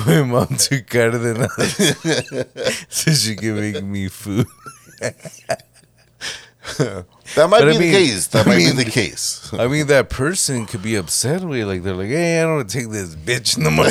my 0.06 0.24
mom 0.24 0.48
to 0.48 0.82
Cardenas 0.82 1.52
so 2.90 3.12
she 3.12 3.36
can 3.36 3.56
make 3.60 3.84
me 3.84 4.08
food. 4.08 4.48
That 6.78 7.50
might 7.50 7.60
But 7.60 7.70
I 7.70 7.72
be 7.74 7.80
mean- 7.80 7.92
the 7.92 7.98
case. 7.98 8.28
That 8.28 8.46
I 8.46 8.50
might 8.50 8.58
mean- 8.58 8.76
be 8.78 8.84
the 8.84 8.92
case. 8.92 9.54
I 9.54 9.68
mean, 9.68 9.88
that 9.88 10.10
person 10.10 10.66
could 10.66 10.82
be 10.84 10.96
upset 10.96 11.44
with, 11.44 11.68
like, 11.68 11.84
they're 11.84 11.94
like, 11.96 12.08
hey, 12.10 12.40
I 12.40 12.44
don't 12.44 12.58
want 12.58 12.70
to 12.70 12.78
take 12.80 12.90
this 12.90 13.16
bitch 13.16 13.58
no 13.58 13.70
more, 13.72 13.88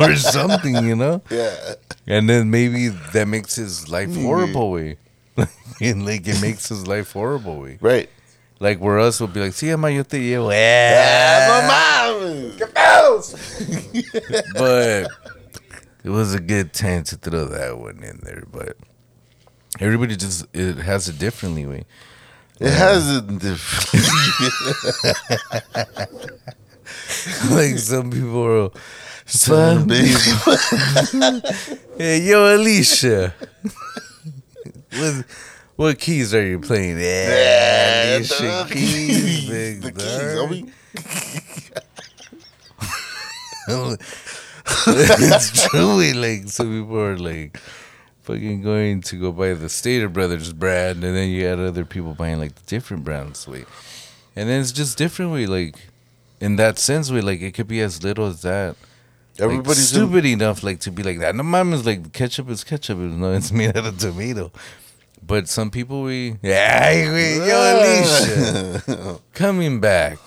or 0.00 0.16
something, 0.16 0.84
you 0.84 0.96
know? 0.96 1.22
Yeah. 1.30 1.74
And 2.06 2.28
then 2.28 2.50
maybe 2.50 2.88
that 2.88 3.26
makes 3.28 3.56
his 3.56 3.88
life 3.88 4.14
horrible 4.14 4.70
way. 4.70 4.96
and 5.80 6.06
like, 6.06 6.26
it 6.26 6.40
makes 6.40 6.68
his 6.68 6.86
life 6.86 7.12
horrible 7.12 7.60
way. 7.60 7.78
Right. 7.80 8.08
Like, 8.58 8.80
where 8.80 8.98
us 8.98 9.20
would 9.20 9.32
be 9.34 9.40
like, 9.40 9.52
sí, 9.52 9.70
ama, 9.72 9.90
yo 9.90 10.02
te 10.02 10.18
llevo. 10.18 10.50
Ah, 10.50 10.54
Eh. 10.54 11.68
mames. 11.68 12.56
¿Qué 12.56 12.66
pedos? 12.72 13.34
but 14.54 15.10
it 16.04 16.10
was 16.10 16.34
a 16.34 16.40
good 16.40 16.72
time 16.72 17.04
to 17.04 17.16
throw 17.16 17.44
that 17.46 17.76
one 17.78 18.02
in 18.02 18.18
there. 18.22 18.44
But 18.50 18.76
everybody 19.78 20.16
just 20.16 20.46
it 20.54 20.78
has 20.78 21.06
it 21.08 21.18
differently. 21.18 21.66
Way 21.66 21.84
It 22.60 22.72
has 22.72 23.16
a 23.16 23.20
diff- 23.20 23.92
like 27.50 27.78
some 27.78 28.10
people 28.10 28.44
are. 28.44 28.70
Some 29.26 29.88
people. 29.88 30.56
Hey, 31.98 32.20
yo, 32.20 32.54
Alicia. 32.54 33.34
what, 34.92 35.24
what 35.76 35.98
keys 35.98 36.34
are 36.34 36.44
you 36.46 36.58
playing? 36.58 36.98
Yeah, 36.98 38.16
Alicia 38.16 38.42
dog. 38.42 38.70
keys, 38.70 39.48
big 39.48 39.82
the 39.82 39.92
keys, 39.92 41.70
it's 44.88 45.68
true. 45.68 45.96
we, 45.96 46.12
Like 46.12 46.48
some 46.48 46.80
people 46.80 46.98
are 47.00 47.16
like 47.18 47.58
fucking 48.22 48.62
going 48.62 49.00
to 49.02 49.16
go 49.20 49.30
buy 49.32 49.54
the 49.54 49.68
Stater 49.68 50.08
Brothers 50.08 50.52
brand, 50.52 51.04
and 51.04 51.16
then 51.16 51.28
you 51.30 51.44
had 51.44 51.58
other 51.58 51.84
people 51.84 52.14
buying 52.14 52.38
like 52.38 52.54
the 52.54 52.64
different 52.66 53.04
brands. 53.04 53.46
Way, 53.46 53.64
and 54.34 54.48
then 54.48 54.60
it's 54.60 54.72
just 54.72 54.96
different. 54.98 55.32
Way, 55.32 55.46
like 55.46 55.76
in 56.40 56.56
that 56.56 56.78
sense, 56.78 57.10
way, 57.10 57.20
like 57.20 57.40
it 57.40 57.52
could 57.54 57.68
be 57.68 57.80
as 57.80 58.02
little 58.02 58.26
as 58.26 58.42
that. 58.42 58.76
Like, 59.38 59.44
Everybody's 59.44 59.92
in- 59.94 60.06
stupid 60.08 60.24
enough, 60.24 60.62
like 60.62 60.80
to 60.80 60.90
be 60.90 61.02
like 61.02 61.18
that. 61.18 61.34
No, 61.34 61.42
mom 61.42 61.72
is 61.72 61.84
like 61.84 62.12
ketchup 62.12 62.48
is 62.50 62.64
ketchup. 62.64 62.98
No, 62.98 63.32
it's 63.34 63.52
made 63.52 63.76
out 63.76 63.86
of 63.86 63.98
tomato. 63.98 64.50
But 65.26 65.48
some 65.48 65.70
people 65.70 66.02
we 66.02 66.36
yeah, 66.40 67.12
we, 67.12 67.38
yo 67.44 67.58
Alicia 67.74 69.20
coming 69.34 69.80
back. 69.80 70.18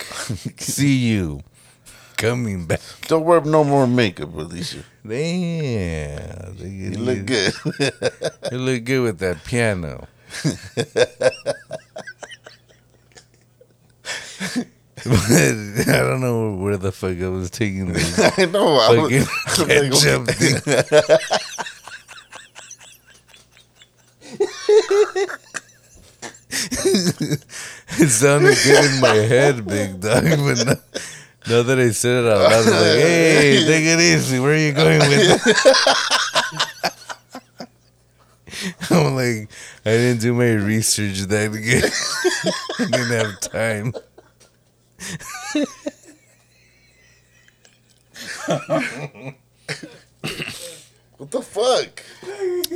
See 0.58 0.98
you 0.98 1.42
coming 2.18 2.66
back. 2.66 2.82
Don't 3.08 3.24
wear 3.24 3.40
no 3.42 3.64
more 3.64 3.88
makeup, 3.88 4.36
Alicia. 4.36 4.84
Damn, 5.08 6.58
You 6.58 6.92
look 6.98 7.26
good. 7.26 7.54
You 8.52 8.58
look 8.58 8.84
good 8.84 9.04
with 9.04 9.20
that 9.20 9.46
piano. 9.46 10.08
I 15.06 16.02
don't 16.04 16.20
know 16.20 16.56
where 16.56 16.76
the 16.76 16.92
fuck 16.92 17.18
I 17.22 17.30
was 17.30 17.50
taking 17.50 17.94
this 17.94 18.20
I 18.38 18.46
know. 18.46 18.76
I 18.76 18.98
was, 18.98 19.14
I 19.14 19.90
was 19.90 20.04
ketchup 20.04 20.28
like, 20.28 20.36
thing. 20.36 21.18
It 26.52 28.10
sounded 28.10 28.58
good 28.64 28.86
in 28.86 29.02
my 29.02 29.16
head, 29.16 29.66
big 29.68 30.00
dog, 30.02 30.24
but 30.24 30.66
now, 30.66 30.76
now 31.48 31.64
that 31.64 31.80
I 31.80 31.92
said 31.92 32.24
it 32.24 32.32
out 32.32 32.40
loud, 32.40 32.66
I'm 32.66 32.72
like, 32.72 32.82
hey, 33.00 33.64
take 33.66 33.86
it 33.86 34.00
easy. 34.00 34.40
Where 34.40 34.54
are 34.54 34.58
you 34.58 34.74
going 34.74 35.00
with 35.00 35.12
it? 35.12 35.42
I'm 38.92 39.16
like, 39.16 39.50
I 39.86 39.92
didn't 39.92 40.22
do 40.22 40.34
my 40.34 40.52
research 40.52 41.20
that 41.20 41.52
good. 41.52 41.92
I 42.80 42.86
didn't 42.92 43.12
have 43.18 43.40
time. 43.40 43.94
what 51.18 51.32
the 51.32 51.42
fuck? 51.42 52.04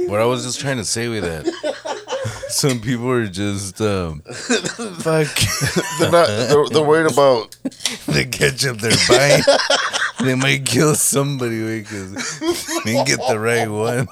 What 0.10 0.22
I 0.22 0.26
was 0.26 0.44
just 0.46 0.60
trying 0.60 0.78
to 0.78 0.86
say 0.86 1.08
with 1.08 1.24
that, 1.24 1.46
some 2.50 2.80
people 2.80 3.10
are 3.10 3.28
just 3.28 3.82
um, 3.82 4.22
fuck 5.00 5.28
They're 6.00 6.12
not. 6.12 6.28
They're, 6.28 6.66
they're 6.70 6.84
worried 6.84 7.12
about. 7.12 7.52
the 8.08 8.28
ketchup 8.30 8.78
they're 8.78 8.92
buying. 9.08 9.42
they 10.22 10.36
might 10.36 10.66
kill 10.66 10.96
somebody 10.96 11.80
because 11.80 12.40
they 12.86 12.94
didn't 12.94 13.08
get 13.08 13.20
the 13.28 13.40
right 13.40 13.68
one. 13.70 14.08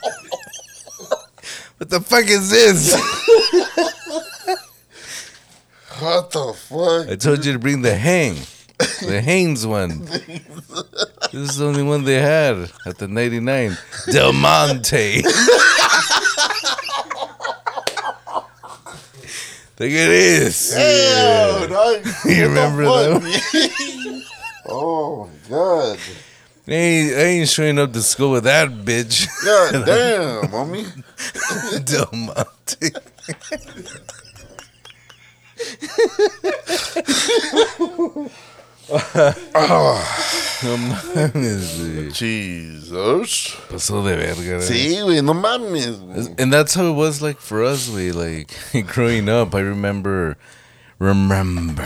What 1.77 1.89
the 1.89 1.99
fuck 2.01 2.25
is 2.27 2.49
this? 2.51 2.93
What 5.99 6.31
the 6.31 6.53
fuck? 6.53 7.09
I 7.09 7.15
told 7.15 7.45
you 7.45 7.53
to 7.53 7.59
bring 7.59 7.81
the 7.81 7.95
hang, 7.95 8.35
the 8.77 9.21
Heinz 9.23 9.65
one. 9.67 10.05
This 10.05 11.49
is 11.49 11.57
the 11.57 11.65
only 11.65 11.83
one 11.83 12.03
they 12.03 12.19
had 12.21 12.71
at 12.85 12.97
the 12.97 13.07
'99 13.07 13.77
Del 14.11 14.33
Monte. 14.33 15.23
Look 19.81 19.89
at 19.89 20.09
this. 20.09 20.77
Ew, 20.77 21.67
dog. 21.67 22.05
You 22.25 22.43
remember 22.49 22.85
fuck? 22.85 23.23
oh 24.69 25.25
my 25.25 25.49
god. 25.49 25.97
I 26.67 26.71
ain't, 26.71 27.13
I 27.15 27.21
ain't 27.21 27.49
showing 27.49 27.79
up 27.79 27.91
to 27.93 28.03
school 28.03 28.29
with 28.29 28.43
that 28.43 28.69
bitch. 28.69 29.27
God 29.43 29.83
damn, 29.87 30.51
mommy. 30.51 30.85
Del 31.83 32.07
Monte. 32.13 32.91
No 40.63 40.77
mames, 40.77 41.79
güey. 41.79 42.11
Jesus. 42.13 43.55
Pasó 43.69 44.03
de 44.03 44.15
verga. 44.15 44.57
güey. 44.57 44.61
Sí, 44.61 44.99
güey, 45.01 45.21
no 45.23 45.33
mames. 45.33 45.97
güey. 45.97 46.35
And 46.39 46.51
that's 46.53 46.73
how 46.75 46.85
it 46.91 46.95
was 46.95 47.21
like 47.21 47.39
for 47.39 47.63
us. 47.63 47.89
We 47.89 48.11
like 48.11 48.51
growing 48.87 49.27
up. 49.29 49.55
I 49.55 49.61
remember, 49.61 50.37
remember 50.99 51.83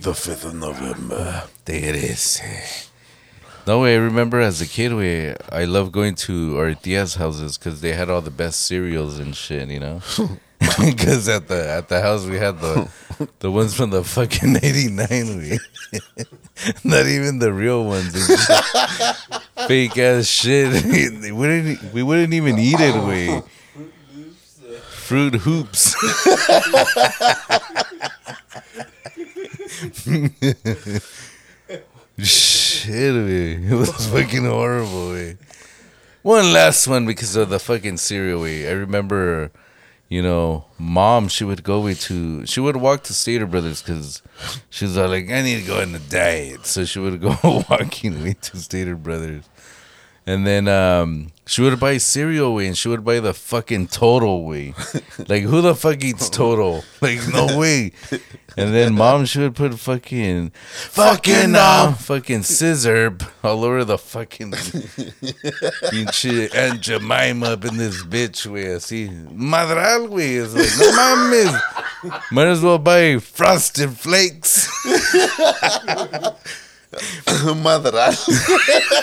The 0.00 0.12
5th 0.12 0.44
of 0.46 0.54
November. 0.54 1.44
there 1.66 1.90
it 1.90 1.96
is. 1.96 2.40
No 3.66 3.80
way. 3.82 3.94
I 3.94 3.98
remember 3.98 4.40
as 4.40 4.60
a 4.62 4.66
kid, 4.66 4.94
we 4.94 5.34
I 5.52 5.64
loved 5.64 5.92
going 5.92 6.14
to 6.26 6.56
our 6.58 6.74
tia's 6.74 7.14
houses 7.16 7.58
because 7.58 7.80
they 7.82 7.92
had 7.92 8.08
all 8.08 8.22
the 8.22 8.30
best 8.30 8.60
cereals 8.66 9.18
and 9.18 9.36
shit. 9.36 9.68
You 9.68 9.80
know, 9.80 10.00
because 10.84 11.28
at 11.28 11.48
the 11.48 11.70
at 11.70 11.88
the 11.88 12.00
house 12.00 12.24
we 12.26 12.36
had 12.36 12.60
the 12.60 12.88
the 13.40 13.50
ones 13.50 13.74
from 13.74 13.90
the 13.90 14.04
fucking 14.04 14.56
'89. 14.62 15.08
We 15.38 15.58
not 16.84 17.06
even 17.06 17.38
the 17.38 17.52
real 17.52 17.84
ones. 17.84 18.14
Fake 19.66 19.96
ass 19.98 20.26
shit. 20.26 20.84
we 20.84 21.32
wouldn't 21.32 21.92
we 21.92 22.02
wouldn't 22.02 22.34
even 22.34 22.58
eat 22.58 22.80
it. 22.80 22.94
We 23.04 23.42
fruit 24.90 25.34
hoops. 25.36 25.94
Shit, 32.18 33.14
we. 33.14 33.70
It 33.70 33.74
was 33.74 34.08
fucking 34.08 34.44
horrible, 34.44 35.12
we. 35.12 35.36
One 36.22 36.52
last 36.52 36.88
one 36.88 37.06
because 37.06 37.36
of 37.36 37.48
the 37.48 37.60
fucking 37.60 37.98
cereal, 37.98 38.40
we. 38.40 38.66
I 38.66 38.72
remember, 38.72 39.52
you 40.08 40.22
know, 40.22 40.64
mom, 40.78 41.28
she 41.28 41.44
would 41.44 41.62
go 41.62 41.80
with 41.80 42.00
to, 42.02 42.46
she 42.46 42.60
would 42.60 42.76
walk 42.76 43.02
to 43.04 43.12
Stater 43.12 43.46
Brothers 43.46 43.82
because 43.82 44.22
she 44.70 44.86
was 44.86 44.96
like, 44.96 45.30
I 45.30 45.42
need 45.42 45.60
to 45.60 45.66
go 45.66 45.80
on 45.80 45.94
a 45.94 45.98
diet. 45.98 46.64
So 46.66 46.84
she 46.84 46.98
would 46.98 47.20
go 47.20 47.36
walking 47.70 48.22
way 48.22 48.34
to 48.40 48.56
Stater 48.56 48.96
Brothers. 48.96 49.44
And 50.26 50.46
then 50.46 50.68
um, 50.68 51.28
she 51.48 51.62
would 51.62 51.80
buy 51.80 51.96
cereal 51.96 52.54
way 52.54 52.66
and 52.66 52.76
she 52.76 52.88
would 52.88 53.02
buy 53.02 53.20
the 53.20 53.32
fucking 53.32 53.88
total 53.88 54.44
way. 54.44 54.74
like 55.28 55.44
who 55.44 55.62
the 55.62 55.74
fuck 55.74 56.04
eats 56.04 56.28
total? 56.28 56.84
Like 57.00 57.20
no 57.32 57.56
way. 57.58 57.92
And 58.58 58.74
then 58.74 58.92
mom 58.92 59.24
she 59.24 59.38
would 59.40 59.54
put 59.54 59.78
fucking 59.80 60.50
fucking 60.50 61.54
uh, 61.54 61.94
fucking 61.94 62.42
scissor 62.42 63.16
all 63.42 63.64
over 63.64 63.82
the 63.82 63.96
fucking 63.96 64.50
pinche 65.90 66.54
Aunt 66.54 66.82
Jemima 66.82 67.46
up 67.46 67.64
in 67.64 67.78
this 67.78 68.04
bitch 68.04 68.44
way 68.44 68.64
así. 68.66 69.08
Madral 69.34 70.10
way 70.10 70.34
is 70.34 70.54
like 70.54 70.68
no 70.78 70.92
mames. 70.92 72.30
Might 72.30 72.48
as 72.48 72.60
well 72.60 72.78
buy 72.78 73.18
frosted 73.18 73.96
flakes. 73.96 74.68
Madral. 77.62 78.14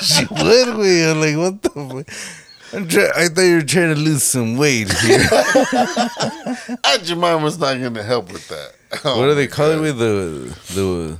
she 0.01 0.25
would 0.25 0.77
we 0.77 1.05
I'm 1.05 1.19
like 1.21 1.38
what 1.38 1.61
the 1.61 1.69
fuck? 1.69 2.89
Try- 2.89 3.11
I 3.15 3.27
thought 3.27 3.41
you 3.41 3.55
were 3.57 3.61
trying 3.61 3.93
to 3.93 3.99
lose 3.99 4.23
some 4.23 4.57
weight 4.57 4.91
here. 4.91 5.19
Aunt 5.29 7.03
Jemima's 7.03 7.57
not 7.59 7.77
going 7.79 7.93
to 7.93 8.03
help 8.03 8.31
with 8.33 8.47
that. 8.49 8.73
Oh 9.03 9.19
what 9.19 9.27
do 9.27 9.36
they 9.36 9.47
call 9.47 9.71
it 9.71 9.79
with 9.79 9.97
the 9.99 10.55
the 10.73 11.17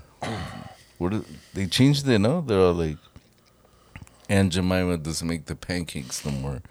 what 0.98 1.12
do, 1.12 1.26
they 1.54 1.66
changed 1.68 2.08
it 2.08 2.20
no 2.20 2.42
they're 2.42 2.60
all 2.60 2.74
like 2.74 2.98
Aunt 4.30 4.52
Jemima 4.54 4.98
doesn't 4.98 5.28
make 5.28 5.46
the 5.46 5.56
pancakes 5.56 6.26
no 6.26 6.32
more 6.32 6.62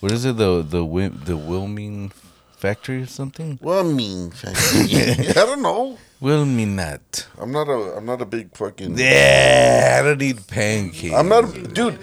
what 0.00 0.12
is 0.12 0.24
it 0.24 0.36
the 0.36 0.62
the 0.62 0.78
the 1.24 1.36
Wilming 1.36 2.12
factory 2.60 3.02
or 3.02 3.06
something? 3.06 3.58
Well, 3.62 3.80
I 3.80 3.92
mean, 3.92 4.32
I 4.44 5.32
don't 5.34 5.62
know. 5.62 5.96
Not. 6.20 7.26
I'm 7.38 7.50
not 7.50 7.68
a. 7.68 7.96
I'm 7.96 8.04
not 8.04 8.20
a 8.20 8.26
big 8.26 8.54
fucking. 8.54 8.98
Yeah, 8.98 9.98
I 9.98 10.02
don't 10.04 10.20
eat 10.20 10.46
pancakes. 10.46 11.14
I'm 11.14 11.28
not, 11.28 11.44
a, 11.56 11.62
dude. 11.62 11.98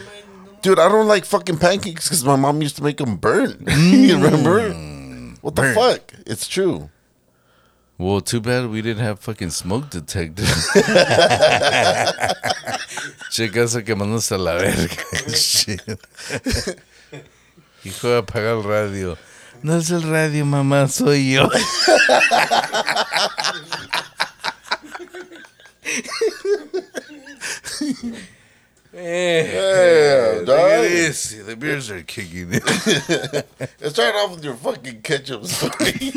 Dude, 0.63 0.79
I 0.79 0.89
don't 0.89 1.07
like 1.07 1.23
fucking 1.23 1.59
pancakes 1.59 2.05
because 2.05 2.25
my 2.25 2.35
mom 2.35 2.61
used 2.61 2.77
to 2.77 2.83
make 2.83 2.97
them 2.97 3.17
burn. 3.17 3.51
you 3.67 4.17
mm. 4.17 4.23
remember? 4.23 4.73
What 5.41 5.55
the 5.55 5.61
Burn. 5.61 5.75
fuck? 5.75 6.13
It's 6.25 6.47
true. 6.47 6.89
Well, 7.99 8.21
too 8.21 8.41
bad 8.41 8.69
we 8.69 8.81
didn't 8.81 9.03
have 9.03 9.19
fucking 9.19 9.51
smoke 9.51 9.89
detectors. 9.89 10.47
Chicas 13.31 13.75
quemándose 13.83 14.31
a 14.33 14.37
la 14.37 14.57
verga. 14.57 15.03
Shit. 15.35 15.81
Hijo, 17.83 18.17
apaga 18.17 18.51
el 18.51 18.63
radio. 18.63 19.17
No 19.63 19.77
es 19.77 19.89
el 19.91 20.03
radio, 20.03 20.45
mamá, 20.45 20.87
soy 20.87 21.33
yo. 21.33 21.49
Eh, 28.99 29.51
yeah, 29.53 30.37
Look 30.39 30.45
dog. 30.47 30.57
at. 30.71 31.45
The 31.45 31.55
beers 31.55 31.91
are 31.91 32.01
kicking 32.01 32.51
in. 32.51 32.61
Let's 33.79 33.93
start 33.93 34.15
off 34.15 34.31
with 34.35 34.43
your 34.43 34.55
fucking 34.55 35.01
ketchup 35.03 35.45
story. 35.45 36.11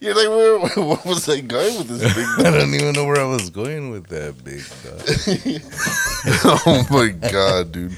You're 0.00 0.14
like, 0.16 0.28
where, 0.28 0.58
what 0.84 1.06
was 1.06 1.28
I 1.28 1.40
going 1.40 1.78
with 1.78 1.86
this 1.86 2.02
big 2.14 2.26
I 2.44 2.50
don't 2.50 2.74
even 2.74 2.94
know 2.94 3.04
where 3.04 3.20
I 3.20 3.24
was 3.24 3.50
going 3.50 3.90
with 3.92 4.08
that 4.08 4.42
big 4.42 4.64
dog. 4.82 5.00
oh 6.66 6.86
my 6.90 7.08
god, 7.30 7.70
dude. 7.70 7.96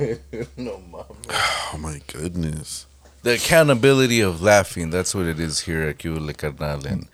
no, 0.56 0.80
mom. 0.90 1.04
Oh 1.30 1.78
my 1.78 2.00
goodness. 2.06 2.86
the 3.22 3.34
accountability 3.34 4.20
of 4.20 4.40
laughing 4.42 4.90
that's 4.90 5.14
what 5.14 5.26
it 5.26 5.38
is 5.38 5.60
here 5.60 5.82
at 5.82 5.98
Cuba 5.98 6.32
Carnal 6.32 6.86
and 6.86 7.06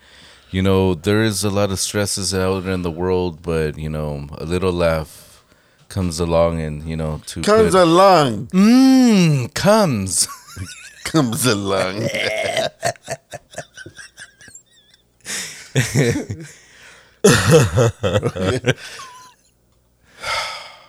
you 0.51 0.61
know 0.61 0.93
there 0.93 1.21
is 1.21 1.43
a 1.43 1.49
lot 1.49 1.69
of 1.71 1.79
stresses 1.79 2.33
out 2.33 2.65
in 2.65 2.81
the 2.81 2.91
world 2.91 3.41
but 3.41 3.77
you 3.77 3.89
know 3.89 4.27
a 4.37 4.45
little 4.45 4.71
laugh 4.71 5.43
comes 5.89 6.19
along 6.19 6.61
and 6.61 6.87
you 6.87 6.95
know 6.95 7.21
to 7.27 7.41
Comes 7.41 7.71
put, 7.73 7.81
along. 7.83 8.47
mm, 8.47 9.53
comes 9.53 10.27
Comes 11.03 11.45
along. 11.45 12.01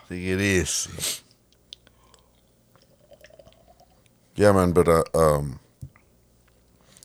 think 0.08 0.22
it 0.24 0.40
is 0.40 1.22
Yeah, 4.38 4.52
man, 4.52 4.70
but 4.70 4.86
uh, 4.86 5.02
um, 5.14 5.58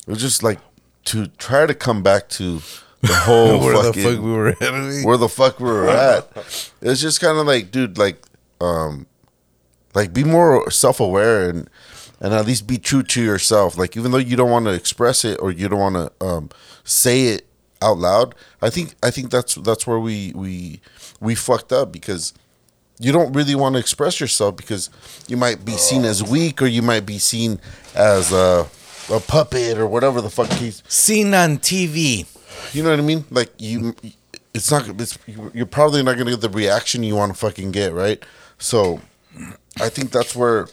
it 0.06 0.12
was 0.12 0.22
just 0.22 0.44
like 0.44 0.60
to 1.06 1.26
try 1.28 1.66
to 1.66 1.74
come 1.74 2.04
back 2.04 2.30
to 2.30 2.62
the 3.02 3.14
whole 3.14 3.60
where 3.60 3.76
the 3.76 3.84
fucking 3.86 4.04
fuck 4.04 4.24
we 4.24 4.32
were 4.32 4.50
at 4.50 5.04
where 5.04 5.18
the 5.18 5.28
fuck 5.28 5.60
we 5.60 5.66
were 5.66 5.90
at. 5.90 6.30
It's 6.80 7.02
just 7.02 7.20
kind 7.20 7.40
of 7.40 7.48
like, 7.48 7.72
dude, 7.72 7.98
like, 7.98 8.24
um, 8.62 9.08
like 9.96 10.14
be 10.14 10.24
more 10.24 10.70
self 10.70 11.00
aware 11.00 11.50
and 11.50 11.68
and 12.22 12.36
at 12.36 12.46
least 12.46 12.68
be 12.68 12.78
true 12.78 13.02
to 13.02 13.24
yourself. 13.24 13.80
Like, 13.80 13.98
even 13.98 14.12
though 14.12 14.20
you 14.20 14.36
don't 14.36 14.52
want 14.52 14.66
to 14.66 14.72
express 14.72 15.26
it 15.26 15.40
or 15.42 15.52
you 15.52 15.68
don't 15.68 15.80
want 15.80 15.96
to 15.96 16.26
um, 16.26 16.50
say 16.84 17.30
it 17.30 17.48
out 17.82 17.98
loud, 17.98 18.36
I 18.62 18.70
think 18.70 18.94
I 19.02 19.10
think 19.10 19.32
that's 19.32 19.56
that's 19.56 19.88
where 19.88 20.00
we 20.00 20.34
we 20.36 20.82
we 21.20 21.34
fucked 21.34 21.74
up 21.74 21.92
because 21.92 22.32
you 23.04 23.12
don't 23.12 23.34
really 23.34 23.56
want 23.56 23.74
to 23.74 23.80
express 23.80 24.20
yourself 24.20 24.56
because 24.56 24.89
you 25.28 25.38
might 25.38 25.66
be 25.66 25.74
seen 25.74 26.06
as 26.06 26.24
weak 26.24 26.62
or 26.62 26.68
you 26.68 26.82
might 26.82 27.06
be 27.06 27.20
seen 27.20 27.60
as 27.95 28.32
a, 28.32 28.68
a 29.12 29.20
puppet 29.20 29.78
or 29.78 29.88
whatever 29.88 30.22
the 30.22 30.30
fuck 30.30 30.51
he's 30.54 30.82
seen 30.88 31.34
on 31.34 31.58
TV 31.58 32.26
you 32.72 32.84
know 32.84 32.89
what 32.91 32.99
I 32.99 33.04
mean? 33.04 33.26
Like 33.30 33.51
you, 33.58 33.95
it's 34.54 34.72
not. 34.72 34.88
It's, 35.01 35.18
you're 35.54 35.66
probably 35.66 36.04
not 36.04 36.18
gonna 36.18 36.32
get 36.32 36.41
the 36.41 36.49
reaction 36.49 37.04
you 37.04 37.16
want 37.16 37.34
to 37.34 37.38
fucking 37.38 37.72
get, 37.72 37.93
right? 37.93 38.24
So, 38.58 39.01
I 39.80 39.89
think 39.89 40.12
that's 40.12 40.36
where 40.36 40.68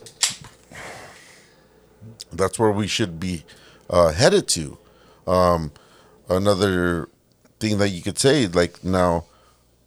that's 2.33 2.59
where 2.59 2.71
we 2.71 2.87
should 2.87 3.19
be 3.19 3.45
uh, 3.89 4.13
headed 4.13 4.47
to. 4.49 4.79
Um, 5.27 5.73
another 6.29 7.09
thing 7.59 7.79
that 7.79 7.91
you 7.91 8.03
could 8.03 8.19
say, 8.19 8.47
like 8.47 8.85
now, 8.85 9.25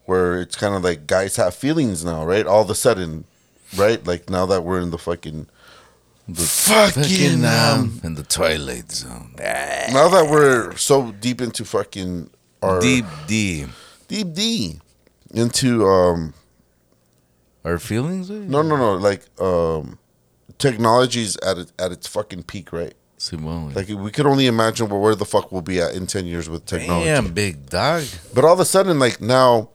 where 0.06 0.42
it's 0.42 0.56
kind 0.56 0.76
of 0.76 0.84
like 0.84 1.08
guys 1.08 1.36
have 1.38 1.54
feelings 1.56 2.04
now, 2.04 2.26
right? 2.26 2.46
All 2.46 2.62
of 2.62 2.70
a 2.70 2.76
sudden, 2.76 3.26
right? 3.78 4.06
Like 4.06 4.30
now 4.30 4.46
that 4.48 4.64
we're 4.64 4.82
in 4.82 4.92
the 4.92 4.98
fucking 4.98 5.48
the 6.28 6.42
fucking 6.42 7.44
um, 7.46 8.00
in 8.04 8.16
the 8.16 8.24
twilight 8.24 8.90
zone 8.92 9.34
now 9.38 10.08
that 10.08 10.28
we're 10.32 10.74
so 10.78 11.12
deep 11.12 11.42
into 11.42 11.66
fucking 11.66 12.30
our 12.62 12.80
deep 12.80 13.04
deep 13.28 13.68
deep 14.08 14.34
D 14.34 14.80
into 15.34 15.86
um 15.86 16.34
our 17.66 17.78
feelings 17.78 18.30
no 18.30 18.62
no 18.62 18.78
no 18.78 18.94
like 18.96 19.26
um 19.42 20.00
technology's 20.60 21.36
at 21.38 21.58
it, 21.58 21.72
at 21.78 21.92
its 21.92 22.08
fucking 22.08 22.44
peak 22.44 22.72
right 22.72 22.94
Simone. 23.18 23.74
like 23.74 23.90
we 23.90 24.10
could 24.12 24.26
only 24.26 24.48
imagine 24.48 24.88
where, 24.88 25.00
where 25.00 25.16
the 25.16 25.26
fuck 25.26 25.52
we'll 25.52 25.62
be 25.62 25.82
at 25.82 25.94
in 25.94 26.08
10 26.08 26.26
years 26.26 26.50
with 26.50 26.66
technology 26.66 27.06
Damn, 27.06 27.34
big 27.34 27.70
dog. 27.70 28.04
but 28.34 28.46
all 28.46 28.54
of 28.54 28.60
a 28.62 28.66
sudden 28.66 28.98
like 28.98 29.20
now 29.20 29.70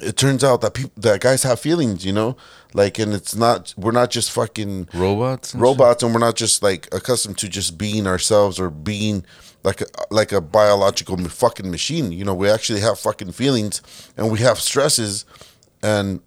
it 0.00 0.16
turns 0.16 0.42
out 0.42 0.60
that 0.60 0.74
people 0.74 0.92
that 0.96 1.20
guys 1.20 1.42
have 1.44 1.60
feelings 1.60 2.04
you 2.04 2.12
know? 2.12 2.36
Like 2.72 2.98
and 2.98 3.12
it's 3.12 3.34
not 3.34 3.72
we're 3.76 3.92
not 3.92 4.10
just 4.10 4.32
fucking 4.32 4.88
Robots? 4.92 5.52
and 5.52 5.62
robots 5.62 6.02
and 6.02 6.12
we're 6.12 6.20
not 6.20 6.34
just 6.36 6.62
like 6.62 6.88
accustomed 6.92 7.38
to 7.38 7.48
just 7.48 7.78
being 7.78 8.06
ourselves 8.06 8.58
or 8.58 8.70
being 8.70 9.24
like 9.62 9.80
a, 9.80 9.86
like 10.10 10.32
a 10.32 10.40
biological 10.40 11.16
fucking 11.16 11.70
machine. 11.70 12.10
You 12.12 12.24
know 12.24 12.34
we 12.34 12.50
actually 12.50 12.80
have 12.80 12.98
fucking 12.98 13.32
feelings 13.32 13.82
and 14.16 14.30
we 14.30 14.40
have 14.40 14.58
stresses 14.58 15.24
and 15.82 16.20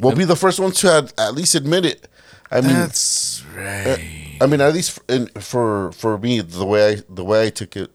we'll 0.00 0.14
be 0.16 0.24
the 0.24 0.36
first 0.36 0.60
ones 0.60 0.80
to 0.80 0.92
at, 0.92 1.18
at 1.18 1.34
least 1.34 1.54
admit 1.54 1.86
it. 1.86 2.08
I 2.50 2.60
mean 2.60 2.74
That's 2.74 3.42
eh, 3.56 3.90
right. 3.90 4.38
i 4.42 4.46
mean 4.46 4.60
at 4.60 4.74
least 4.74 5.00
in, 5.08 5.26
for 5.40 5.90
for 5.92 6.18
me 6.18 6.40
the 6.40 6.66
way 6.66 6.92
i 6.92 7.02
the 7.08 7.24
way 7.24 7.46
i 7.46 7.50
took 7.50 7.76
it 7.76 7.90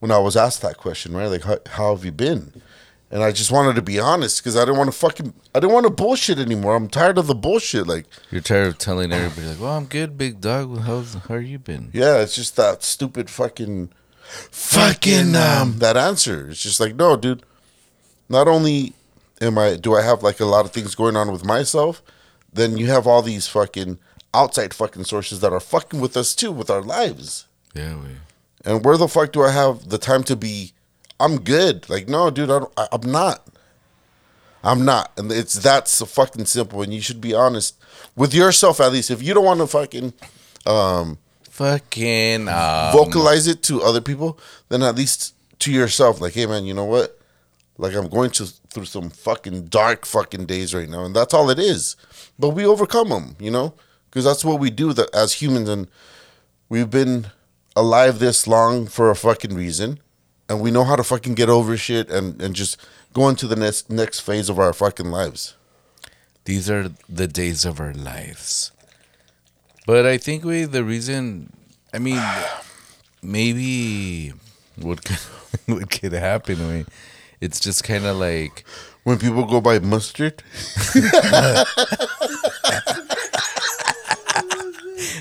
when 0.00 0.10
i 0.10 0.18
was 0.18 0.36
asked 0.36 0.60
that 0.62 0.76
question 0.76 1.14
right? 1.14 1.26
Like 1.26 1.42
how, 1.42 1.58
how 1.70 1.94
have 1.96 2.04
you 2.04 2.12
been 2.12 2.52
and 3.10 3.22
i 3.22 3.30
just 3.30 3.50
wanted 3.52 3.74
to 3.74 3.82
be 3.82 3.98
honest 4.00 4.40
because 4.40 4.56
i 4.56 4.60
didn't 4.60 4.76
want 4.76 4.90
to 4.90 4.96
fucking 4.98 5.32
i 5.54 5.60
didn't 5.60 5.72
want 5.72 5.84
to 5.84 5.90
bullshit 5.90 6.38
anymore 6.38 6.74
i'm 6.74 6.88
tired 6.88 7.18
of 7.18 7.26
the 7.26 7.34
bullshit 7.34 7.86
like 7.86 8.06
You're 8.30 8.40
tired 8.40 8.68
of 8.68 8.78
telling 8.78 9.12
everybody 9.12 9.46
like, 9.48 9.60
"Well, 9.60 9.76
I'm 9.76 9.86
good, 9.86 10.16
big 10.18 10.40
dog. 10.40 10.80
How's 10.80 11.14
how 11.14 11.36
you 11.36 11.58
been?" 11.58 11.90
Yeah, 11.92 12.18
it's 12.20 12.34
just 12.34 12.56
that 12.56 12.82
stupid 12.82 13.30
fucking 13.30 13.90
fucking 14.50 15.36
um 15.36 15.78
that 15.78 15.96
answer. 15.96 16.48
It's 16.50 16.62
just 16.62 16.80
like, 16.80 16.94
no, 16.96 17.16
dude. 17.16 17.42
Not 18.28 18.48
only 18.48 18.94
am 19.40 19.58
I 19.58 19.76
do 19.76 19.94
I 19.94 20.02
have 20.02 20.22
like 20.22 20.40
a 20.40 20.44
lot 20.46 20.64
of 20.64 20.72
things 20.72 20.94
going 20.94 21.16
on 21.16 21.30
with 21.30 21.44
myself, 21.44 22.02
then 22.52 22.76
you 22.76 22.86
have 22.86 23.06
all 23.06 23.22
these 23.22 23.46
fucking 23.46 23.98
outside 24.32 24.74
fucking 24.74 25.04
sources 25.04 25.40
that 25.40 25.52
are 25.52 25.60
fucking 25.60 26.00
with 26.00 26.16
us 26.16 26.34
too 26.34 26.50
with 26.50 26.70
our 26.70 26.82
lives. 26.82 27.46
Yeah, 27.74 27.96
we. 27.96 28.08
And 28.64 28.84
where 28.84 28.96
the 28.96 29.08
fuck 29.08 29.32
do 29.32 29.42
I 29.42 29.50
have 29.50 29.90
the 29.90 29.98
time 29.98 30.22
to 30.24 30.36
be 30.36 30.72
I'm 31.20 31.40
good. 31.40 31.88
Like 31.88 32.08
no, 32.08 32.30
dude, 32.30 32.50
I 32.50 32.58
don't, 32.60 32.72
I, 32.76 32.88
I'm 32.92 33.10
not. 33.10 33.46
I'm 34.62 34.84
not. 34.84 35.12
And 35.18 35.30
it's 35.30 35.54
that's 35.54 35.90
so 35.90 36.06
fucking 36.06 36.46
simple 36.46 36.82
and 36.82 36.92
you 36.92 37.00
should 37.00 37.20
be 37.20 37.34
honest 37.34 37.76
with 38.16 38.34
yourself 38.34 38.80
at 38.80 38.92
least. 38.92 39.10
If 39.10 39.22
you 39.22 39.34
don't 39.34 39.44
want 39.44 39.60
to 39.60 39.66
fucking 39.66 40.14
um 40.66 41.18
Fucking 41.54 42.48
um, 42.48 42.92
vocalize 42.92 43.46
it 43.46 43.62
to 43.62 43.80
other 43.80 44.00
people, 44.00 44.40
then 44.70 44.82
at 44.82 44.96
least 44.96 45.36
to 45.60 45.70
yourself, 45.70 46.20
like, 46.20 46.32
hey 46.32 46.46
man, 46.46 46.64
you 46.64 46.74
know 46.74 46.84
what? 46.84 47.16
Like 47.78 47.94
I'm 47.94 48.08
going 48.08 48.30
to 48.32 48.46
through 48.70 48.86
some 48.86 49.08
fucking 49.08 49.66
dark 49.66 50.04
fucking 50.04 50.46
days 50.46 50.74
right 50.74 50.88
now, 50.88 51.04
and 51.04 51.14
that's 51.14 51.32
all 51.32 51.50
it 51.50 51.60
is. 51.60 51.94
But 52.40 52.50
we 52.50 52.66
overcome 52.66 53.10
them, 53.10 53.36
you 53.38 53.52
know, 53.52 53.74
because 54.10 54.24
that's 54.24 54.44
what 54.44 54.58
we 54.58 54.70
do 54.70 54.92
that 54.94 55.14
as 55.14 55.34
humans, 55.34 55.68
and 55.68 55.86
we've 56.68 56.90
been 56.90 57.26
alive 57.76 58.18
this 58.18 58.48
long 58.48 58.88
for 58.88 59.10
a 59.10 59.14
fucking 59.14 59.54
reason, 59.54 60.00
and 60.48 60.60
we 60.60 60.70
know 60.70 60.84
how 60.84 60.96
to 60.96 61.04
fucking 61.04 61.34
get 61.34 61.48
over 61.48 61.76
shit 61.76 62.10
and 62.10 62.40
and 62.40 62.54
just 62.54 62.76
go 63.12 63.28
into 63.28 63.46
the 63.46 63.56
next 63.56 63.90
next 63.90 64.20
phase 64.20 64.48
of 64.48 64.58
our 64.58 64.72
fucking 64.72 65.10
lives. 65.10 65.54
These 66.44 66.68
are 66.70 66.90
the 67.08 67.26
days 67.26 67.64
of 67.64 67.80
our 67.80 67.94
lives. 67.94 68.70
But 69.86 70.06
I 70.06 70.18
think 70.18 70.44
we 70.44 70.64
the 70.64 70.84
reason. 70.84 71.52
I 71.92 71.98
mean, 71.98 72.22
maybe 73.22 74.32
what 74.76 75.04
could, 75.04 75.16
what 75.66 75.90
could 75.90 76.12
happen? 76.12 76.68
We, 76.68 76.84
it's 77.40 77.60
just 77.60 77.84
kind 77.84 78.04
of 78.04 78.16
like 78.16 78.64
When 79.04 79.18
people 79.18 79.44
go 79.44 79.60
by 79.60 79.78
mustard, 79.80 80.42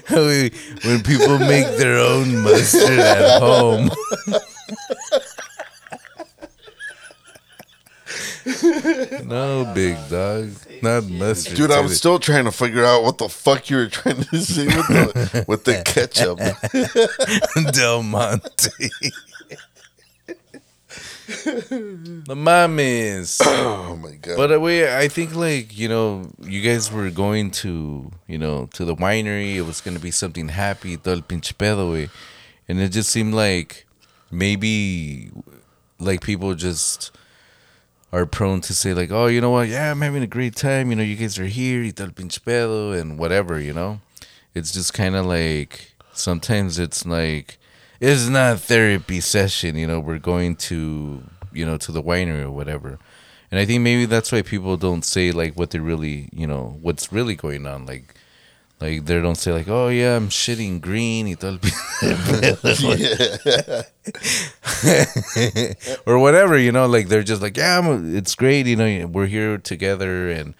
when 0.10 1.04
people 1.04 1.38
make 1.38 1.68
their 1.78 1.98
own 1.98 2.44
mustard 2.44 2.98
at 2.98 3.42
home. 3.42 3.92
no, 9.28 9.72
big 9.74 9.98
dog. 10.10 10.50
Not 10.82 11.06
mustard. 11.06 11.56
Dude, 11.56 11.72
I'm 11.72 11.88
still 11.88 12.20
trying 12.20 12.46
to 12.46 12.52
figure 12.52 12.84
out 12.86 13.04
what 13.04 13.18
the 13.18 13.30
fuck 13.30 13.70
you 13.70 13.78
were 13.78 13.88
trying 13.88 14.24
to 14.24 14.38
say 14.42 14.66
with 14.66 14.88
the, 14.88 15.46
with 15.48 15.64
the 15.64 15.82
ketchup. 15.86 16.40
Del 17.74 18.04
Monte. 18.04 18.90
the 21.28 22.36
mames. 22.36 23.42
Oh 23.46 23.96
my 23.96 24.16
god. 24.16 24.38
But 24.38 24.52
uh, 24.52 24.60
we, 24.60 24.86
I 24.88 25.08
think 25.08 25.36
like 25.36 25.78
you 25.78 25.88
know, 25.88 26.30
you 26.42 26.62
guys 26.62 26.92
were 26.92 27.10
going 27.10 27.52
to 27.64 28.12
you 28.28 28.38
know 28.38 28.68
to 28.74 28.86
the 28.86 28.96
winery. 28.96 29.56
It 29.56 29.62
was 29.62 29.82
gonna 29.82 30.00
be 30.00 30.12
something 30.12 30.50
happy, 30.50 30.98
todo 30.98 31.16
el 31.16 31.22
pinche 31.22 31.54
pedo, 31.54 31.92
güey. 31.92 32.10
and 32.68 32.80
it 32.80 32.90
just 32.90 33.10
seemed 33.10 33.34
like 33.34 33.86
maybe 34.32 35.30
like 36.00 36.22
people 36.22 36.56
just 36.56 37.12
are 38.14 38.28
prone 38.28 38.62
to 38.62 38.74
say 38.76 38.94
like, 38.94 39.12
oh, 39.12 39.26
you 39.26 39.42
know 39.42 39.50
what? 39.50 39.68
Yeah, 39.68 39.90
I'm 39.90 40.02
having 40.02 40.22
a 40.22 40.28
great 40.28 40.56
time. 40.56 40.92
You 40.92 40.96
know, 40.96 41.04
you 41.04 41.16
guys 41.16 41.40
are 41.40 41.46
here, 41.46 41.82
y 41.82 41.92
pinche 41.92 42.40
pedo, 42.40 42.98
and 42.98 43.18
whatever. 43.18 43.60
You 43.60 43.74
know, 43.74 44.00
it's 44.54 44.72
just 44.72 44.94
kind 44.94 45.16
of 45.16 45.26
like 45.26 45.96
sometimes 46.14 46.78
it's 46.78 47.06
like 47.06 47.58
it's 48.00 48.28
not 48.28 48.54
a 48.54 48.58
therapy 48.58 49.20
session. 49.20 49.76
You 49.76 49.88
know, 49.88 50.00
we're 50.00 50.20
going 50.20 50.56
to 50.68 51.24
you 51.52 51.66
know 51.66 51.78
to 51.78 51.92
the 51.92 52.04
winery 52.04 52.44
or 52.44 52.52
whatever. 52.52 53.00
And 53.52 53.60
I 53.60 53.66
think 53.66 53.82
maybe 53.82 54.06
that's 54.06 54.32
why 54.32 54.44
people 54.44 54.78
don't 54.78 55.04
say 55.04 55.32
like 55.32 55.56
what 55.56 55.72
they 55.72 55.80
really, 55.80 56.30
you 56.32 56.48
know, 56.48 56.78
what's 56.82 57.12
really 57.12 57.36
going 57.36 57.68
on. 57.68 57.86
Like, 57.86 58.13
like 58.80 59.06
they 59.06 59.22
don't 59.22 59.36
say 59.36 59.54
like, 59.54 59.68
"Oh 59.70 59.88
yeah, 59.88 60.16
I'm 60.16 60.30
shitting 60.30 60.82
green," 60.82 61.28
y 61.28 61.36
todo 61.36 61.60
or 66.06 66.20
whatever. 66.20 66.58
You 66.58 66.72
know, 66.72 66.88
like 66.88 67.08
they're 67.08 67.24
just 67.24 67.42
like, 67.42 67.56
"Yeah, 67.56 67.80
I'm, 67.80 68.16
it's 68.16 68.36
great." 68.36 68.66
You 68.66 68.76
know, 68.76 69.08
we're 69.08 69.28
here 69.28 69.58
together 69.58 70.30
and 70.30 70.54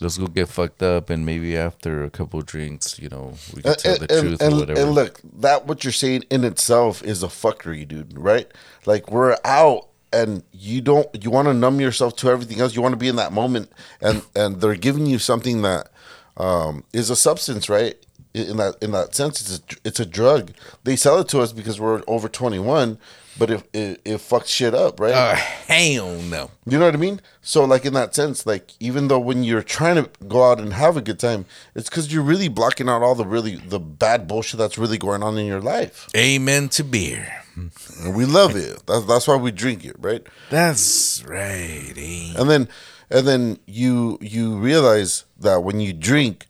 let's 0.00 0.18
go 0.18 0.26
get 0.26 0.48
fucked 0.48 0.82
up. 0.82 1.10
And 1.10 1.26
maybe 1.26 1.56
after 1.56 2.04
a 2.04 2.10
couple 2.10 2.40
drinks, 2.42 2.98
you 2.98 3.08
know, 3.08 3.34
we 3.54 3.62
can 3.62 3.72
uh, 3.72 3.74
tell 3.74 3.98
the 3.98 4.06
truth 4.06 4.40
and, 4.40 4.54
or 4.54 4.58
whatever. 4.60 4.80
and 4.80 4.92
look, 4.92 5.20
that 5.40 5.66
what 5.66 5.84
you're 5.84 5.92
saying 5.92 6.24
in 6.30 6.44
itself 6.44 7.02
is 7.02 7.22
a 7.22 7.28
fuckery, 7.28 7.86
dude. 7.86 8.16
Right? 8.16 8.50
Like 8.86 9.10
we're 9.10 9.36
out, 9.44 9.88
and 10.12 10.44
you 10.52 10.80
don't. 10.80 11.08
You 11.24 11.30
want 11.30 11.48
to 11.48 11.54
numb 11.54 11.80
yourself 11.80 12.16
to 12.16 12.30
everything 12.30 12.60
else. 12.60 12.76
You 12.76 12.82
want 12.82 12.92
to 12.92 12.98
be 12.98 13.08
in 13.08 13.16
that 13.16 13.32
moment, 13.32 13.72
and 14.00 14.22
and 14.36 14.60
they're 14.60 14.76
giving 14.76 15.06
you 15.06 15.18
something 15.18 15.62
that 15.62 15.88
um, 16.36 16.84
is 16.92 17.10
a 17.10 17.16
substance, 17.16 17.68
right? 17.68 17.96
In 18.34 18.56
that 18.56 18.74
in 18.82 18.90
that 18.90 19.14
sense, 19.14 19.40
it's 19.40 19.58
a, 19.58 19.76
it's 19.84 20.00
a 20.00 20.06
drug. 20.06 20.50
They 20.82 20.96
sell 20.96 21.20
it 21.20 21.28
to 21.28 21.40
us 21.40 21.52
because 21.52 21.78
we're 21.80 22.02
over 22.08 22.28
21, 22.28 22.98
but 23.38 23.48
it 23.48 23.62
it, 23.72 24.00
it 24.04 24.16
fucks 24.16 24.46
shit 24.48 24.74
up, 24.74 24.98
right? 24.98 25.12
uh, 25.14 25.36
hell 25.36 26.16
no. 26.16 26.50
You 26.66 26.80
know 26.80 26.86
what 26.86 26.94
I 26.94 26.98
mean? 26.98 27.20
So, 27.42 27.64
like 27.64 27.84
in 27.84 27.92
that 27.94 28.12
sense, 28.12 28.44
like 28.44 28.72
even 28.80 29.06
though 29.06 29.20
when 29.20 29.44
you're 29.44 29.62
trying 29.62 30.02
to 30.02 30.10
go 30.26 30.50
out 30.50 30.58
and 30.58 30.72
have 30.72 30.96
a 30.96 31.00
good 31.00 31.20
time, 31.20 31.44
it's 31.76 31.88
because 31.88 32.12
you're 32.12 32.24
really 32.24 32.48
blocking 32.48 32.88
out 32.88 33.02
all 33.02 33.14
the 33.14 33.24
really 33.24 33.54
the 33.54 33.78
bad 33.78 34.26
bullshit 34.26 34.58
that's 34.58 34.78
really 34.78 34.98
going 34.98 35.22
on 35.22 35.38
in 35.38 35.46
your 35.46 35.60
life, 35.60 36.08
Amen 36.16 36.68
to 36.70 36.82
beer. 36.82 37.44
and 37.54 38.16
we 38.16 38.24
love 38.24 38.56
it. 38.56 38.84
That's 38.88 39.04
that's 39.04 39.28
why 39.28 39.36
we 39.36 39.52
drink 39.52 39.84
it, 39.84 39.94
right? 40.00 40.26
That's 40.50 41.22
right. 41.24 41.94
Eh? 41.96 42.34
And 42.36 42.50
then 42.50 42.68
and 43.10 43.26
then 43.26 43.58
you 43.66 44.18
you 44.20 44.56
realize 44.58 45.24
that 45.38 45.62
when 45.62 45.80
you 45.80 45.92
drink, 45.92 46.46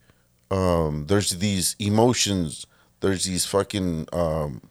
um, 0.50 1.06
there's 1.06 1.30
these 1.30 1.76
emotions, 1.78 2.66
there's 3.00 3.24
these 3.24 3.44
fucking 3.44 4.08
um, 4.12 4.62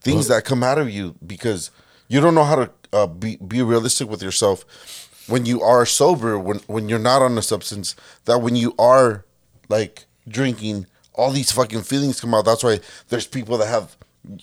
things 0.00 0.28
that 0.28 0.44
come 0.44 0.62
out 0.62 0.78
of 0.78 0.90
you 0.90 1.14
because 1.26 1.70
you 2.08 2.20
don't 2.20 2.34
know 2.34 2.44
how 2.44 2.56
to 2.56 2.70
uh, 2.92 3.06
be 3.06 3.36
be 3.36 3.62
realistic 3.62 4.08
with 4.08 4.22
yourself 4.22 4.64
when 5.28 5.44
you 5.44 5.60
are 5.62 5.84
sober 5.84 6.38
when 6.38 6.58
when 6.66 6.88
you're 6.88 6.98
not 6.98 7.22
on 7.22 7.36
a 7.36 7.42
substance 7.42 7.94
that 8.24 8.38
when 8.38 8.56
you 8.56 8.74
are 8.78 9.24
like 9.68 10.06
drinking 10.26 10.86
all 11.18 11.32
these 11.32 11.50
fucking 11.50 11.82
feelings 11.82 12.20
come 12.20 12.32
out. 12.32 12.44
That's 12.44 12.62
why 12.62 12.80
there's 13.08 13.26
people 13.26 13.58
that 13.58 13.66
have 13.66 13.96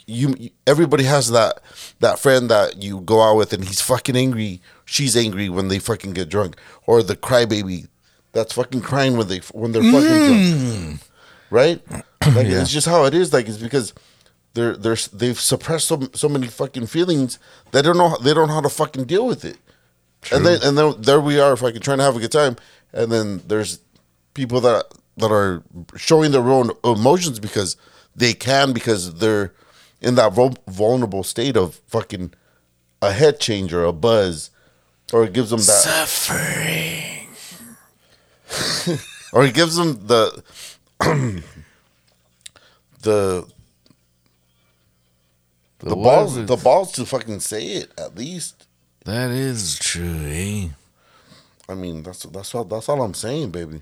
you 0.05 0.49
everybody 0.68 1.03
has 1.03 1.32
that 1.32 1.59
that 1.99 2.20
friend 2.20 2.49
that 2.49 2.82
you 2.82 3.01
go 3.01 3.22
out 3.22 3.38
with 3.38 3.53
and 3.53 3.63
he's 3.63 3.82
fucking 3.82 4.16
angry 4.16 4.61
she's 4.86 5.18
angry 5.18 5.50
when 5.50 5.68
they 5.68 5.80
fucking 5.80 6.14
get 6.14 6.30
drunk. 6.30 6.56
Or 6.86 7.04
the 7.04 7.16
crybaby 7.16 7.88
that's 8.32 8.54
fucking 8.54 8.82
crying 8.82 9.18
when 9.18 9.28
they 9.28 9.40
when 9.54 9.72
they're 9.72 9.82
fucking 9.82 10.02
drunk. 10.02 10.42
Mm. 10.42 11.08
Right? 11.50 11.82
Like 12.26 12.48
it's 12.48 12.72
just 12.72 12.88
how 12.88 13.06
it 13.06 13.14
is. 13.14 13.32
Like 13.32 13.48
it's 13.48 13.60
because 13.60 13.94
they're 14.56 14.76
they're 14.76 14.98
they've 15.14 15.40
suppressed 15.40 15.88
so 15.88 16.10
so 16.14 16.28
many 16.28 16.48
fucking 16.48 16.88
feelings 16.88 17.38
they 17.72 17.84
don't 17.84 17.98
know 17.98 18.18
they 18.18 18.34
don't 18.34 18.48
know 18.48 18.56
how 18.56 18.62
to 18.62 18.70
fucking 18.70 19.04
deal 19.04 19.28
with 19.28 19.46
it. 19.46 19.58
And 20.32 20.44
then 20.44 20.60
and 20.64 20.76
then 20.76 20.96
there 21.00 21.22
we 21.22 21.40
are 21.40 21.56
fucking 21.56 21.82
trying 21.82 22.00
to 22.00 22.04
have 22.04 22.16
a 22.16 22.20
good 22.20 22.32
time. 22.32 22.56
And 22.94 23.12
then 23.12 23.44
there's 23.48 23.80
people 24.34 24.60
that 24.62 24.86
that 25.18 25.32
are 25.32 25.62
showing 25.96 26.32
their 26.32 26.42
own 26.50 26.72
emotions 26.84 27.40
because 27.40 27.78
they 28.16 28.34
can 28.34 28.74
because 28.74 29.16
they're 29.16 29.54
in 30.02 30.16
that 30.16 30.34
vulnerable 30.68 31.24
state 31.24 31.56
of 31.56 31.76
fucking 31.88 32.34
a 33.02 33.12
head 33.12 33.40
change 33.40 33.72
or 33.72 33.84
a 33.84 33.94
buzz 33.94 34.50
or 35.14 35.24
it 35.26 35.34
gives 35.34 35.49
them 35.49 35.60
that 35.60 36.08
Suffering. 36.08 37.28
or 39.34 39.45
it 39.45 39.53
gives 39.53 39.76
them 39.76 40.06
the 40.08 40.43
the 40.99 41.43
the 43.01 43.45
The 45.80 45.95
balls 45.95 46.38
what? 46.38 46.47
the 46.47 46.56
balls 46.58 46.91
to 46.93 47.06
fucking 47.06 47.39
say 47.41 47.66
it 47.68 47.91
at 47.99 48.16
least 48.16 48.66
That 49.06 49.32
is 49.32 49.78
true, 49.80 50.20
eh? 50.26 50.70
i 51.68 51.74
mean 51.74 52.03
that's 52.03 52.24
that's 52.24 52.53
all 52.56 52.64
that's 52.64 52.88
all 52.89 53.01
i'm 53.01 53.14
saying 53.16 53.49
baby 53.51 53.82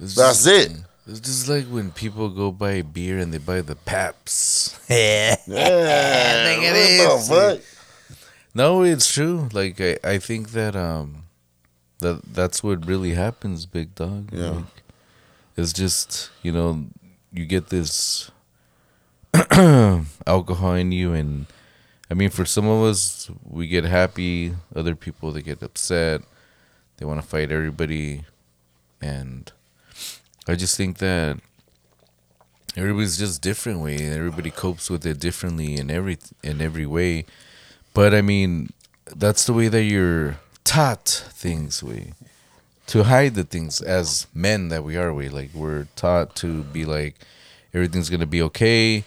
It's 0.00 0.14
That's 0.14 0.44
just- 0.44 0.70
it. 0.70 0.76
It's 1.04 1.18
just 1.18 1.48
like 1.48 1.64
when 1.66 1.90
people 1.90 2.28
go 2.28 2.52
buy 2.52 2.82
beer 2.82 3.18
and 3.18 3.34
they 3.34 3.38
buy 3.38 3.60
the 3.60 3.74
Pabst. 3.74 4.78
yeah 4.88 5.34
Look 5.48 5.58
at 5.58 7.28
what 7.28 7.58
this. 7.58 7.66
No, 8.54 8.82
it's 8.82 9.12
true. 9.12 9.48
Like 9.52 9.80
I, 9.80 9.98
I 10.04 10.18
think 10.18 10.50
that 10.50 10.76
um, 10.76 11.24
that 12.00 12.22
that's 12.34 12.62
what 12.62 12.86
really 12.86 13.14
happens, 13.14 13.66
big 13.66 13.94
dog. 13.94 14.30
Yeah. 14.32 14.50
Like, 14.50 14.82
it's 15.56 15.72
just 15.72 16.30
you 16.42 16.52
know 16.52 16.86
you 17.32 17.46
get 17.46 17.68
this 17.68 18.30
alcohol 20.26 20.74
in 20.74 20.92
you, 20.92 21.14
and 21.14 21.46
I 22.10 22.14
mean 22.14 22.30
for 22.30 22.44
some 22.44 22.68
of 22.68 22.82
us 22.82 23.30
we 23.48 23.66
get 23.68 23.84
happy. 23.84 24.54
Other 24.74 24.94
people 24.94 25.32
they 25.32 25.42
get 25.42 25.62
upset. 25.62 26.22
They 26.98 27.06
want 27.06 27.20
to 27.20 27.26
fight 27.26 27.50
everybody, 27.50 28.24
and 29.00 29.50
I 30.46 30.54
just 30.54 30.76
think 30.76 30.98
that 30.98 31.38
everybody's 32.76 33.18
just 33.18 33.40
different 33.40 33.80
way. 33.80 33.96
Everybody 33.96 34.50
copes 34.50 34.90
with 34.90 35.06
it 35.06 35.18
differently 35.18 35.76
in 35.76 35.90
every 35.90 36.18
in 36.42 36.60
every 36.60 36.86
way. 36.86 37.24
But 37.94 38.14
I 38.14 38.22
mean, 38.22 38.70
that's 39.06 39.44
the 39.46 39.52
way 39.52 39.68
that 39.68 39.82
you're 39.82 40.38
taught 40.64 41.08
things. 41.08 41.82
We 41.82 42.12
to 42.86 43.04
hide 43.04 43.34
the 43.34 43.44
things 43.44 43.80
as 43.80 44.26
men 44.34 44.68
that 44.68 44.84
we 44.84 44.96
are. 44.96 45.12
We 45.12 45.28
like 45.28 45.50
we're 45.54 45.86
taught 45.96 46.34
to 46.36 46.62
be 46.64 46.84
like 46.84 47.16
everything's 47.74 48.10
gonna 48.10 48.26
be 48.26 48.42
okay. 48.42 49.04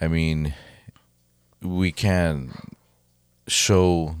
I 0.00 0.08
mean, 0.08 0.54
we 1.62 1.92
can 1.92 2.52
show 3.46 4.16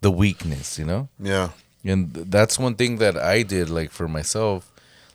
the 0.00 0.10
weakness, 0.10 0.78
you 0.78 0.84
know. 0.84 1.08
yeah 1.18 1.50
And 1.84 2.12
that's 2.12 2.58
one 2.58 2.74
thing 2.74 2.96
that 2.98 3.16
I 3.16 3.42
did, 3.42 3.70
like 3.70 3.90
for 3.90 4.08
myself. 4.08 4.70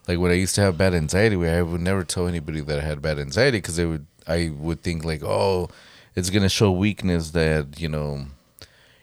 Like 0.07 0.19
when 0.19 0.31
I 0.31 0.35
used 0.35 0.55
to 0.55 0.61
have 0.61 0.77
bad 0.77 0.93
anxiety, 0.93 1.35
where 1.35 1.57
I 1.57 1.61
would 1.63 1.81
never 1.81 2.03
tell 2.03 2.27
anybody 2.27 2.61
that 2.61 2.79
I 2.79 2.83
had 2.83 3.01
bad 3.01 3.19
anxiety 3.19 3.57
because 3.57 3.75
they 3.75 3.85
would, 3.85 4.05
I 4.27 4.51
would 4.55 4.81
think 4.83 5.03
like, 5.03 5.23
oh, 5.23 5.69
it's 6.16 6.30
gonna 6.30 6.49
show 6.49 6.72
weakness 6.72 7.32
that 7.32 7.80
you 7.80 7.89
know, 7.89 8.26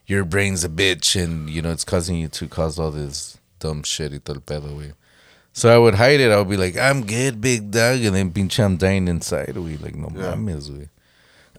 your 0.07 0.25
brain's 0.25 0.65
a 0.65 0.69
bitch 0.69 1.21
and 1.23 1.49
you 1.51 1.63
know 1.63 1.71
it's 1.71 1.85
causing 1.85 2.17
you 2.17 2.29
to 2.29 2.49
cause 2.49 2.79
all 2.79 2.91
this 2.91 3.39
dumb 3.61 3.83
shit 3.83 4.13
y 4.13 4.19
todo 4.25 4.37
el 4.37 4.41
pedo, 4.43 4.75
güey. 4.77 4.93
So 5.55 5.69
I 5.75 5.77
would 5.79 5.97
hide 5.97 6.19
it. 6.21 6.33
I 6.33 6.39
would 6.39 6.49
be 6.49 6.57
like, 6.57 6.79
I'm 6.79 7.05
good, 7.05 7.41
big 7.43 7.71
dog, 7.71 8.01
and 8.01 8.17
then 8.17 8.31
pinche 8.33 8.59
I'm 8.65 8.79
dying 8.79 9.07
inside, 9.07 9.55
we 9.57 9.77
like 9.77 9.95
no 9.95 10.09
Yeah. 10.15 10.35
mames, 10.35 10.71
güey. 10.71 10.89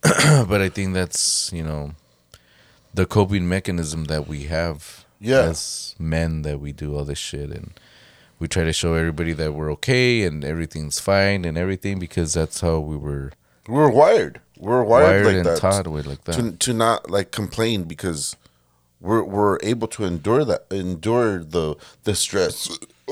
but 0.50 0.62
I 0.62 0.70
think 0.70 0.94
that's 0.94 1.52
you 1.54 1.64
know, 1.64 1.92
the 2.94 3.06
coping 3.06 3.48
mechanism 3.48 4.06
that 4.06 4.28
we 4.28 4.44
have 4.46 5.06
Yeah. 5.20 5.44
as 5.44 5.96
men 6.00 6.42
that 6.42 6.60
we 6.60 6.72
do 6.74 6.98
all 6.98 7.06
this 7.06 7.20
shit 7.20 7.52
and 7.52 7.72
we 8.40 8.48
try 8.50 8.64
to 8.66 8.74
show 8.74 8.96
everybody 8.96 9.32
that 9.34 9.54
we're 9.54 9.72
okay 9.74 10.24
and 10.24 10.44
everything's 10.44 11.00
fine 11.00 11.46
and 11.46 11.58
everything 11.58 12.00
because 12.00 12.34
that's 12.34 12.60
how 12.60 12.80
we 12.80 12.98
were 12.98 13.32
we're 13.68 13.90
wired 13.90 14.42
we're 14.58 14.84
wired, 14.84 15.26
wired, 15.26 15.36
like 15.36 15.44
that 15.46 15.58
taught 15.60 15.88
with 15.88 16.06
like 16.06 16.24
that. 16.26 16.36
to 16.36 16.52
to 16.52 16.74
not 16.74 17.10
like 17.10 17.32
complain 17.32 17.84
because 17.84 18.36
we're 19.02 19.24
we're 19.24 19.58
able 19.64 19.88
to 19.90 20.06
endure 20.06 20.46
that 20.46 20.66
endure 20.72 21.44
the 21.44 21.76
the 22.04 22.16
stress 22.16 22.70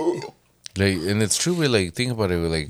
Like, 0.78 0.96
and 0.96 1.22
it's 1.22 1.38
true, 1.38 1.54
we 1.54 1.68
like 1.68 1.94
think 1.94 2.14
about 2.14 2.32
it, 2.32 2.38
we 2.38 2.48
like, 2.48 2.70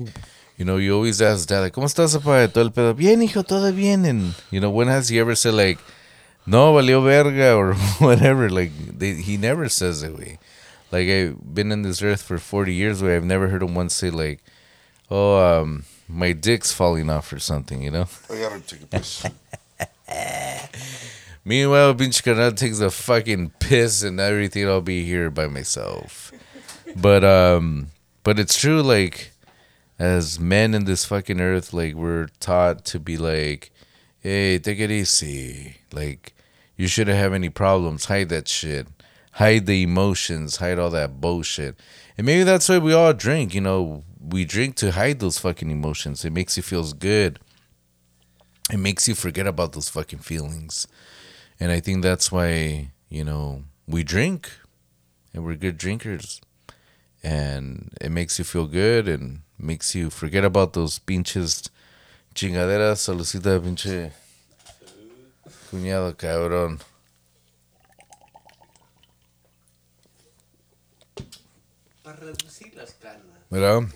you 0.56 0.64
know, 0.64 0.76
you 0.76 0.92
always 0.92 1.22
ask 1.22 1.46
dad, 1.46 1.60
like, 1.60 1.72
¿Cómo 1.72 1.86
estás, 1.86 2.16
papá? 2.18 2.52
Todo 2.52 2.64
el 2.64 2.70
pedo, 2.70 2.96
bien, 2.96 3.22
hijo, 3.22 3.42
todo 3.44 3.70
bien. 3.70 4.04
And, 4.04 4.34
you 4.50 4.58
know, 4.58 4.70
when 4.70 4.88
has 4.88 5.08
he 5.08 5.20
ever 5.20 5.36
said, 5.36 5.54
like, 5.54 5.78
no, 6.46 6.72
valió 6.74 7.02
verga 7.02 7.54
or 7.54 7.74
whatever. 8.04 8.50
Like 8.50 8.72
they, 8.98 9.14
he 9.14 9.36
never 9.36 9.68
says 9.68 10.02
it. 10.02 10.18
Way. 10.18 10.38
Like 10.90 11.08
I've 11.08 11.54
been 11.54 11.70
in 11.72 11.82
this 11.82 12.02
earth 12.02 12.22
for 12.22 12.38
forty 12.38 12.74
years. 12.74 13.02
Where 13.02 13.16
I've 13.16 13.24
never 13.24 13.48
heard 13.48 13.62
him 13.62 13.74
once 13.74 13.94
say 13.94 14.10
like, 14.10 14.42
"Oh, 15.10 15.38
um, 15.38 15.84
my 16.12 16.32
dick's 16.32 16.72
falling 16.72 17.10
off" 17.10 17.32
or 17.32 17.38
something. 17.38 17.82
You 17.82 17.90
know. 17.90 18.08
I 18.30 18.38
gotta 18.38 18.60
take 18.60 18.82
a 18.82 18.86
piss. 18.86 19.24
Meanwhile, 21.44 21.96
carnal 22.22 22.52
takes 22.52 22.78
a 22.80 22.90
fucking 22.90 23.50
piss 23.58 24.04
and 24.04 24.20
everything. 24.20 24.68
I'll 24.68 24.80
be 24.80 25.04
here 25.04 25.28
by 25.30 25.48
myself. 25.48 26.32
But 26.94 27.24
um, 27.24 27.88
but 28.22 28.38
it's 28.38 28.58
true. 28.58 28.82
Like, 28.82 29.32
as 29.98 30.38
men 30.38 30.74
in 30.74 30.84
this 30.84 31.04
fucking 31.04 31.40
earth, 31.40 31.72
like 31.72 31.94
we're 31.94 32.28
taught 32.38 32.84
to 32.86 33.00
be 33.00 33.16
like, 33.16 33.72
hey, 34.20 34.58
take 34.58 34.78
it 34.78 34.90
easy. 34.90 35.78
Like, 35.92 36.34
you 36.76 36.86
shouldn't 36.86 37.18
have 37.18 37.32
any 37.32 37.48
problems. 37.48 38.04
Hide 38.04 38.28
that 38.28 38.46
shit. 38.46 38.86
Hide 39.32 39.66
the 39.66 39.82
emotions. 39.82 40.56
Hide 40.56 40.78
all 40.78 40.90
that 40.90 41.20
bullshit. 41.20 41.76
And 42.16 42.26
maybe 42.26 42.44
that's 42.44 42.68
why 42.68 42.78
we 42.78 42.92
all 42.92 43.12
drink. 43.12 43.52
You 43.52 43.62
know, 43.62 44.04
we 44.28 44.44
drink 44.44 44.76
to 44.76 44.92
hide 44.92 45.18
those 45.18 45.38
fucking 45.38 45.70
emotions. 45.70 46.24
It 46.24 46.32
makes 46.32 46.56
you 46.56 46.62
feel 46.62 46.84
good. 46.92 47.38
It 48.70 48.78
makes 48.78 49.08
you 49.08 49.14
forget 49.14 49.46
about 49.46 49.72
those 49.72 49.88
fucking 49.88 50.20
feelings. 50.20 50.86
And 51.58 51.72
I 51.72 51.80
think 51.80 52.02
that's 52.02 52.30
why, 52.30 52.90
you 53.08 53.24
know, 53.24 53.64
we 53.86 54.04
drink 54.04 54.50
and 55.34 55.44
we're 55.44 55.56
good 55.56 55.76
drinkers. 55.76 56.40
And 57.22 57.92
it 58.00 58.10
makes 58.10 58.38
you 58.38 58.44
feel 58.44 58.66
good 58.66 59.08
and 59.08 59.42
makes 59.58 59.94
you 59.94 60.10
forget 60.10 60.44
about 60.44 60.72
those 60.72 60.98
pinches 60.98 61.70
chingaderas. 62.34 62.98
Salucita, 62.98 63.60
pinche 63.60 64.12
cuñado 65.70 66.16
cabrón. 66.16 66.80
Para 72.02 72.16
reducir 72.16 72.74
las 72.74 72.92
canas. 72.94 73.22
¿Verdad? 73.50 73.88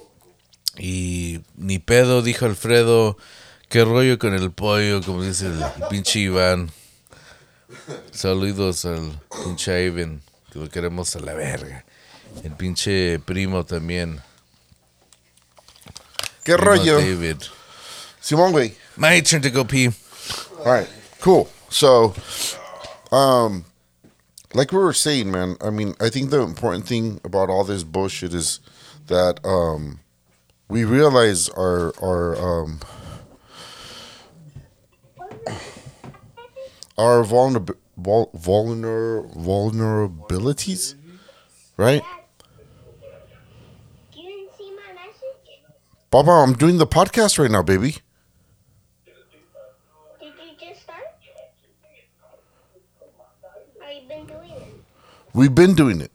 Y 0.78 1.40
ni 1.56 1.78
pedo, 1.78 2.22
dijo 2.22 2.46
Alfredo. 2.46 3.16
¿Qué 3.68 3.84
rollo 3.84 4.18
con 4.18 4.34
el 4.34 4.52
pollo? 4.52 5.02
Como 5.02 5.22
dice 5.22 5.46
el 5.46 5.64
pinche 5.90 6.20
Iván. 6.20 6.70
Saludos 8.12 8.84
al 8.84 9.20
pinche 9.44 9.86
Ivan, 9.86 10.22
que 10.52 10.58
lo 10.58 10.68
queremos 10.68 11.16
a 11.16 11.20
la 11.20 11.34
verga. 11.34 11.84
El 12.44 12.52
pinche 12.52 13.18
primo 13.18 13.64
también. 13.64 14.20
¿Qué 16.44 16.56
primo 16.56 16.70
rollo? 16.70 16.98
David. 16.98 17.38
Simón, 18.20 18.52
güey. 18.52 18.74
My 18.96 19.20
turn 19.20 19.42
to 19.42 19.50
go 19.50 19.64
pee. 19.64 19.90
All 20.64 20.72
right, 20.72 20.88
cool. 21.20 21.48
So, 21.68 22.14
um, 23.12 23.64
like 24.54 24.72
we 24.72 24.78
were 24.78 24.92
saying, 24.92 25.30
man. 25.30 25.56
I 25.60 25.70
mean, 25.70 25.94
I 26.00 26.08
think 26.08 26.30
the 26.30 26.40
important 26.40 26.86
thing 26.86 27.20
about 27.24 27.50
all 27.50 27.64
this 27.64 27.84
bullshit 27.84 28.32
is 28.32 28.60
that 29.08 29.38
um, 29.44 30.00
we 30.68 30.84
realize 30.84 31.48
our 31.50 31.92
our 32.02 32.36
um, 32.36 32.80
our 36.98 37.22
vulnerab- 37.24 37.76
vul- 37.96 38.30
vulner 38.36 39.32
vulnerabilities, 39.34 40.94
right? 41.76 42.02
You 44.14 44.22
didn't 44.22 44.50
see 44.58 44.70
my 44.70 44.92
message? 44.94 45.60
Baba, 46.10 46.30
I'm 46.30 46.54
doing 46.54 46.78
the 46.78 46.86
podcast 46.86 47.38
right 47.38 47.50
now, 47.50 47.62
baby. 47.62 47.96
Did 50.20 50.32
you 50.38 50.68
just 50.68 50.82
start? 50.82 51.02
Or 53.80 53.88
you 53.92 54.08
been 54.08 54.26
doing 54.26 54.50
it? 54.50 54.74
We've 55.34 55.54
been 55.54 55.74
doing 55.74 56.00
it. 56.00 56.10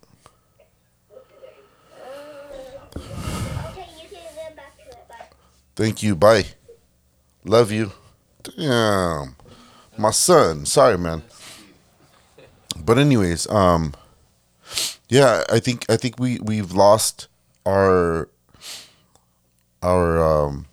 Okay, 3.67 3.87
you 4.01 4.07
can 4.09 4.35
get 4.35 4.55
back 4.55 4.75
to 4.77 4.89
it. 4.89 5.07
Bye. 5.07 5.27
Thank 5.75 6.03
you. 6.03 6.15
Bye. 6.15 6.45
Love 7.45 7.71
you. 7.71 7.91
Damn. 8.43 9.35
My 9.97 10.11
son. 10.11 10.65
Sorry, 10.65 10.97
man. 10.97 11.23
But 12.83 12.97
anyways, 12.97 13.49
um 13.49 13.93
yeah, 15.09 15.43
I 15.49 15.59
think 15.59 15.85
I 15.89 15.97
think 15.97 16.19
we 16.19 16.39
we've 16.39 16.71
lost 16.71 17.27
our 17.65 18.29
our 19.83 20.21
um 20.21 20.65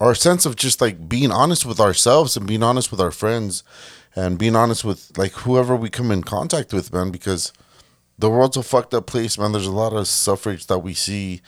our 0.00 0.14
sense 0.14 0.44
of 0.44 0.56
just 0.56 0.80
like 0.80 1.08
being 1.08 1.30
honest 1.30 1.64
with 1.64 1.80
ourselves 1.80 2.36
and 2.36 2.46
being 2.46 2.62
honest 2.62 2.90
with 2.90 3.00
our 3.00 3.10
friends 3.10 3.62
and 4.16 4.38
being 4.38 4.56
honest 4.56 4.84
with 4.84 5.16
like 5.16 5.32
whoever 5.32 5.74
we 5.76 5.88
come 5.88 6.10
in 6.10 6.22
contact 6.22 6.72
with, 6.72 6.92
man, 6.92 7.10
because 7.10 7.52
the 8.18 8.30
world's 8.30 8.56
a 8.56 8.62
fucked 8.62 8.94
up 8.94 9.06
place, 9.06 9.38
man. 9.38 9.52
There's 9.52 9.66
a 9.66 9.72
lot 9.72 9.92
of 9.92 10.06
suffrage 10.06 10.66
that 10.66 10.80
we 10.80 10.94
see 10.94 11.42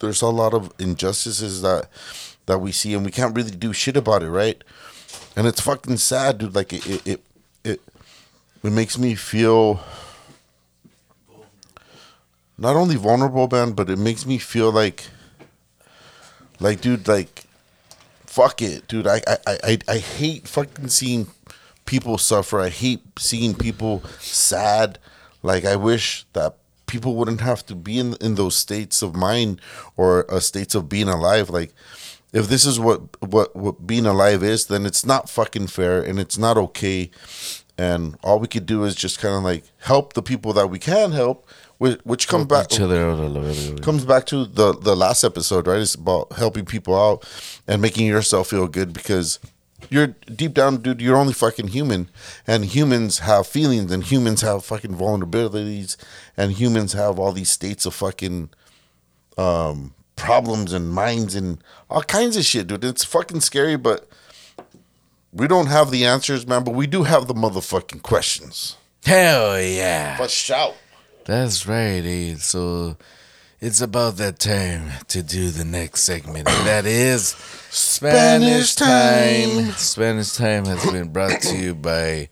there's 0.00 0.22
a 0.22 0.28
lot 0.28 0.54
of 0.54 0.72
injustices 0.78 1.62
that 1.62 1.88
that 2.46 2.58
we 2.58 2.72
see 2.72 2.94
and 2.94 3.04
we 3.04 3.10
can't 3.10 3.36
really 3.36 3.50
do 3.50 3.72
shit 3.72 3.96
about 3.96 4.22
it 4.22 4.30
right? 4.30 4.62
And 5.36 5.46
it's 5.46 5.60
fucking 5.60 5.96
sad 5.98 6.38
dude. 6.38 6.54
Like 6.54 6.72
it 6.72 6.86
it 6.86 7.06
it 7.06 7.20
it, 7.64 7.80
it 8.62 8.72
makes 8.72 8.98
me 8.98 9.14
feel 9.14 9.80
not 12.56 12.76
only 12.76 12.96
vulnerable 12.96 13.48
man 13.50 13.72
but 13.72 13.88
it 13.90 13.98
makes 13.98 14.26
me 14.26 14.38
feel 14.38 14.70
like 14.72 15.08
like 16.60 16.80
dude 16.80 17.06
like 17.08 17.44
fuck 18.26 18.60
it 18.62 18.86
dude. 18.88 19.06
I 19.06 19.20
i 19.26 19.36
i, 19.46 19.58
I- 19.64 19.78
I 19.88 19.98
hate 19.98 20.48
fucking 20.48 20.88
seeing 20.88 21.28
people 21.86 22.18
suffer. 22.18 22.60
I 22.60 22.68
hate 22.68 23.00
seeing 23.18 23.54
people 23.54 24.02
sad. 24.20 24.98
Like 25.42 25.64
i 25.64 25.76
wish 25.76 26.26
that 26.32 26.56
people 26.88 27.14
wouldn't 27.14 27.40
have 27.40 27.64
to 27.66 27.74
be 27.74 27.98
in 27.98 28.14
in 28.20 28.34
those 28.34 28.56
states 28.56 29.02
of 29.02 29.14
mind 29.14 29.60
or 29.96 30.30
uh, 30.32 30.40
states 30.40 30.74
of 30.74 30.88
being 30.88 31.08
alive. 31.08 31.50
Like 31.50 31.72
if 32.32 32.48
this 32.48 32.66
is 32.66 32.80
what 32.80 33.00
what 33.22 33.54
what 33.54 33.86
being 33.86 34.06
alive 34.06 34.42
is 34.42 34.66
then 34.66 34.84
it's 34.86 35.06
not 35.06 35.30
fucking 35.30 35.68
fair 35.68 36.02
and 36.02 36.18
it's 36.18 36.38
not 36.38 36.56
okay. 36.58 37.10
And 37.80 38.16
all 38.24 38.40
we 38.40 38.48
could 38.48 38.66
do 38.66 38.82
is 38.82 38.96
just 38.96 39.20
kind 39.20 39.36
of 39.36 39.44
like 39.44 39.62
help 39.78 40.14
the 40.14 40.22
people 40.22 40.52
that 40.54 40.66
we 40.66 40.80
can 40.80 41.12
help 41.12 41.48
which, 41.78 42.00
which 42.02 42.26
come 42.26 42.44
back 42.44 42.72
Each 42.72 42.80
other 42.80 43.08
out 43.08 43.20
a 43.20 43.28
la 43.28 43.40
verga, 43.40 43.80
comes 43.80 44.04
back 44.04 44.26
to 44.26 44.44
the 44.44 44.72
the 44.74 44.96
last 44.96 45.24
episode, 45.24 45.66
right? 45.66 45.80
It's 45.80 45.94
about 45.94 46.32
helping 46.32 46.64
people 46.64 46.94
out 46.96 47.24
and 47.66 47.80
making 47.80 48.06
yourself 48.06 48.48
feel 48.48 48.66
good 48.66 48.92
because 48.92 49.38
you're 49.90 50.08
deep 50.08 50.54
down, 50.54 50.78
dude. 50.78 51.00
You're 51.00 51.16
only 51.16 51.32
fucking 51.32 51.68
human, 51.68 52.10
and 52.46 52.64
humans 52.64 53.20
have 53.20 53.46
feelings, 53.46 53.90
and 53.92 54.04
humans 54.04 54.42
have 54.42 54.64
fucking 54.64 54.94
vulnerabilities, 54.96 55.96
and 56.36 56.52
humans 56.52 56.92
have 56.92 57.18
all 57.18 57.32
these 57.32 57.50
states 57.50 57.86
of 57.86 57.94
fucking 57.94 58.50
um 59.36 59.94
problems 60.16 60.72
and 60.72 60.90
minds 60.90 61.34
and 61.36 61.62
all 61.88 62.02
kinds 62.02 62.36
of 62.36 62.44
shit, 62.44 62.66
dude. 62.66 62.84
It's 62.84 63.04
fucking 63.04 63.40
scary, 63.40 63.76
but 63.76 64.08
we 65.32 65.46
don't 65.46 65.68
have 65.68 65.90
the 65.90 66.04
answers, 66.04 66.46
man. 66.46 66.64
But 66.64 66.74
we 66.74 66.86
do 66.86 67.04
have 67.04 67.26
the 67.28 67.34
motherfucking 67.34 68.02
questions. 68.02 68.76
Hell 69.04 69.60
yeah. 69.60 70.18
But 70.18 70.30
shout. 70.30 70.74
That's 71.24 71.66
right, 71.66 72.04
eh? 72.04 72.34
So 72.36 72.96
it's 73.60 73.80
about 73.80 74.16
that 74.18 74.38
time 74.38 74.90
to 75.08 75.22
do 75.22 75.50
the 75.50 75.64
next 75.64 76.02
segment, 76.02 76.48
and 76.48 76.66
that 76.66 76.86
is 76.86 77.34
Spanish 77.70 78.74
time. 78.74 79.72
Spanish 79.72 80.32
time 80.36 80.64
has 80.66 80.84
been 80.90 81.08
brought 81.12 81.40
to 81.42 81.56
you 81.56 81.74
by 81.74 82.28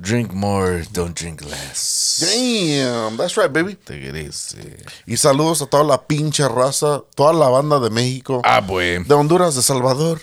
Drink 0.00 0.32
More, 0.32 0.82
Don't 0.92 1.14
Drink 1.14 1.44
Less. 1.44 2.18
Damn, 2.20 3.16
that's 3.16 3.36
right, 3.36 3.52
baby. 3.52 3.74
Take 3.74 4.02
it 4.02 4.16
easy. 4.16 4.76
Y 5.06 5.16
saludos 5.16 5.62
a 5.62 5.66
toda 5.66 5.84
la 5.84 5.98
pinche 6.06 6.46
raza, 6.48 7.02
toda 7.14 7.32
la 7.32 7.48
banda 7.48 7.78
de 7.80 7.90
México, 7.90 8.40
Ah, 8.44 8.60
de 8.60 9.14
Honduras, 9.14 9.54
de 9.56 9.62
Salvador, 9.62 10.20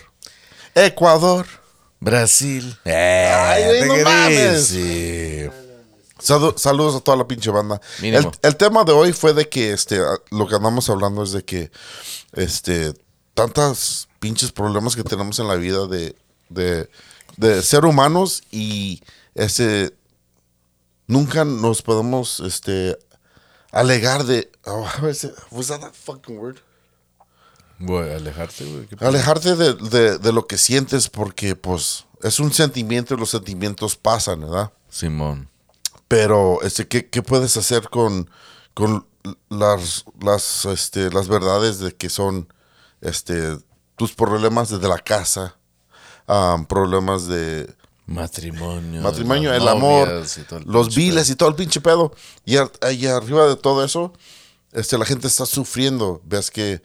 Ecuador. 0.76 1.46
Brasil. 2.00 2.78
Ay, 2.84 3.64
güey, 3.64 3.80
take 3.80 3.88
no 3.88 4.04
mames. 4.04 4.72
Salu- 6.24 6.58
saludos 6.58 6.96
a 6.96 7.00
toda 7.02 7.18
la 7.18 7.28
pinche 7.28 7.50
banda. 7.52 7.82
El, 8.44 8.56
tema 8.56 8.84
de 8.84 8.94
hoy 8.94 9.12
fue 9.14 9.34
de 9.34 9.50
que 9.50 9.74
este 9.74 10.00
lo 10.32 10.48
que 10.48 10.56
andamos 10.56 10.90
hablando 10.90 11.24
es 11.24 11.32
de 11.34 11.44
que 11.44 11.72
este 12.34 12.94
tantas 13.34 14.08
pinches 14.20 14.52
problemas 14.52 14.96
que 14.96 15.04
tenemos 15.04 15.40
en 15.40 15.48
la 15.48 15.56
vida 15.56 15.86
de, 15.88 16.16
de, 16.50 16.90
de 17.38 17.62
ser 17.62 17.84
humanos 17.86 18.44
y 18.52 19.02
ese 19.36 19.94
nunca 21.08 21.44
nos 21.46 21.82
podemos 21.82 22.40
este 22.40 22.98
alegar 23.72 24.24
de 24.24 24.50
oh, 24.66 24.88
was 25.52 25.68
that 25.68 25.82
that 25.82 25.94
fucking 25.94 26.38
word? 26.38 26.58
Voy 27.80 28.08
a 28.10 28.16
alejarte. 28.16 28.64
Alejarte 29.02 29.56
de, 29.56 29.74
de- 29.74 30.18
de 30.20 30.32
lo 30.32 30.48
que 30.48 30.58
sientes 30.58 31.10
porque 31.10 31.56
pues 31.58 32.06
es 32.22 32.40
un 32.40 32.54
sentimiento 32.54 33.14
y 33.14 33.18
los 33.18 33.32
sentimientos 33.32 33.98
pasan, 33.98 34.42
¿verdad? 34.42 34.72
Simón. 34.90 35.50
Pero 36.08 36.62
este, 36.62 36.88
¿qué, 36.88 37.10
qué 37.10 37.22
puedes 37.24 37.58
hacer 37.58 37.90
con, 37.90 38.30
con 38.74 39.06
las, 39.50 40.06
las, 40.22 40.66
este, 40.66 41.10
las 41.12 41.28
verdades 41.28 41.80
de 41.80 41.94
que 41.96 42.10
son 42.10 42.52
este, 43.02 43.58
tus 43.96 44.14
problemas 44.14 44.70
desde 44.70 44.88
la 44.88 45.00
casa? 45.00 45.56
am, 46.28 46.66
problemas 46.66 47.28
de 47.28 47.74
Matrimonio. 48.06 49.02
matrimonio, 49.02 49.54
el 49.54 49.68
amor, 49.68 50.08
los 50.66 50.94
viles 50.96 51.30
y 51.30 51.36
todo 51.36 51.50
el 51.50 51.56
pinche 51.56 51.82
pedo. 51.82 52.14
Y, 52.46 52.58
ar- 52.58 52.72
y 52.94 53.08
arriba 53.08 53.48
de 53.48 53.56
todo 53.56 53.84
eso, 53.84 54.14
este, 54.74 54.98
la 54.98 55.06
gente 55.06 55.28
está 55.28 55.46
sufriendo. 55.46 56.22
Ves 56.26 56.52
que 56.52 56.82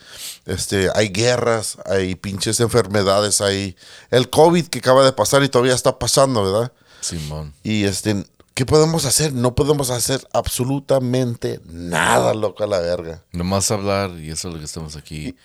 este, 0.47 0.89
hay 0.95 1.09
guerras, 1.09 1.77
hay 1.87 2.15
pinches 2.15 2.61
enfermedades, 2.61 3.41
hay 3.41 3.77
el 4.11 4.31
COVID 4.31 4.67
que 4.67 4.79
acaba 4.79 5.05
de 5.05 5.13
pasar 5.13 5.43
y 5.43 5.49
todavía 5.49 5.75
está 5.75 5.99
pasando, 5.99 6.45
¿verdad? 6.45 6.73
Simón. 7.01 7.53
Y 7.63 7.85
este, 7.85 8.25
¿qué 8.59 8.67
podemos 8.67 9.05
hacer? 9.05 9.33
No 9.33 9.55
podemos 9.55 9.91
hacer 9.91 10.27
absolutamente 10.33 11.61
nada, 11.65 12.35
loco, 12.35 12.65
a 12.65 12.67
la 12.67 12.81
verga. 12.81 13.23
Nomás 13.31 13.71
hablar, 13.71 14.11
y 14.19 14.31
eso 14.31 14.49
es 14.49 14.55
lo 14.55 14.59
que 14.59 14.67
estamos 14.67 14.97
aquí 14.97 15.37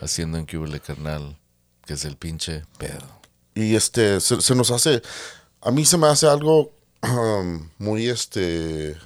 haciendo 0.00 0.38
en 0.38 0.46
Cubole 0.46 0.78
Carnal, 0.78 1.36
que 1.84 1.94
es 1.94 2.04
el 2.04 2.16
pinche 2.16 2.62
pedo. 2.78 3.08
Y 3.56 3.74
este, 3.74 4.20
se, 4.20 4.40
se 4.40 4.54
nos 4.54 4.70
hace, 4.70 5.02
a 5.60 5.72
mí 5.72 5.84
se 5.84 5.98
me 5.98 6.06
hace 6.06 6.28
algo 6.28 6.70
um, 7.02 7.68
muy, 7.78 8.08
este, 8.08 8.96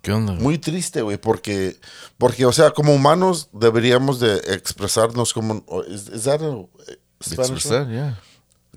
¿Qué 0.00 0.12
onda? 0.12 0.34
güey? 0.34 0.44
muy 0.44 0.58
triste, 0.58 1.02
güey, 1.02 1.16
porque, 1.16 1.80
porque, 2.16 2.46
o 2.46 2.52
sea, 2.52 2.70
como 2.70 2.94
humanos 2.94 3.48
deberíamos 3.52 4.20
de 4.20 4.36
expresarnos 4.54 5.32
como, 5.32 5.64
¿es 5.88 6.04
Spanish 6.04 6.68
Expresar, 7.20 7.90
ya. 7.90 8.22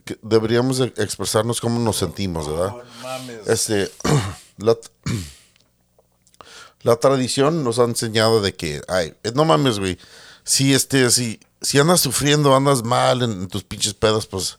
Que 0.05 0.17
deberíamos 0.21 0.77
de 0.77 0.85
expresarnos 0.97 1.61
como 1.61 1.79
nos 1.79 1.97
sentimos, 1.97 2.49
¿verdad? 2.49 2.75
Este, 3.45 3.91
la, 4.57 4.77
la 6.83 6.95
tradición 6.95 7.63
nos 7.63 7.79
ha 7.79 7.83
enseñado 7.83 8.41
de 8.41 8.53
que, 8.53 8.81
ay, 8.87 9.13
eh, 9.23 9.31
no 9.35 9.45
mames, 9.45 9.79
güey, 9.79 9.97
si 10.43 10.73
este, 10.73 11.09
si, 11.11 11.39
si 11.61 11.79
andas 11.79 12.01
sufriendo, 12.01 12.55
andas 12.55 12.83
mal 12.83 13.21
en, 13.21 13.31
en 13.31 13.47
tus 13.47 13.63
pinches 13.63 13.93
pedos, 13.93 14.27
pues 14.27 14.57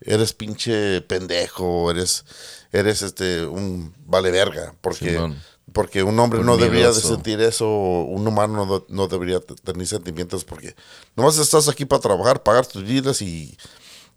eres 0.00 0.32
pinche 0.32 1.00
pendejo, 1.02 1.90
eres, 1.90 2.24
eres 2.72 3.02
este, 3.02 3.44
un 3.44 3.94
vale 4.06 4.30
verga, 4.30 4.74
porque, 4.80 5.10
Simón. 5.10 5.42
porque 5.72 6.02
un 6.02 6.18
hombre 6.18 6.38
Por 6.38 6.46
no 6.46 6.56
debería 6.56 6.88
de 6.88 7.00
sentir 7.00 7.40
eso, 7.40 7.68
un 7.68 8.26
humano 8.26 8.64
no, 8.64 8.84
no 8.88 9.08
debería 9.08 9.40
tener 9.40 9.86
sentimientos, 9.86 10.44
porque 10.44 10.74
nomás 11.16 11.38
estás 11.38 11.68
aquí 11.68 11.84
para 11.84 12.00
trabajar, 12.00 12.42
pagar 12.42 12.66
tus 12.66 12.82
vidas 12.84 13.20
y, 13.20 13.56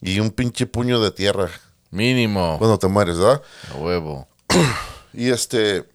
y 0.01 0.19
un 0.19 0.31
pinche 0.31 0.65
puño 0.65 0.99
de 0.99 1.11
tierra 1.11 1.49
Mínimo. 1.91 2.57
cuando 2.57 2.77
te 2.79 2.87
mueres, 2.87 3.17
¿verdad? 3.17 3.41
A 3.73 3.77
huevo. 3.77 4.27
Y 5.15 5.29
este. 5.29 5.87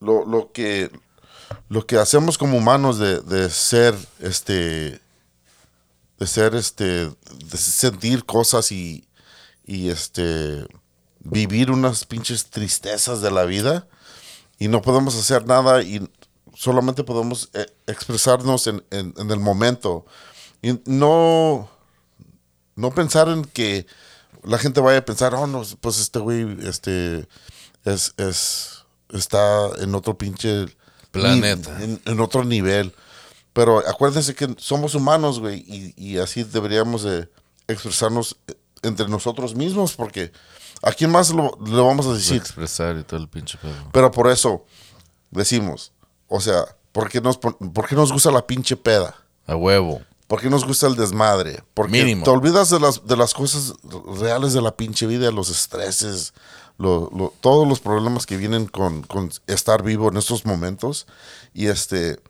Lo, 0.00 0.24
lo 0.24 0.52
que. 0.52 0.90
Lo 1.68 1.86
que 1.86 1.98
hacemos 1.98 2.38
como 2.38 2.56
humanos 2.56 2.98
de, 2.98 3.20
de 3.20 3.50
ser 3.50 3.94
este. 4.20 5.00
De 6.18 6.26
ser 6.26 6.54
este. 6.54 7.08
De 7.08 7.56
sentir 7.58 8.24
cosas 8.24 8.72
y. 8.72 9.06
Y 9.66 9.90
este. 9.90 10.66
Vivir 11.20 11.70
unas 11.70 12.06
pinches 12.06 12.46
tristezas 12.46 13.20
de 13.20 13.30
la 13.30 13.44
vida. 13.44 13.86
Y 14.58 14.68
no 14.68 14.80
podemos 14.82 15.14
hacer 15.16 15.46
nada 15.46 15.82
y 15.82 16.06
solamente 16.54 17.04
podemos 17.04 17.50
eh, 17.54 17.66
expresarnos 17.86 18.66
en, 18.66 18.82
en- 18.90 19.14
en 19.18 19.30
el 19.30 19.38
momento. 19.40 20.06
Y 20.62 20.80
no 20.86 21.70
no 22.80 22.90
pensar 22.90 23.28
en 23.28 23.44
que 23.44 23.86
la 24.42 24.58
gente 24.58 24.80
vaya 24.80 24.98
a 24.98 25.04
pensar, 25.04 25.34
oh, 25.34 25.46
no, 25.46 25.62
pues 25.80 25.98
este 26.00 26.18
güey, 26.18 26.56
este, 26.66 27.28
es, 27.84 28.14
es, 28.16 28.84
está 29.12 29.68
en 29.80 29.94
otro 29.94 30.16
pinche 30.16 30.66
Planeta. 31.10 31.82
En, 31.82 32.00
en 32.04 32.20
otro 32.20 32.44
nivel. 32.44 32.94
Pero 33.52 33.78
acuérdense 33.88 34.34
que 34.34 34.54
somos 34.58 34.94
humanos, 34.94 35.40
güey, 35.40 35.64
y, 35.66 35.94
y 35.96 36.18
así 36.18 36.44
deberíamos 36.44 37.02
de 37.02 37.28
expresarnos 37.66 38.36
entre 38.82 39.08
nosotros 39.08 39.54
mismos, 39.54 39.94
porque 39.94 40.32
¿a 40.82 40.92
quién 40.92 41.10
más 41.10 41.30
lo, 41.30 41.58
lo 41.66 41.84
vamos 41.84 42.06
a 42.06 42.14
decir? 42.14 42.36
Expresar 42.36 42.96
y 42.96 43.02
todo 43.02 43.18
el 43.18 43.28
pinche 43.28 43.58
pedo. 43.58 43.90
Pero 43.92 44.10
por 44.12 44.30
eso 44.30 44.64
decimos, 45.30 45.92
o 46.28 46.40
sea, 46.40 46.64
¿por 46.92 47.10
qué 47.10 47.20
nos, 47.20 47.38
por 47.38 47.88
qué 47.88 47.96
nos 47.96 48.12
gusta 48.12 48.30
la 48.30 48.46
pinche 48.46 48.76
peda? 48.76 49.16
A 49.46 49.56
huevo. 49.56 50.02
¿Por 50.30 50.40
qué 50.40 50.48
nos 50.48 50.64
gusta 50.64 50.86
el 50.86 50.94
desmadre? 50.94 51.64
Porque 51.74 51.90
Mínimo. 52.04 52.22
te 52.22 52.30
olvidas 52.30 52.70
de 52.70 52.78
las, 52.78 53.04
de 53.04 53.16
las 53.16 53.34
cosas 53.34 53.72
reales 54.20 54.52
de 54.52 54.62
la 54.62 54.76
pinche 54.76 55.08
vida, 55.08 55.32
los 55.32 55.50
estreses, 55.50 56.34
lo- 56.78 57.10
lo- 57.12 57.34
todos 57.40 57.66
los 57.66 57.80
problemas 57.80 58.26
que 58.26 58.36
vienen 58.36 58.66
con, 58.66 59.02
con 59.02 59.32
estar 59.48 59.82
vivo 59.82 60.08
en 60.08 60.18
estos 60.18 60.46
momentos. 60.46 61.08
Y 61.52 61.66
este, 61.66 62.20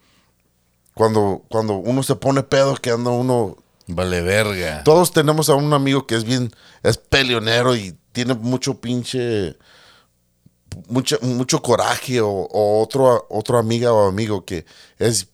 cuando, 0.94 1.42
cuando 1.50 1.74
uno 1.74 2.02
se 2.02 2.14
pone 2.16 2.42
pedo, 2.42 2.74
que 2.76 2.90
anda 2.90 3.10
uno... 3.10 3.58
Vale 3.86 4.22
verga. 4.22 4.82
Todos 4.82 5.12
tenemos 5.12 5.50
a 5.50 5.54
un 5.54 5.74
amigo 5.74 6.06
que 6.06 6.14
es 6.14 6.24
bien, 6.24 6.50
es 6.82 6.96
peleonero 6.96 7.76
y 7.76 7.98
tiene 8.12 8.32
mucho 8.32 8.80
pinche... 8.80 9.58
Mucho, 10.88 11.18
mucho 11.20 11.60
coraje 11.60 12.22
o, 12.22 12.30
o 12.30 12.80
otro, 12.82 13.26
otro 13.28 13.58
amiga 13.58 13.92
o 13.92 14.08
amigo 14.08 14.44
que 14.46 14.64
es 14.98 15.26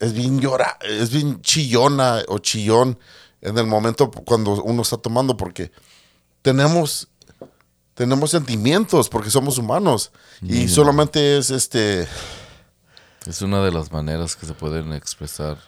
es 0.00 0.12
bien 0.12 0.40
llora, 0.40 0.78
es 0.82 1.10
bien 1.10 1.40
chillona 1.42 2.22
o 2.28 2.38
chillón 2.38 2.98
en 3.40 3.58
el 3.58 3.66
momento 3.66 4.10
cuando 4.10 4.62
uno 4.62 4.82
está 4.82 4.96
tomando 4.96 5.36
porque 5.36 5.70
tenemos 6.42 7.08
tenemos 7.94 8.30
sentimientos 8.30 9.08
porque 9.08 9.30
somos 9.30 9.58
humanos 9.58 10.12
y 10.42 10.68
solamente 10.68 11.38
es 11.38 11.50
este 11.50 12.06
Es 13.26 13.42
una 13.42 13.60
de 13.64 13.72
las 13.72 13.90
maneras 13.90 14.36
que 14.36 14.46
se 14.46 14.54
pueden 14.54 14.92
expresar. 14.92 15.58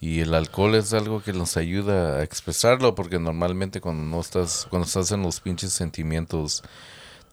Y 0.00 0.20
el 0.20 0.32
alcohol 0.32 0.74
es 0.74 0.94
algo 0.94 1.22
que 1.22 1.34
nos 1.34 1.58
ayuda 1.58 2.16
a 2.16 2.22
expresarlo, 2.22 2.94
porque 2.94 3.18
normalmente 3.18 3.80
cuando 3.80 4.02
no 4.02 4.20
estás, 4.20 4.66
cuando 4.70 4.86
estás 4.86 5.12
en 5.12 5.22
los 5.22 5.40
pinches 5.40 5.72
sentimientos, 5.72 6.62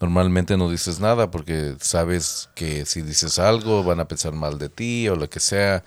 normalmente 0.01 0.57
no 0.57 0.69
dices 0.69 0.99
nada, 0.99 1.31
porque 1.31 1.75
sabes 1.79 2.49
que 2.55 2.85
si 2.85 3.01
dices 3.01 3.39
algo 3.39 3.83
van 3.83 3.99
a 3.99 4.05
pensar 4.07 4.33
mal 4.33 4.57
de 4.57 4.67
ti 4.69 5.07
o 5.07 5.15
lo 5.15 5.29
que 5.29 5.39
sea. 5.39 5.83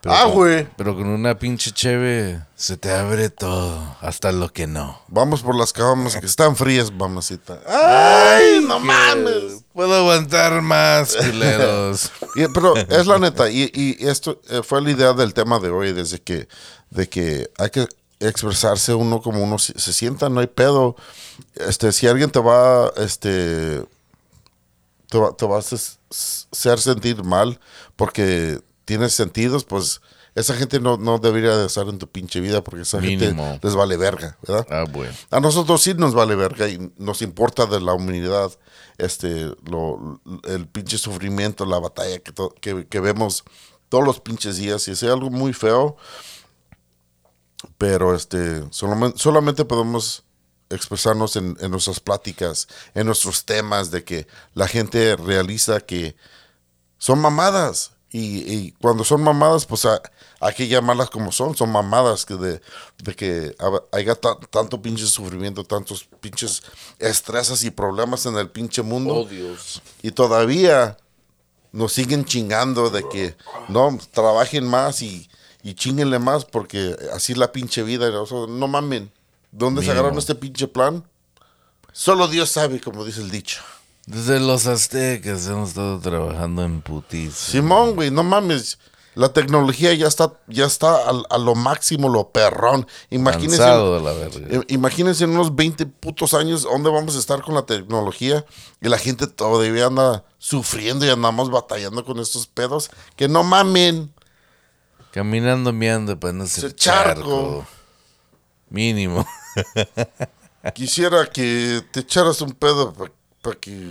Pero 0.00 0.14
Ah, 0.14 0.24
güey. 0.26 0.68
Pero 0.76 0.94
con 0.94 1.08
una 1.08 1.36
pinche 1.40 1.72
cheve 1.72 2.40
se 2.54 2.76
te 2.76 2.92
abre 2.92 3.30
todo, 3.30 3.96
hasta 4.00 4.30
lo 4.30 4.52
que 4.52 4.68
no. 4.68 5.02
vamos 5.08 5.42
por 5.42 5.56
las 5.56 5.72
camas 5.72 6.14
que 6.16 6.26
están 6.26 6.54
frías, 6.54 6.92
mamacita. 6.92 7.58
Ay, 7.66 8.60
no 8.64 8.78
mames. 8.78 9.64
Puedo 9.72 9.92
aguantar 9.96 10.62
más, 10.62 11.16
culeros. 11.20 12.12
Y- 12.36 12.46
pero 12.54 12.76
es 12.76 13.06
la 13.08 13.18
neta, 13.20 13.50
y, 13.50 13.70
y 13.74 14.06
esto 14.06 14.40
eh, 14.48 14.62
fue 14.62 14.80
la 14.82 14.90
idea 14.92 15.12
del 15.14 15.34
tema 15.34 15.58
de 15.58 15.70
hoy, 15.70 15.92
desde 15.92 16.20
que, 16.20 16.46
de 16.90 17.08
que 17.08 17.50
hay 17.58 17.70
que 17.70 17.88
expresarse 18.20 18.94
uno 18.94 19.20
como 19.22 19.42
uno 19.42 19.58
se, 19.58 19.92
sienta, 19.92 20.28
no 20.28 20.40
hay 20.40 20.46
pedo. 20.46 20.96
Este, 21.54 21.92
si 21.92 22.06
alguien 22.06 22.30
te 22.30 22.40
va, 22.40 22.92
este, 22.96 23.84
te 25.08 25.18
va, 25.18 25.32
te 25.36 25.46
va 25.46 25.56
a 25.56 25.58
hacer 25.60 26.78
sentir 26.78 27.22
mal 27.24 27.60
porque 27.96 28.60
tienes 28.84 29.12
sentidos, 29.14 29.64
pues 29.64 30.00
esa 30.34 30.54
gente 30.54 30.78
no, 30.78 30.96
no 30.96 31.18
debería 31.18 31.56
de 31.56 31.66
estar 31.66 31.88
en 31.88 31.98
tu 31.98 32.08
pinche 32.08 32.40
vida 32.40 32.62
porque 32.62 32.82
esa 32.82 32.98
Mínimo. 33.00 33.44
gente 33.44 33.66
les 33.66 33.74
vale 33.74 33.96
verga, 33.96 34.38
¿verdad? 34.46 34.66
Ah, 34.70 34.84
bueno. 34.90 35.12
A 35.30 35.40
nosotros 35.40 35.82
sí 35.82 35.94
nos 35.94 36.14
vale 36.14 36.36
verga 36.36 36.68
y 36.68 36.92
nos 36.96 37.22
importa 37.22 37.66
de 37.66 37.80
la 37.80 37.92
humanidad, 37.92 38.52
este, 38.98 39.52
lo, 39.64 40.20
el 40.44 40.68
pinche 40.68 40.96
sufrimiento, 40.96 41.66
la 41.66 41.80
batalla 41.80 42.20
que, 42.20 42.32
que, 42.60 42.86
que 42.86 43.00
vemos 43.00 43.44
todos 43.88 44.04
los 44.04 44.20
pinches 44.20 44.56
días 44.58 44.86
y 44.86 44.92
es 44.92 45.02
algo 45.02 45.30
muy 45.30 45.52
feo, 45.52 45.96
pero 47.76 48.14
este, 48.14 48.62
solamente, 48.70 49.18
solamente 49.18 49.64
podemos 49.64 50.24
expresarnos 50.70 51.36
en, 51.36 51.56
en 51.60 51.70
nuestras 51.70 51.98
pláticas, 52.00 52.68
en 52.94 53.06
nuestros 53.06 53.44
temas, 53.44 53.90
de 53.90 54.04
que 54.04 54.26
la 54.54 54.68
gente 54.68 55.16
realiza 55.16 55.80
que 55.80 56.14
son 56.98 57.18
mamadas. 57.20 57.92
Y, 58.10 58.38
y 58.50 58.72
cuando 58.80 59.04
son 59.04 59.22
mamadas, 59.22 59.66
pues 59.66 59.84
a- 59.84 60.00
hay 60.40 60.54
que 60.54 60.66
llamarlas 60.66 61.10
como 61.10 61.30
son. 61.30 61.54
Son 61.56 61.70
mamadas 61.70 62.24
que 62.24 62.34
de, 62.36 62.60
de 62.98 63.14
que 63.14 63.54
haya 63.92 64.14
ta- 64.14 64.38
tanto 64.50 64.80
pinche 64.80 65.06
sufrimiento, 65.06 65.62
tantos 65.64 66.04
pinches 66.20 66.62
estresas 66.98 67.62
y 67.64 67.70
problemas 67.70 68.24
en 68.26 68.36
el 68.38 68.48
pinche 68.48 68.80
mundo. 68.82 69.26
Dios. 69.26 69.82
Y 70.02 70.10
todavía 70.12 70.96
nos 71.72 71.92
siguen 71.92 72.24
chingando 72.24 72.88
de 72.88 73.06
que 73.10 73.36
no 73.68 73.98
trabajen 74.12 74.66
más 74.66 75.02
y, 75.02 75.28
y 75.62 75.74
chinguenle 75.74 76.18
más 76.18 76.44
porque 76.44 76.96
así 77.14 77.32
es 77.32 77.38
la 77.38 77.52
pinche 77.52 77.82
vida. 77.82 78.08
O 78.20 78.26
sea, 78.26 78.46
no 78.48 78.68
mamen. 78.68 79.10
¿Dónde 79.50 79.80
Mínimo. 79.80 79.96
sacaron 79.96 80.18
este 80.18 80.34
pinche 80.34 80.68
plan? 80.68 81.04
Solo 81.92 82.28
Dios 82.28 82.50
sabe, 82.50 82.80
como 82.80 83.04
dice 83.04 83.20
el 83.20 83.30
dicho. 83.30 83.60
Desde 84.06 84.40
los 84.40 84.66
aztecas 84.66 85.46
hemos 85.48 85.70
estado 85.70 85.98
trabajando 86.00 86.64
en 86.64 86.80
putis. 86.80 87.34
Simón, 87.34 87.94
güey, 87.94 88.10
no 88.10 88.22
mames. 88.22 88.78
La 89.14 89.32
tecnología 89.32 89.92
ya 89.94 90.06
está, 90.06 90.32
ya 90.46 90.64
está 90.64 90.96
a, 91.08 91.38
lo 91.38 91.54
máximo, 91.56 92.08
lo 92.08 92.30
perrón. 92.30 92.86
Imagínense, 93.10 93.60
de 93.60 94.00
la 94.00 94.12
verga. 94.12 94.64
imagínense 94.68 95.24
en 95.24 95.30
unos 95.30 95.56
20 95.56 95.86
putos 95.86 96.34
años 96.34 96.62
dónde 96.62 96.88
vamos 96.88 97.16
a 97.16 97.18
estar 97.18 97.42
con 97.42 97.56
la 97.56 97.66
tecnología 97.66 98.46
y 98.80 98.88
la 98.88 98.96
gente 98.96 99.26
todavía 99.26 99.86
anda 99.86 100.24
sufriendo 100.38 101.04
y 101.04 101.08
andamos 101.08 101.50
batallando 101.50 102.04
con 102.04 102.20
estos 102.20 102.46
pedos. 102.46 102.90
Que 103.16 103.26
no 103.26 103.42
mamen. 103.42 104.14
Caminando 105.12 105.72
miando 105.72 106.18
para 106.18 106.32
no 106.32 106.46
ser 106.46 106.74
charco. 106.74 107.20
charco. 107.22 107.66
Mínimo. 108.70 109.26
Quisiera 110.74 111.26
que 111.26 111.82
te 111.90 112.00
echaras 112.00 112.40
un 112.42 112.52
pedo 112.52 112.92
para 113.40 113.56
que 113.58 113.90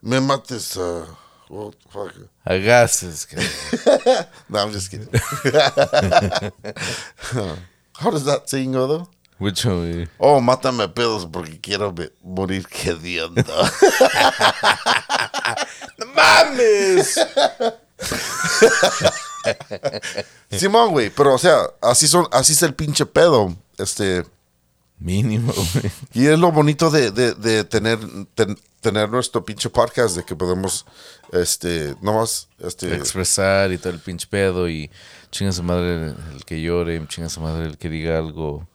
me 0.00 0.20
mates 0.20 0.76
a. 0.76 1.06
oh, 1.50 1.72
fuck. 1.90 2.12
Agases. 2.44 3.26
cabrón. 3.26 3.48
No, 4.48 4.58
I'm 4.58 4.72
just 4.72 4.90
kidding. 4.90 5.08
How 7.94 8.10
does 8.10 8.24
that 8.24 8.48
saying 8.48 8.72
go 8.72 8.86
though? 8.86 9.08
Which 9.38 9.64
one? 9.66 10.08
Oh, 10.20 10.40
mátame 10.40 10.84
a 10.84 10.88
pedos 10.88 11.26
porque 11.26 11.60
quiero 11.60 11.92
morir 12.24 12.64
hediondo. 12.70 13.42
¡Mames! 16.14 17.18
Simón, 20.50 20.90
güey, 20.90 21.10
pero 21.10 21.34
o 21.34 21.38
sea, 21.38 21.62
así 21.80 22.06
son, 22.08 22.26
así 22.32 22.52
es 22.52 22.62
el 22.62 22.74
pinche 22.74 23.06
pedo. 23.06 23.56
Este, 23.78 24.24
Mínimo, 24.98 25.52
güey. 25.52 25.92
y 26.12 26.26
es 26.26 26.38
lo 26.38 26.52
bonito 26.52 26.90
de, 26.90 27.10
de, 27.10 27.34
de 27.34 27.64
tener, 27.64 27.98
ten- 28.34 28.58
tener 28.80 29.08
nuestro 29.10 29.44
pinche 29.44 29.68
podcast, 29.70 30.16
de 30.16 30.24
que 30.24 30.36
podemos, 30.36 30.86
este, 31.32 31.96
nomás, 32.02 32.48
este, 32.58 32.94
Expresar 32.94 33.72
y 33.72 33.78
todo 33.78 33.92
el 33.92 33.98
pinche 34.00 34.26
pedo 34.28 34.68
y 34.68 34.90
chinga 35.30 35.52
su 35.52 35.62
madre 35.62 36.14
el 36.34 36.44
que 36.44 36.60
llore, 36.60 37.04
chinga 37.08 37.28
su 37.28 37.40
madre 37.40 37.66
el 37.66 37.78
que 37.78 37.88
diga 37.88 38.18
algo 38.18 38.68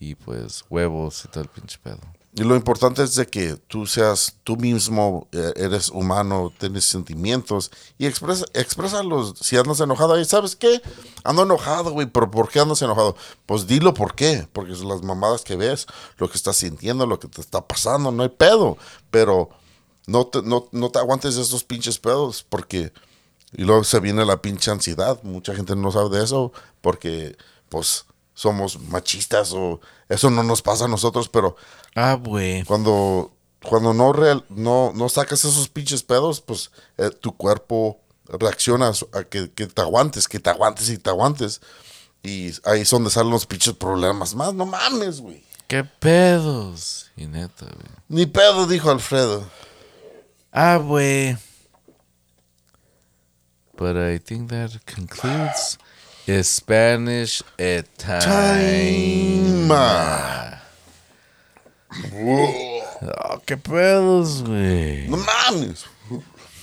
y 0.00 0.14
pues 0.14 0.64
huevos 0.70 1.24
y 1.24 1.28
todo 1.28 1.42
el 1.44 1.50
pinche 1.50 1.78
pedo. 1.82 2.00
Y 2.32 2.44
lo 2.44 2.54
importante 2.54 3.02
es 3.02 3.16
de 3.16 3.26
que 3.26 3.56
tú 3.56 3.86
seas 3.86 4.36
tú 4.44 4.56
mismo, 4.56 5.26
eh, 5.32 5.52
eres 5.56 5.88
humano, 5.88 6.52
tienes 6.56 6.84
sentimientos 6.84 7.72
y 7.98 8.06
expresa, 8.06 8.44
exprésalos. 8.54 9.34
Si 9.40 9.56
andas 9.56 9.80
enojado, 9.80 10.22
¿sabes 10.24 10.54
qué? 10.54 10.80
Ando 11.24 11.42
enojado, 11.42 11.90
güey, 11.90 12.06
pero 12.06 12.30
¿por 12.30 12.48
qué 12.48 12.60
andas 12.60 12.82
enojado? 12.82 13.16
Pues 13.46 13.66
dilo 13.66 13.94
por 13.94 14.14
qué, 14.14 14.46
porque 14.52 14.76
son 14.76 14.88
las 14.88 15.02
mamadas 15.02 15.42
que 15.42 15.56
ves, 15.56 15.86
lo 16.18 16.30
que 16.30 16.36
estás 16.36 16.56
sintiendo, 16.56 17.04
lo 17.04 17.18
que 17.18 17.26
te 17.26 17.40
está 17.40 17.66
pasando, 17.66 18.12
no 18.12 18.22
hay 18.22 18.28
pedo, 18.28 18.78
pero 19.10 19.50
no 20.06 20.28
te, 20.28 20.40
no, 20.42 20.68
no 20.70 20.90
te 20.90 21.00
aguantes 21.00 21.36
esos 21.36 21.64
pinches 21.64 21.98
pedos 21.98 22.44
porque... 22.48 22.92
Y 23.52 23.64
luego 23.64 23.82
se 23.82 23.98
viene 23.98 24.24
la 24.24 24.40
pinche 24.40 24.70
ansiedad. 24.70 25.20
Mucha 25.24 25.56
gente 25.56 25.74
no 25.74 25.90
sabe 25.90 26.16
de 26.16 26.22
eso 26.22 26.52
porque, 26.80 27.36
pues, 27.68 28.04
somos 28.40 28.80
machistas 28.80 29.52
o 29.52 29.80
eso 30.08 30.30
no 30.30 30.42
nos 30.42 30.62
pasa 30.62 30.86
a 30.86 30.88
nosotros, 30.88 31.28
pero 31.28 31.56
Ah, 31.94 32.14
güey. 32.14 32.64
cuando 32.64 33.32
cuando 33.62 33.92
no 33.92 34.12
real, 34.12 34.44
no 34.48 34.92
no 34.94 35.08
sacas 35.08 35.44
esos 35.44 35.68
pinches 35.68 36.02
pedos, 36.02 36.40
pues 36.40 36.70
eh, 36.98 37.10
tu 37.10 37.36
cuerpo 37.36 38.00
reacciona 38.26 38.92
a 39.12 39.24
que, 39.24 39.50
que 39.52 39.66
te 39.66 39.82
aguantes, 39.82 40.28
que 40.28 40.38
te 40.38 40.50
aguantes 40.50 40.88
y 40.88 40.98
te 40.98 41.10
aguantes. 41.10 41.60
Y 42.22 42.52
ahí 42.64 42.82
es 42.82 42.90
donde 42.90 43.10
salen 43.10 43.30
los 43.30 43.46
pinches 43.46 43.74
problemas 43.74 44.34
más. 44.34 44.54
No 44.54 44.66
mames, 44.66 45.20
güey. 45.20 45.42
¿Qué 45.66 45.84
pedos? 45.84 47.10
Y 47.16 47.26
neta, 47.26 47.64
güey. 47.66 47.86
Ni 48.08 48.26
pedo, 48.26 48.66
dijo 48.66 48.90
Alfredo. 48.90 49.48
Ah, 50.52 50.76
güey. 50.76 51.36
But 53.76 53.96
I 53.96 54.18
think 54.18 54.50
that 54.50 54.72
concludes 54.84 55.78
Spanish 56.42 57.42
at 57.58 57.86
time. 57.96 59.66
Ma. 59.66 60.49
Oh, 61.92 63.40
qué 63.46 63.56
pedos, 63.56 64.42
güey. 64.42 65.08
No 65.08 65.16
mames. 65.16 65.86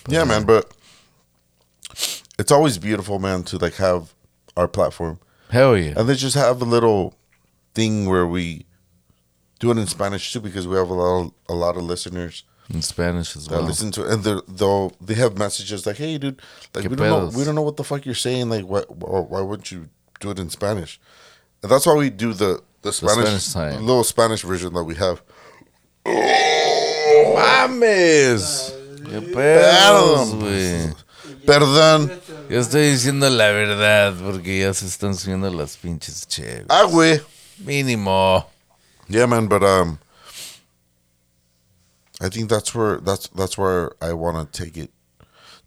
Yeah, 0.07 0.23
man, 0.23 0.45
but 0.45 0.71
it's 2.39 2.51
always 2.51 2.77
beautiful, 2.77 3.19
man, 3.19 3.43
to 3.43 3.57
like 3.57 3.75
have 3.75 4.13
our 4.55 4.67
platform. 4.67 5.19
Hell 5.49 5.77
yeah. 5.77 5.93
And 5.97 6.07
they 6.07 6.15
just 6.15 6.35
have 6.35 6.61
a 6.61 6.65
little 6.65 7.15
thing 7.73 8.05
where 8.07 8.25
we 8.25 8.65
do 9.59 9.71
it 9.71 9.77
in 9.77 9.87
Spanish 9.87 10.31
too 10.31 10.39
because 10.39 10.67
we 10.67 10.75
have 10.75 10.89
a 10.89 10.93
lot 10.93 11.25
of, 11.25 11.31
a 11.49 11.53
lot 11.53 11.77
of 11.77 11.83
listeners. 11.83 12.43
In 12.69 12.81
Spanish 12.81 13.35
as 13.35 13.49
well. 13.49 13.61
listen 13.61 13.91
to 13.91 14.05
it, 14.05 14.11
and 14.11 14.23
they're, 14.23 14.41
they'll 14.45 14.91
they 14.99 15.13
have 15.13 15.37
messages 15.37 15.85
like 15.85 15.95
hey 15.95 16.17
dude 16.17 16.41
like 16.75 16.83
we 16.89 16.97
don't 16.97 17.07
know 17.07 17.37
we 17.37 17.45
don't 17.45 17.55
know 17.55 17.61
what 17.61 17.77
the 17.77 17.83
fuck 17.85 18.05
you're 18.05 18.13
saying 18.13 18.49
like 18.49 18.65
why 18.65 18.81
why, 18.89 19.21
why 19.21 19.39
wouldn't 19.39 19.71
you 19.71 19.87
do 20.19 20.31
it 20.31 20.37
in 20.37 20.49
Spanish 20.49 20.99
and 21.63 21.71
that's 21.71 21.85
why 21.85 21.93
we 21.93 22.09
do 22.09 22.33
the 22.33 22.61
the 22.81 22.91
Spanish, 22.93 23.43
Spanish 23.43 23.53
time. 23.53 23.85
little 23.85 24.03
Spanish 24.03 24.41
version 24.43 24.73
that 24.73 24.83
we 24.83 24.95
have 24.95 25.21
¡Mames! 27.35 28.73
¡Qué 29.09 29.21
pedos, 29.33 30.33
güey! 30.35 30.93
perdón 31.45 32.11
Yo 32.49 32.59
estoy 32.59 32.91
diciendo 32.91 33.29
la 33.29 33.51
verdad 33.51 34.13
porque 34.23 34.59
ya 34.59 34.73
se 34.73 34.85
están 34.85 35.15
subiendo 35.15 35.49
las 35.51 35.77
pinches 35.77 36.25
cheves. 36.27 36.65
ah 36.69 36.83
güey 36.85 37.21
Mínimo. 37.63 38.45
yeah 39.09 39.25
man 39.25 39.47
but 39.47 39.63
um 39.63 39.99
I 42.19 42.29
think 42.29 42.49
that's 42.49 42.73
where 42.73 42.97
that's 42.99 43.27
that's 43.35 43.57
where 43.57 43.91
I 44.01 44.13
want 44.13 44.51
to 44.51 44.63
take 44.63 44.77
it 44.77 44.91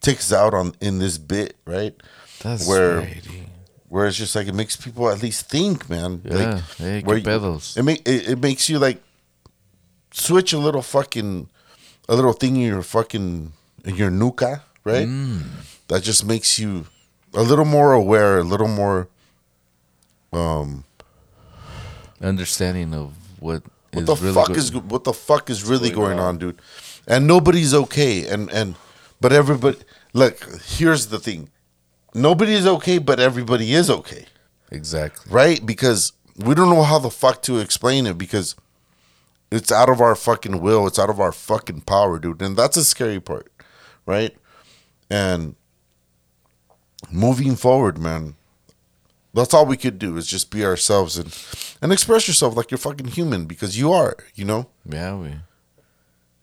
Takes 0.01 0.33
out 0.33 0.55
on 0.55 0.73
in 0.81 0.99
this 0.99 1.19
bit 1.19 1.57
right 1.67 1.95
That's 2.43 2.67
Where- 2.67 3.01
righty. 3.01 3.47
Where 3.91 4.07
it's 4.07 4.17
just 4.17 4.35
like 4.35 4.47
it 4.47 4.55
makes 4.55 4.77
people 4.77 5.11
at 5.11 5.21
least 5.23 5.51
think 5.51 5.91
man 5.91 6.23
Yeah, 6.25 6.35
like 6.37 6.65
hey, 6.79 7.03
you-. 7.19 7.25
It 7.77 7.83
make 7.83 8.01
it, 8.09 8.29
it 8.31 8.39
makes 8.41 8.69
you 8.71 8.79
like 8.79 9.03
switch 10.13 10.53
a 10.55 10.59
little 10.59 10.81
fucking 10.83 11.49
a 12.09 12.15
little 12.15 12.33
thing 12.33 12.57
in 12.57 12.63
your 12.63 12.83
fucking 12.83 13.53
in 13.85 13.97
your 13.97 14.11
nuca, 14.11 14.63
right? 14.85 15.07
Mm. 15.07 15.43
That 15.89 16.03
just 16.03 16.25
makes 16.25 16.59
you 16.59 16.87
a 17.35 17.43
little 17.43 17.65
more 17.65 17.93
aware, 17.93 18.39
a 18.39 18.45
little 18.45 18.69
more 18.69 19.09
um 20.33 20.85
Understanding 22.23 22.93
of 22.95 23.15
what, 23.41 23.63
what 23.93 24.07
the 24.07 24.15
really 24.15 24.35
fuck 24.35 24.49
go- 24.49 24.55
is 24.55 24.73
what 24.75 25.05
the 25.05 25.13
fuck 25.15 25.49
is 25.51 25.65
really 25.65 25.91
going 25.91 26.19
on, 26.19 26.39
dude. 26.39 26.61
And 27.07 27.27
nobody's 27.27 27.73
okay 27.75 28.27
and 28.29 28.51
and 28.53 28.77
but 29.21 29.33
everybody 29.33 29.79
look, 30.13 30.37
here's 30.77 31.07
the 31.09 31.19
thing. 31.19 31.49
Nobody 32.15 32.55
is 32.55 32.67
okay, 32.67 32.99
but 32.99 33.21
everybody 33.21 33.73
is 33.73 33.89
okay. 33.91 34.27
Exactly. 34.71 35.33
right? 35.33 35.65
Because 35.65 36.13
we 36.37 36.55
don't 36.55 36.71
know 36.71 36.83
how 36.83 36.99
the 36.99 37.11
fuck 37.11 37.43
to 37.43 37.59
explain 37.59 38.07
it 38.07 38.17
because 38.19 38.55
it's 39.51 39.73
out 39.73 39.89
of 39.89 40.01
our 40.01 40.15
fucking 40.15 40.61
will, 40.61 40.87
it's 40.87 40.99
out 40.99 41.11
of 41.11 41.21
our 41.21 41.33
fucking 41.33 41.83
power, 41.83 42.19
dude. 42.19 42.41
And 42.41 42.57
that's 42.57 42.77
a 42.77 42.85
scary 42.85 43.21
part, 43.21 43.51
right? 44.07 44.37
And 45.11 45.57
moving 47.11 47.57
forward, 47.57 47.99
man, 47.99 48.37
that's 49.35 49.55
all 49.55 49.67
we 49.67 49.77
could 49.77 49.99
do 49.99 50.17
is 50.17 50.27
just 50.27 50.51
be 50.51 50.65
ourselves 50.65 51.17
and 51.17 51.37
and 51.83 51.93
express 51.93 52.27
yourself 52.29 52.57
like 52.57 52.71
you're 52.71 52.79
fucking 52.79 53.09
human 53.09 53.47
because 53.47 53.79
you 53.79 53.93
are, 53.93 54.17
you 54.35 54.45
know? 54.45 54.69
Yeah, 54.85 55.17
we. 55.17 55.35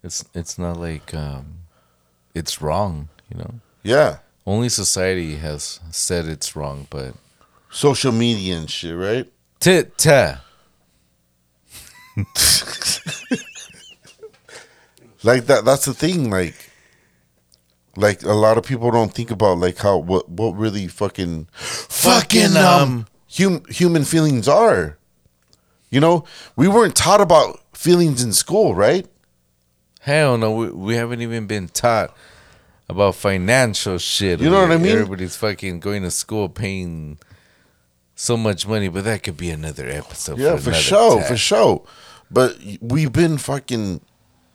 It's 0.03 0.23
it's 0.33 0.57
not 0.57 0.77
like 0.77 1.13
um, 1.13 1.59
it's 2.33 2.61
wrong, 2.61 3.09
you 3.29 3.37
know. 3.37 3.55
Yeah. 3.83 4.19
Only 4.47 4.69
society 4.69 5.35
has 5.35 5.81
said 5.91 6.25
it's 6.25 6.55
wrong, 6.55 6.87
but 6.89 7.13
Social 7.69 8.13
media 8.13 8.55
and 8.57 8.71
shit, 8.71 8.95
right? 8.95 9.29
tit 9.59 9.97
ta. 9.97 10.41
like 15.23 15.45
that 15.45 15.63
that's 15.65 15.85
the 15.85 15.93
thing 15.93 16.29
like 16.31 16.55
like 17.95 18.23
a 18.23 18.33
lot 18.33 18.57
of 18.57 18.63
people 18.63 18.89
don't 18.89 19.13
think 19.13 19.29
about 19.29 19.59
like 19.59 19.77
how 19.77 19.97
what 19.97 20.27
what 20.29 20.55
really 20.55 20.87
fucking 20.87 21.47
fucking 21.51 22.55
um 22.57 23.05
hum, 23.37 23.63
human 23.69 24.03
feelings 24.03 24.47
are 24.47 24.97
you 25.91 25.99
know 25.99 26.23
we 26.55 26.67
weren't 26.67 26.95
taught 26.95 27.21
about 27.21 27.59
feelings 27.73 28.23
in 28.23 28.33
school 28.33 28.73
right 28.73 29.05
Hell 30.01 30.37
no, 30.37 30.51
we, 30.55 30.69
we 30.69 30.95
haven't 30.95 31.21
even 31.21 31.45
been 31.47 31.67
taught 31.67 32.15
about 32.89 33.15
financial 33.15 33.97
shit. 33.97 34.39
You 34.39 34.49
know 34.49 34.61
what 34.61 34.71
I 34.71 34.77
mean? 34.77 34.93
Everybody's 34.93 35.35
fucking 35.35 35.79
going 35.79 36.03
to 36.03 36.11
school 36.11 36.49
paying 36.49 37.17
so 38.15 38.37
much 38.37 38.67
money, 38.67 38.87
but 38.87 39.03
that 39.03 39.23
could 39.23 39.37
be 39.37 39.49
another 39.49 39.87
episode. 39.87 40.39
yeah 40.39 40.55
for 40.57 40.69
another 40.69 40.73
sure 40.73 41.19
time. 41.19 41.27
for 41.27 41.37
sure 41.37 41.85
but 42.29 42.57
we've 42.81 43.13
been 43.13 43.37
fucking 43.37 44.01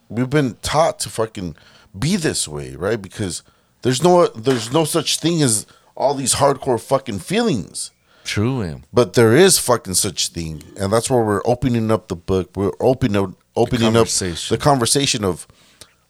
we've 0.08 0.30
been 0.30 0.56
taught 0.62 0.98
to 1.00 1.08
fucking 1.08 1.56
be 1.98 2.16
this 2.16 2.46
way 2.46 2.74
right 2.76 3.00
because 3.00 3.42
there's 3.82 4.02
no 4.02 4.26
there's 4.28 4.72
no 4.72 4.84
such 4.84 5.18
thing 5.18 5.42
as 5.42 5.66
all 5.96 6.14
these 6.14 6.36
hardcore 6.36 6.80
fucking 6.80 7.18
feelings 7.18 7.90
True, 8.24 8.60
him. 8.60 8.84
But 8.92 9.14
there 9.14 9.34
is 9.34 9.58
fucking 9.58 9.94
such 9.94 10.28
thing, 10.28 10.62
and 10.78 10.92
that's 10.92 11.10
where 11.10 11.24
we're 11.24 11.42
opening 11.44 11.90
up 11.90 12.06
the 12.06 12.14
book. 12.14 12.50
We're 12.54 12.70
opening 12.78 13.20
up, 13.20 13.30
opening 13.56 13.96
up 13.96 14.06
the 14.06 14.58
conversation 14.60 15.24
of 15.24 15.48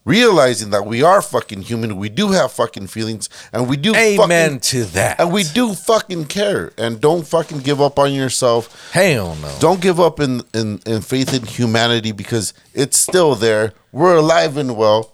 realizing 0.04 0.70
that 0.70 0.86
we 0.86 1.02
are 1.02 1.22
fucking 1.22 1.62
human. 1.62 1.96
We 1.96 2.08
do 2.08 2.32
have 2.32 2.52
fucking 2.52 2.88
feelings, 2.88 3.28
and 3.52 3.68
we 3.68 3.76
do 3.76 3.94
Amen 3.94 4.18
fucking, 4.54 4.60
to 4.60 4.84
that. 4.86 5.20
and 5.20 5.32
we 5.32 5.44
do 5.44 5.74
fucking 5.74 6.26
care. 6.26 6.72
And 6.78 7.00
don't 7.00 7.26
fucking 7.26 7.58
give 7.58 7.80
up 7.80 7.98
on 7.98 8.12
yourself. 8.12 8.90
Hell 8.92 9.36
no. 9.36 9.54
Don't 9.60 9.80
give 9.80 10.00
up 10.00 10.20
in 10.20 10.42
in, 10.54 10.80
in 10.86 11.02
faith 11.02 11.32
in 11.34 11.44
humanity 11.44 12.12
because 12.12 12.54
it's 12.74 12.98
still 12.98 13.34
there. 13.34 13.72
We're 13.92 14.16
alive 14.16 14.56
and 14.56 14.76
well. 14.76 15.12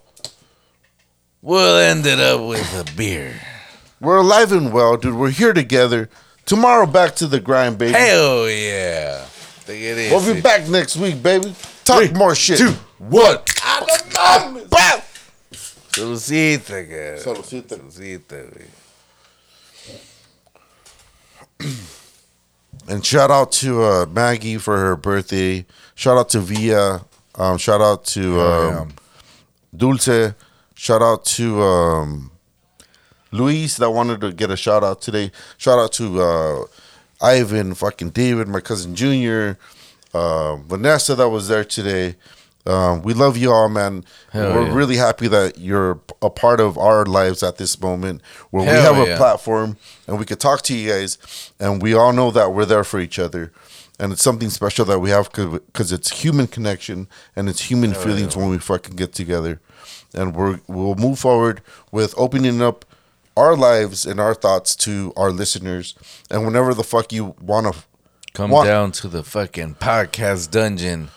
We'll 1.41 1.77
end 1.77 2.05
it 2.05 2.19
up 2.19 2.41
with 2.47 2.73
a 2.73 2.95
beer. 2.97 3.39
We're 4.01 4.17
alive 4.17 4.51
and 4.51 4.73
well, 4.73 4.97
dude. 4.97 5.15
We're 5.15 5.29
here 5.29 5.53
together 5.53 6.09
Tomorrow, 6.49 6.87
back 6.87 7.15
to 7.17 7.27
the 7.27 7.39
grind, 7.39 7.77
baby. 7.77 7.91
Hell 7.93 8.49
yeah. 8.49 9.23
We'll 9.67 10.33
be 10.33 10.41
back 10.41 10.67
next 10.67 10.97
week, 10.97 11.21
baby. 11.21 11.53
Talk 11.85 12.05
Three, 12.05 12.11
more 12.17 12.33
shit. 12.33 12.57
two, 12.57 12.73
one. 12.99 13.37
Bam! 14.69 15.01
Saludcita, 15.91 16.87
cara. 16.87 17.17
Saludcita. 17.19 17.75
Saludcita, 17.77 18.37
güey. 18.51 18.67
And 22.87 23.05
shout 23.05 23.29
out 23.29 23.51
to 23.53 23.83
uh, 23.83 24.05
Maggie 24.07 24.57
for 24.57 24.77
her 24.77 24.95
birthday. 24.95 25.65
Shout 25.95 26.17
out 26.17 26.29
to 26.29 26.39
Via. 26.39 27.01
Um, 27.35 27.57
shout 27.57 27.81
out 27.81 28.05
to 28.05 28.39
um, 28.39 28.93
Dulce. 29.75 30.33
Shout 30.75 31.01
out 31.01 31.25
to 31.25 31.61
um, 31.61 32.31
Luis 33.31 33.77
that 33.77 33.91
wanted 33.91 34.21
to 34.21 34.31
get 34.31 34.49
a 34.49 34.57
shout 34.57 34.83
out 34.83 35.01
today. 35.01 35.31
Shout 35.57 35.77
out 35.77 35.91
to 35.93 36.21
uh, 36.21 36.65
Ivan, 37.21 37.75
fucking 37.75 38.11
David, 38.11 38.47
my 38.47 38.61
cousin 38.61 38.95
Junior, 38.95 39.57
uh, 40.13 40.55
Vanessa 40.55 41.15
that 41.15 41.29
was 41.29 41.47
there 41.47 41.65
today. 41.65 42.15
Um, 42.65 43.01
we 43.01 43.13
love 43.13 43.37
you 43.37 43.51
all, 43.51 43.69
man. 43.69 44.03
Hell 44.31 44.53
We're 44.53 44.67
yeah. 44.67 44.73
really 44.73 44.97
happy 44.97 45.27
that 45.27 45.57
you're 45.57 45.99
a 46.21 46.29
part 46.29 46.59
of 46.59 46.77
our 46.77 47.05
lives 47.05 47.41
at 47.41 47.57
this 47.57 47.79
moment 47.81 48.21
where 48.51 48.63
we 48.63 48.69
Hell 48.69 48.93
have 48.93 49.07
a 49.07 49.17
platform 49.17 49.77
and 50.07 50.19
we 50.19 50.25
could 50.25 50.39
talk 50.39 50.61
to 50.63 50.75
you 50.75 50.89
guys, 50.89 51.51
and 51.59 51.81
we 51.81 51.93
all 51.93 52.13
know 52.13 52.31
that 52.31 52.53
we're 52.53 52.65
there 52.65 52.83
for 52.83 52.99
each 52.99 53.17
other. 53.17 53.51
And 54.01 54.13
it's 54.13 54.23
something 54.23 54.49
special 54.49 54.85
that 54.85 54.99
we 54.99 55.09
have 55.09 55.29
because 55.31 55.91
it's 55.91 56.23
human 56.23 56.47
connection 56.47 57.07
and 57.35 57.49
it's 57.49 57.69
human 57.69 57.93
feelings 57.93 58.35
when 58.37 58.49
we 58.49 58.57
fucking 58.57 58.95
get 58.95 59.11
together. 59.13 59.59
And 60.13 60.35
we're, 60.35 60.61
we'll 60.67 60.95
move 60.95 61.19
forward 61.19 61.61
with 61.91 62.13
opening 62.17 62.61
up 62.61 62.85
our 63.35 63.57
lives 63.57 64.05
and 64.05 64.19
our 64.19 64.33
thoughts 64.33 64.73
to 64.77 65.11
our 65.17 65.31
listeners. 65.31 65.95
And 66.31 66.45
whenever 66.45 66.73
the 66.73 66.83
fuck 66.83 67.11
you 67.11 67.35
want 67.41 67.73
to 67.73 67.83
Come 68.33 68.51
Want- 68.51 68.67
down 68.67 68.91
to 68.93 69.07
the 69.07 69.23
fucking 69.23 69.75
podcast 69.75 70.51
dungeon. 70.51 71.09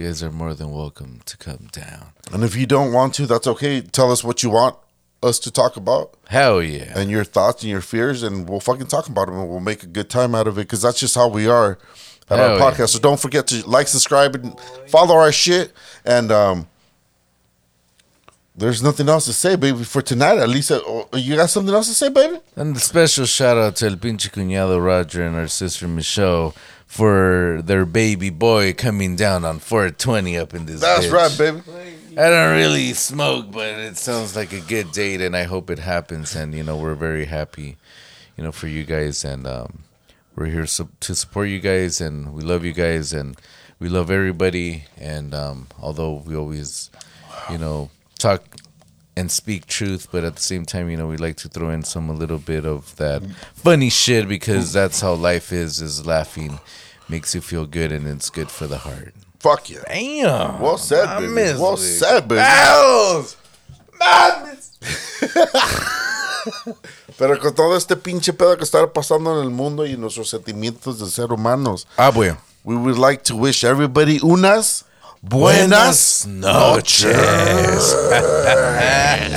You 0.00 0.06
guys 0.06 0.22
are 0.22 0.32
more 0.32 0.54
than 0.54 0.70
welcome 0.70 1.20
to 1.26 1.36
come 1.36 1.68
down. 1.72 2.14
And 2.32 2.42
if 2.42 2.56
you 2.56 2.64
don't 2.64 2.90
want 2.90 3.12
to, 3.16 3.26
that's 3.26 3.46
okay. 3.46 3.82
Tell 3.82 4.10
us 4.10 4.24
what 4.24 4.42
you 4.42 4.48
want 4.48 4.76
us 5.22 5.38
to 5.40 5.50
talk 5.50 5.76
about 5.76 6.14
Hell 6.28 6.62
yeah. 6.62 6.98
and 6.98 7.10
your 7.10 7.22
thoughts 7.22 7.62
and 7.62 7.70
your 7.70 7.82
fears, 7.82 8.22
and 8.22 8.48
we'll 8.48 8.60
fucking 8.60 8.86
talk 8.86 9.08
about 9.08 9.26
them 9.26 9.38
and 9.38 9.50
we'll 9.50 9.60
make 9.60 9.82
a 9.82 9.86
good 9.86 10.08
time 10.08 10.34
out 10.34 10.46
of 10.46 10.56
it 10.56 10.62
because 10.62 10.80
that's 10.80 10.98
just 10.98 11.14
how 11.14 11.28
we 11.28 11.46
are 11.46 11.78
at 12.30 12.40
our 12.40 12.48
Hell 12.48 12.58
yeah. 12.58 12.70
podcast. 12.70 12.88
So 12.88 12.98
don't 12.98 13.20
forget 13.20 13.46
to 13.48 13.68
like, 13.68 13.88
subscribe, 13.88 14.36
and 14.36 14.58
follow 14.88 15.16
our 15.16 15.32
shit. 15.32 15.74
And 16.06 16.32
um, 16.32 16.68
there's 18.60 18.82
nothing 18.82 19.08
else 19.08 19.24
to 19.24 19.32
say, 19.32 19.56
baby, 19.56 19.82
for 19.84 20.02
tonight. 20.02 20.38
At 20.38 20.48
least 20.48 20.70
uh, 20.70 20.80
oh, 20.86 21.08
you 21.14 21.36
got 21.36 21.50
something 21.50 21.74
else 21.74 21.88
to 21.88 21.94
say, 21.94 22.08
baby? 22.10 22.38
And 22.56 22.76
a 22.76 22.80
special 22.80 23.24
shout 23.26 23.56
out 23.56 23.76
to 23.76 23.86
El 23.86 23.96
Pinche 23.96 24.30
Cuñado 24.30 24.82
Roger 24.82 25.22
and 25.24 25.34
our 25.34 25.48
sister 25.48 25.88
Michelle 25.88 26.54
for 26.86 27.62
their 27.64 27.86
baby 27.86 28.30
boy 28.30 28.72
coming 28.74 29.16
down 29.16 29.44
on 29.44 29.58
420 29.60 30.36
up 30.36 30.54
in 30.54 30.66
this 30.66 30.80
That's 30.80 31.06
bitch. 31.06 31.12
right, 31.12 31.38
baby. 31.38 31.62
I 32.18 32.28
don't 32.28 32.56
really 32.56 32.92
smoke, 32.92 33.50
but 33.50 33.68
it 33.78 33.96
sounds 33.96 34.36
like 34.36 34.52
a 34.52 34.60
good 34.60 34.92
date, 34.92 35.20
and 35.20 35.36
I 35.36 35.44
hope 35.44 35.70
it 35.70 35.78
happens. 35.78 36.34
And 36.34 36.52
you 36.54 36.62
know, 36.62 36.76
we're 36.76 36.94
very 36.96 37.24
happy, 37.26 37.76
you 38.36 38.44
know, 38.44 38.52
for 38.52 38.66
you 38.66 38.84
guys, 38.84 39.24
and 39.24 39.46
um, 39.46 39.84
we're 40.36 40.46
here 40.46 40.66
to 40.66 41.14
support 41.14 41.48
you 41.48 41.60
guys, 41.60 42.00
and 42.00 42.34
we 42.34 42.42
love 42.42 42.64
you 42.64 42.72
guys, 42.72 43.12
and 43.12 43.36
we 43.78 43.88
love 43.88 44.10
everybody. 44.10 44.84
And 44.98 45.32
um, 45.32 45.68
although 45.80 46.14
we 46.26 46.34
always, 46.36 46.90
you 47.50 47.58
know, 47.58 47.90
talk 48.20 48.42
and 49.16 49.30
speak 49.30 49.66
truth, 49.66 50.08
but 50.12 50.24
at 50.24 50.34
the 50.36 50.42
same 50.42 50.64
time, 50.64 50.88
you 50.88 50.96
know, 50.96 51.06
we 51.06 51.16
like 51.16 51.36
to 51.38 51.48
throw 51.48 51.70
in 51.70 51.82
some 51.82 52.08
a 52.08 52.14
little 52.14 52.38
bit 52.38 52.64
of 52.64 52.94
that 52.96 53.22
funny 53.54 53.90
shit 53.90 54.28
because 54.28 54.72
that's 54.72 55.00
how 55.00 55.14
life 55.14 55.52
is. 55.52 55.80
Is 55.80 56.06
laughing 56.06 56.60
makes 57.08 57.34
you 57.34 57.40
feel 57.40 57.66
good, 57.66 57.90
and 57.92 58.06
it's 58.06 58.30
good 58.30 58.50
for 58.50 58.66
the 58.68 58.78
heart. 58.78 59.12
Fuck 59.40 59.68
yeah. 59.70 59.82
Damn. 59.88 60.60
Well 60.60 60.78
said, 60.78 61.06
I 61.08 61.20
baby. 61.20 61.32
miss 61.32 61.58
Well 61.58 61.74
it. 61.74 61.78
said, 61.78 62.28
baby. 62.28 62.40
Bells. 62.42 63.36
Pero 67.18 67.38
con 67.38 67.54
todo 67.54 67.76
este 67.76 67.96
pinche 67.96 68.32
pedo 68.32 68.56
que 68.56 68.64
está 68.64 68.90
pasando 68.92 69.38
en 69.38 69.44
el 69.44 69.50
mundo 69.50 69.84
y 69.84 69.96
nuestros 69.96 70.30
sentimientos 70.30 70.98
de 70.98 71.06
ser 71.10 71.32
humanos, 71.32 71.86
Ah, 71.98 72.10
bueno. 72.10 72.38
we 72.64 72.74
would 72.76 72.96
like 72.98 73.22
to 73.24 73.36
wish 73.36 73.62
everybody 73.64 74.18
unas 74.22 74.84
Buenas 75.22 76.26
noches. 76.26 77.06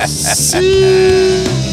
Sí. 0.06 1.73